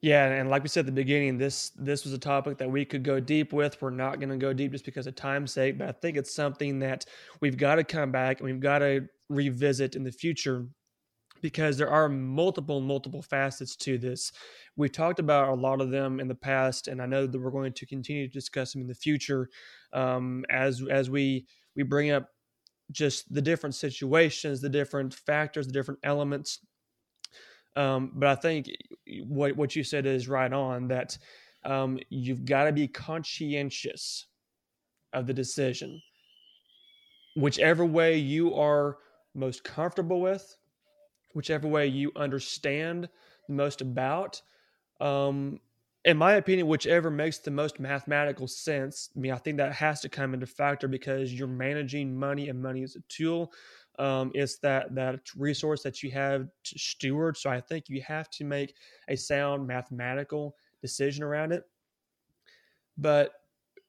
Yeah, 0.02 0.28
and 0.28 0.50
like 0.50 0.62
we 0.62 0.70
said 0.70 0.82
at 0.82 0.86
the 0.86 0.92
beginning, 0.92 1.40
this 1.40 1.72
this 1.72 2.04
was 2.04 2.14
a 2.14 2.20
topic 2.20 2.60
that 2.60 2.70
we 2.70 2.86
could 2.86 3.04
go 3.04 3.20
deep 3.20 3.52
with. 3.52 3.82
We're 3.82 3.90
not 3.90 4.20
going 4.20 4.30
to 4.30 4.38
go 4.38 4.54
deep 4.54 4.72
just 4.72 4.86
because 4.86 5.08
of 5.08 5.16
time's 5.16 5.52
sake, 5.52 5.80
but 5.80 5.88
I 5.90 5.94
think 5.94 6.16
it's 6.16 6.36
something 6.36 6.78
that 6.80 7.06
we've 7.42 7.58
got 7.58 7.76
to 7.76 7.84
come 7.84 8.12
back 8.12 8.40
and 8.40 8.46
we've 8.46 8.60
got 8.60 8.80
to 8.80 9.08
revisit 9.30 9.96
in 9.96 10.04
the 10.04 10.12
future 10.12 10.68
because 11.42 11.78
there 11.78 11.90
are 11.90 12.10
multiple 12.10 12.82
multiple 12.82 13.22
facets 13.22 13.76
to 13.78 13.98
this. 13.98 14.32
We've 14.76 14.92
talked 14.92 15.20
about 15.20 15.50
a 15.50 15.54
lot 15.54 15.82
of 15.82 15.92
them 15.92 16.20
in 16.20 16.28
the 16.28 16.36
past, 16.36 16.88
and 16.88 17.02
I 17.02 17.06
know 17.06 17.28
that 17.28 17.40
we're 17.40 17.52
going 17.52 17.74
to 17.74 17.86
continue 17.86 18.28
to 18.28 18.34
discuss 18.34 18.74
them 18.74 18.82
in 18.82 18.88
the 18.88 18.96
future 18.96 19.50
um, 19.94 20.46
as 20.50 20.84
as 20.90 21.10
we 21.10 21.46
we 21.76 21.84
bring 21.84 22.12
up 22.12 22.30
just 22.92 23.34
the 23.34 23.42
different 23.42 23.76
situations, 23.76 24.62
the 24.62 24.70
different 24.70 25.14
factors, 25.14 25.68
the 25.68 25.74
different 25.74 26.00
elements 26.04 26.60
um, 27.76 28.12
but 28.16 28.30
I 28.30 28.36
think 28.36 28.70
what 29.26 29.56
what 29.56 29.76
you 29.76 29.84
said 29.84 30.06
is 30.06 30.28
right 30.28 30.52
on 30.52 30.88
that 30.88 31.18
um, 31.66 32.00
you've 32.10 32.46
got 32.46 32.66
to 32.66 32.72
be 32.72 32.88
conscientious 32.88 34.28
of 35.14 35.28
the 35.28 35.34
decision, 35.34 36.02
whichever 37.36 37.86
way 37.86 38.18
you 38.18 38.54
are 38.56 38.98
most 39.34 39.64
comfortable 39.64 40.22
with, 40.22 40.56
whichever 41.36 41.68
way 41.68 41.88
you 41.88 42.12
understand 42.16 43.10
the 43.48 43.54
most 43.54 43.82
about. 43.82 44.42
Um, 45.00 45.60
in 46.04 46.18
my 46.18 46.34
opinion, 46.34 46.68
whichever 46.68 47.10
makes 47.10 47.40
the 47.40 47.52
most 47.52 47.80
mathematical 47.80 48.48
sense. 48.48 49.10
I 49.16 49.20
mean, 49.20 49.32
I 49.32 49.38
think 49.38 49.58
that 49.58 49.74
has 49.74 50.02
to 50.02 50.10
come 50.10 50.34
into 50.34 50.46
factor 50.46 50.88
because 50.88 51.34
you're 51.34 51.48
managing 51.48 52.18
money, 52.18 52.50
and 52.50 52.62
money 52.62 52.84
is 52.84 52.96
a 52.96 53.02
tool 53.10 53.52
um, 53.98 54.32
it's 54.34 54.58
that 54.60 54.94
that 54.96 55.22
resource 55.36 55.82
that 55.84 56.04
you 56.04 56.12
have 56.12 56.50
to 56.66 56.80
steward. 56.80 57.38
So 57.38 57.50
I 57.50 57.62
think 57.62 57.90
you 57.90 58.02
have 58.02 58.30
to 58.32 58.44
make 58.44 58.76
a 59.08 59.16
sound 59.16 59.68
mathematical 59.68 60.56
decision 60.82 61.24
around 61.24 61.54
it. 61.54 61.64
But 62.98 63.34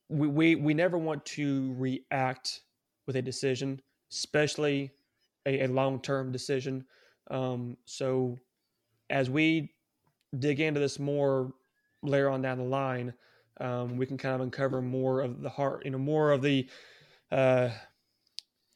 we 0.09 0.28
we, 0.28 0.55
we 0.57 0.74
never 0.74 0.99
want 0.99 1.24
to 1.26 1.74
react 1.74 2.62
with 3.07 3.16
a 3.16 3.22
decision, 3.22 3.80
especially 4.12 4.92
a, 5.47 5.64
a 5.64 5.68
long 5.68 6.01
term 6.01 6.32
decision. 6.32 6.86
Um, 7.31 7.77
so 7.85 8.39
as 9.11 9.31
we 9.31 9.72
dig 10.39 10.61
into 10.61 10.81
this 10.81 10.99
more 10.99 11.53
later 12.03 12.31
on 12.31 12.43
down 12.43 12.59
the 12.59 12.64
line, 12.64 13.14
um, 13.61 13.97
we 13.97 14.07
can 14.07 14.18
kind 14.18 14.35
of 14.35 14.41
uncover 14.43 14.83
more 14.83 15.20
of 15.20 15.41
the 15.41 15.49
heart, 15.49 15.85
you 15.85 15.91
know, 15.91 15.99
more 15.99 16.33
of 16.33 16.43
the 16.43 16.68
uh, 17.33 17.70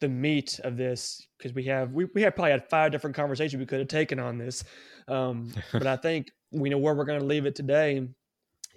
the 0.01 0.09
meat 0.09 0.59
of 0.64 0.76
this 0.76 1.26
because 1.36 1.53
we 1.55 1.64
have 1.64 1.92
we, 1.92 2.07
we 2.14 2.22
have 2.22 2.34
probably 2.34 2.51
had 2.51 2.68
five 2.68 2.90
different 2.90 3.14
conversations 3.14 3.61
we 3.61 3.66
could 3.66 3.78
have 3.78 3.88
taken 3.88 4.18
on 4.18 4.38
this. 4.38 4.64
Um, 5.09 5.53
but 5.72 5.86
i 5.86 5.96
think 5.96 6.30
we 6.51 6.68
know 6.68 6.78
where 6.78 6.94
we're 6.94 7.05
going 7.05 7.20
to 7.20 7.26
leave 7.26 7.46
it 7.46 7.55
today 7.55 8.09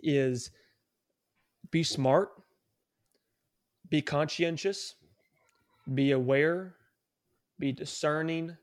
is 0.02 0.52
be 1.72 1.84
smart 1.84 2.30
be 3.90 4.02
conscientious 4.02 4.96
be 5.94 6.12
aware 6.12 6.76
be 7.60 7.72
discerning 7.72 8.56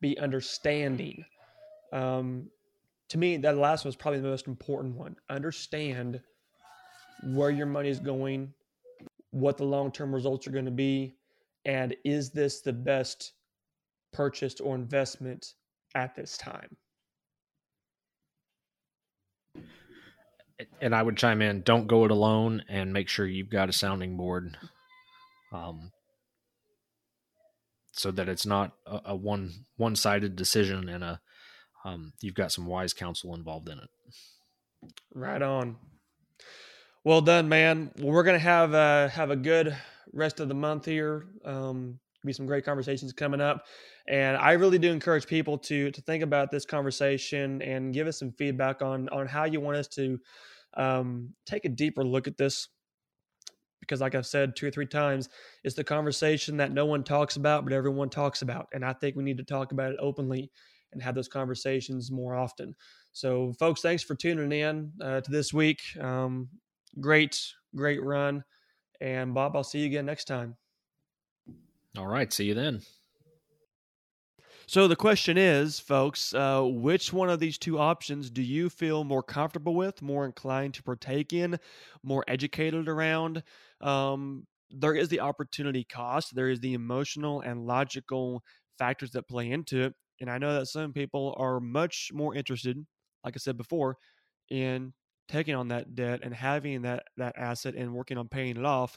be 0.00 0.18
understanding. 0.18 1.24
Um, 1.92 2.48
to 3.08 3.18
me 3.18 3.36
that 3.38 3.56
last 3.56 3.84
one 3.84 3.90
is 3.90 3.96
probably 3.96 4.20
the 4.20 4.28
most 4.28 4.46
important 4.46 4.96
one. 4.96 5.16
Understand 5.28 6.20
where 7.24 7.50
your 7.50 7.66
money 7.66 7.88
is 7.88 8.00
going 8.00 8.54
what 9.32 9.56
the 9.56 9.64
long-term 9.64 10.14
results 10.14 10.46
are 10.46 10.50
going 10.50 10.64
to 10.64 10.70
be 10.70 11.14
and 11.64 11.94
is 12.04 12.30
this 12.30 12.60
the 12.60 12.72
best 12.72 13.32
purchase 14.12 14.60
or 14.60 14.74
investment 14.74 15.54
at 15.94 16.14
this 16.14 16.36
time? 16.36 16.76
And 20.80 20.94
I 20.94 21.02
would 21.02 21.16
chime 21.16 21.40
in: 21.40 21.62
don't 21.62 21.86
go 21.86 22.04
it 22.04 22.10
alone, 22.10 22.62
and 22.68 22.92
make 22.92 23.08
sure 23.08 23.26
you've 23.26 23.50
got 23.50 23.70
a 23.70 23.72
sounding 23.72 24.18
board, 24.18 24.58
um, 25.52 25.90
so 28.00 28.10
that 28.10 28.28
it's 28.28 28.46
not 28.46 28.72
a, 28.86 29.00
a 29.06 29.16
one 29.16 29.52
one 29.76 29.94
sided 29.94 30.34
decision, 30.34 30.88
and 30.88 31.04
a 31.04 31.20
um, 31.84 32.12
you've 32.20 32.34
got 32.34 32.52
some 32.52 32.66
wise 32.66 32.92
counsel 32.92 33.34
involved 33.34 33.68
in 33.68 33.78
it. 33.78 33.88
Right 35.14 35.42
on. 35.42 35.76
Well 37.04 37.20
done, 37.20 37.48
man. 37.48 37.90
Well, 37.98 38.12
we're 38.12 38.22
gonna 38.22 38.38
have 38.38 38.74
a 38.74 39.08
have 39.08 39.30
a 39.30 39.36
good 39.36 39.76
rest 40.12 40.40
of 40.40 40.48
the 40.48 40.54
month 40.54 40.84
here. 40.86 41.26
Um, 41.44 41.98
be 42.24 42.32
some 42.32 42.46
great 42.46 42.64
conversations 42.64 43.12
coming 43.12 43.40
up, 43.40 43.64
and 44.08 44.36
I 44.36 44.52
really 44.52 44.78
do 44.78 44.90
encourage 44.90 45.26
people 45.26 45.58
to 45.58 45.90
to 45.90 46.00
think 46.02 46.22
about 46.22 46.50
this 46.50 46.64
conversation 46.64 47.62
and 47.62 47.92
give 47.92 48.06
us 48.06 48.18
some 48.18 48.32
feedback 48.32 48.82
on 48.82 49.08
on 49.10 49.26
how 49.26 49.44
you 49.44 49.60
want 49.60 49.76
us 49.76 49.88
to 49.88 50.18
um, 50.74 51.34
take 51.46 51.64
a 51.64 51.68
deeper 51.68 52.04
look 52.04 52.26
at 52.26 52.36
this. 52.36 52.68
Because, 53.80 54.00
like 54.00 54.14
I've 54.14 54.26
said 54.26 54.54
two 54.54 54.66
or 54.66 54.70
three 54.70 54.86
times, 54.86 55.28
it's 55.64 55.74
the 55.74 55.84
conversation 55.84 56.56
that 56.58 56.72
no 56.72 56.86
one 56.86 57.02
talks 57.02 57.36
about, 57.36 57.64
but 57.64 57.72
everyone 57.72 58.10
talks 58.10 58.42
about, 58.42 58.68
and 58.72 58.84
I 58.84 58.92
think 58.92 59.16
we 59.16 59.24
need 59.24 59.38
to 59.38 59.44
talk 59.44 59.72
about 59.72 59.92
it 59.92 59.98
openly 60.00 60.50
and 60.92 61.02
have 61.02 61.14
those 61.14 61.28
conversations 61.28 62.10
more 62.10 62.34
often. 62.34 62.74
So, 63.12 63.52
folks, 63.58 63.80
thanks 63.80 64.02
for 64.02 64.14
tuning 64.14 64.52
in 64.52 64.92
uh, 65.00 65.20
to 65.20 65.30
this 65.30 65.52
week. 65.52 65.80
Um, 65.98 66.48
great, 67.00 67.40
great 67.74 68.02
run. 68.02 68.44
And 69.00 69.34
Bob, 69.34 69.56
I'll 69.56 69.64
see 69.64 69.80
you 69.80 69.86
again 69.86 70.06
next 70.06 70.26
time. 70.26 70.56
All 71.96 72.06
right. 72.06 72.32
See 72.32 72.44
you 72.44 72.54
then. 72.54 72.82
So 74.70 74.86
the 74.86 74.94
question 74.94 75.36
is, 75.36 75.80
folks, 75.80 76.32
uh, 76.32 76.62
which 76.62 77.12
one 77.12 77.28
of 77.28 77.40
these 77.40 77.58
two 77.58 77.80
options 77.80 78.30
do 78.30 78.40
you 78.40 78.70
feel 78.70 79.02
more 79.02 79.22
comfortable 79.22 79.74
with, 79.74 80.00
more 80.00 80.24
inclined 80.24 80.74
to 80.74 80.82
partake 80.84 81.32
in, 81.32 81.58
more 82.04 82.22
educated 82.28 82.88
around? 82.88 83.42
Um, 83.80 84.46
there 84.70 84.94
is 84.94 85.08
the 85.08 85.18
opportunity 85.18 85.82
cost, 85.82 86.36
there 86.36 86.48
is 86.48 86.60
the 86.60 86.74
emotional 86.74 87.40
and 87.40 87.66
logical 87.66 88.44
factors 88.78 89.10
that 89.10 89.26
play 89.26 89.50
into 89.50 89.82
it. 89.82 89.94
And 90.20 90.30
I 90.30 90.38
know 90.38 90.54
that 90.60 90.66
some 90.66 90.92
people 90.92 91.34
are 91.36 91.58
much 91.58 92.12
more 92.14 92.36
interested, 92.36 92.86
like 93.24 93.34
I 93.34 93.38
said 93.38 93.56
before, 93.56 93.96
in 94.50 94.94
taking 95.26 95.56
on 95.56 95.68
that 95.68 95.96
debt 95.96 96.20
and 96.22 96.32
having 96.32 96.82
that 96.82 97.04
that 97.16 97.36
asset 97.36 97.74
and 97.74 97.92
working 97.92 98.18
on 98.18 98.28
paying 98.28 98.56
it 98.56 98.64
off 98.64 98.96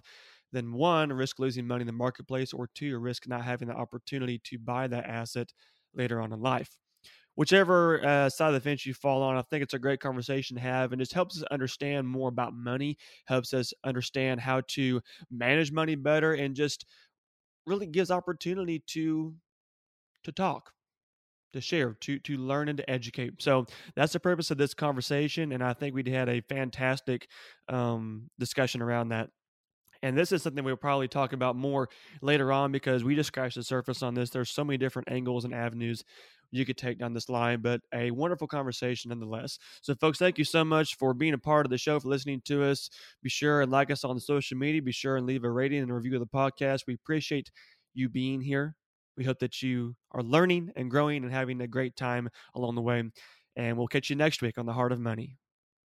then 0.54 0.74
one 0.74 1.12
risk 1.14 1.39
losing 1.39 1.68
money 1.68 1.84
in 1.84 1.88
the 1.88 1.93
marketplace 1.93 2.54
or 2.54 2.68
two 2.76 2.97
risk 2.99 3.28
not 3.28 3.43
having 3.45 3.68
the 3.70 3.76
opportunity 3.76 4.39
to 4.45 4.60
buy 4.60 4.88
that 4.88 5.06
asset 5.06 5.54
later 5.95 6.22
on 6.22 6.34
in 6.34 6.41
life 6.41 6.78
whichever 7.36 8.06
uh, 8.06 8.30
side 8.30 8.49
of 8.49 8.54
the 8.54 8.60
fence 8.62 8.86
you 8.86 8.93
fall 8.93 9.24
on 9.24 9.38
i 9.38 9.41
think 9.43 9.64
it's 9.64 9.74
a 9.74 9.80
great 9.80 9.99
conversation 9.99 10.56
to 10.56 10.62
have 10.62 10.91
and 10.91 11.01
just 11.01 11.14
helps 11.14 11.38
us 11.38 11.43
understand 11.51 12.08
more 12.08 12.30
about 12.30 12.54
money 12.54 12.97
helps 13.28 13.54
us 13.54 13.74
understand 13.84 14.39
how 14.41 14.62
to 14.68 15.01
manage 15.32 15.72
money 15.72 15.95
better 15.95 16.34
and 16.34 16.56
just 16.56 16.86
really 17.66 17.88
gives 17.88 18.12
opportunity 18.12 18.80
to 18.88 19.36
to 20.24 20.32
talk 20.32 20.72
to 21.54 21.62
share, 21.62 21.93
to 22.01 22.20
to 22.20 22.38
learn 22.38 22.70
and 22.70 22.78
to 22.78 22.89
educate. 22.89 23.41
So 23.41 23.66
that's 23.95 24.14
the 24.14 24.20
purpose 24.20 24.51
of 24.51 24.58
this 24.58 24.74
conversation, 24.74 25.51
and 25.51 25.64
I 25.64 25.74
think 25.74 25.95
we 25.95 26.04
had 26.12 26.30
a 26.30 26.41
fantastic 26.41 27.30
um, 27.70 28.30
discussion 28.39 28.82
around 28.82 29.10
that. 29.10 29.30
And 30.04 30.16
this 30.16 30.32
is 30.32 30.43
something 30.43 30.64
we'll 30.64 30.76
probably 30.76 31.08
talk 31.08 31.34
about 31.34 31.56
more 31.56 31.89
later 32.22 32.51
on 32.51 32.72
because 32.72 33.04
we 33.04 33.16
just 33.16 33.28
scratched 33.28 33.56
the 33.56 33.64
surface 33.64 34.04
on 34.04 34.14
this. 34.14 34.30
There's 34.30 34.51
so 34.51 34.64
many 34.64 34.78
different 34.78 35.10
angles 35.10 35.45
and 35.45 35.54
avenues 35.56 36.04
you 36.51 36.66
could 36.66 36.78
take 36.78 36.99
down 36.99 37.14
this 37.14 37.30
line, 37.30 37.62
but 37.62 37.82
a 37.95 38.12
wonderful 38.12 38.47
conversation 38.47 39.10
nonetheless. 39.10 39.58
So, 39.82 39.95
folks, 39.95 40.20
thank 40.20 40.38
you 40.38 40.43
so 40.45 40.64
much 40.64 40.97
for 40.97 41.16
being 41.16 41.34
a 41.34 41.39
part 41.39 41.66
of 41.66 41.72
the 41.72 41.80
show, 41.80 41.99
for 41.99 42.10
listening 42.10 42.41
to 42.45 42.64
us. 42.64 42.91
Be 43.24 43.30
sure 43.30 43.62
and 43.62 43.72
like 43.72 43.89
us 43.89 44.04
on 44.04 44.20
social 44.20 44.58
media. 44.58 44.82
Be 44.82 44.91
sure 44.91 45.18
and 45.18 45.26
leave 45.26 45.43
a 45.45 45.49
rating 45.49 45.80
and 45.82 45.89
a 45.89 45.95
review 45.95 46.14
of 46.14 46.20
the 46.20 46.28
podcast. 46.28 46.82
We 46.86 46.93
appreciate 46.93 47.49
you 47.95 48.08
being 48.10 48.41
here. 48.41 48.76
We 49.18 49.24
hope 49.24 49.39
that 49.39 49.64
you 49.64 49.95
are 50.12 50.22
learning 50.22 50.72
and 50.76 50.91
growing 50.91 51.24
and 51.24 51.32
having 51.32 51.62
a 51.62 51.68
great 51.68 51.95
time 51.95 52.30
along 52.56 52.76
the 52.76 52.82
way. 52.82 53.04
And 53.56 53.78
we'll 53.78 53.88
catch 53.88 54.10
you 54.10 54.16
next 54.16 54.41
week 54.41 54.58
on 54.60 54.66
the 54.66 54.74
Heart 54.74 54.91
of 54.91 54.99
Money. 54.99 55.38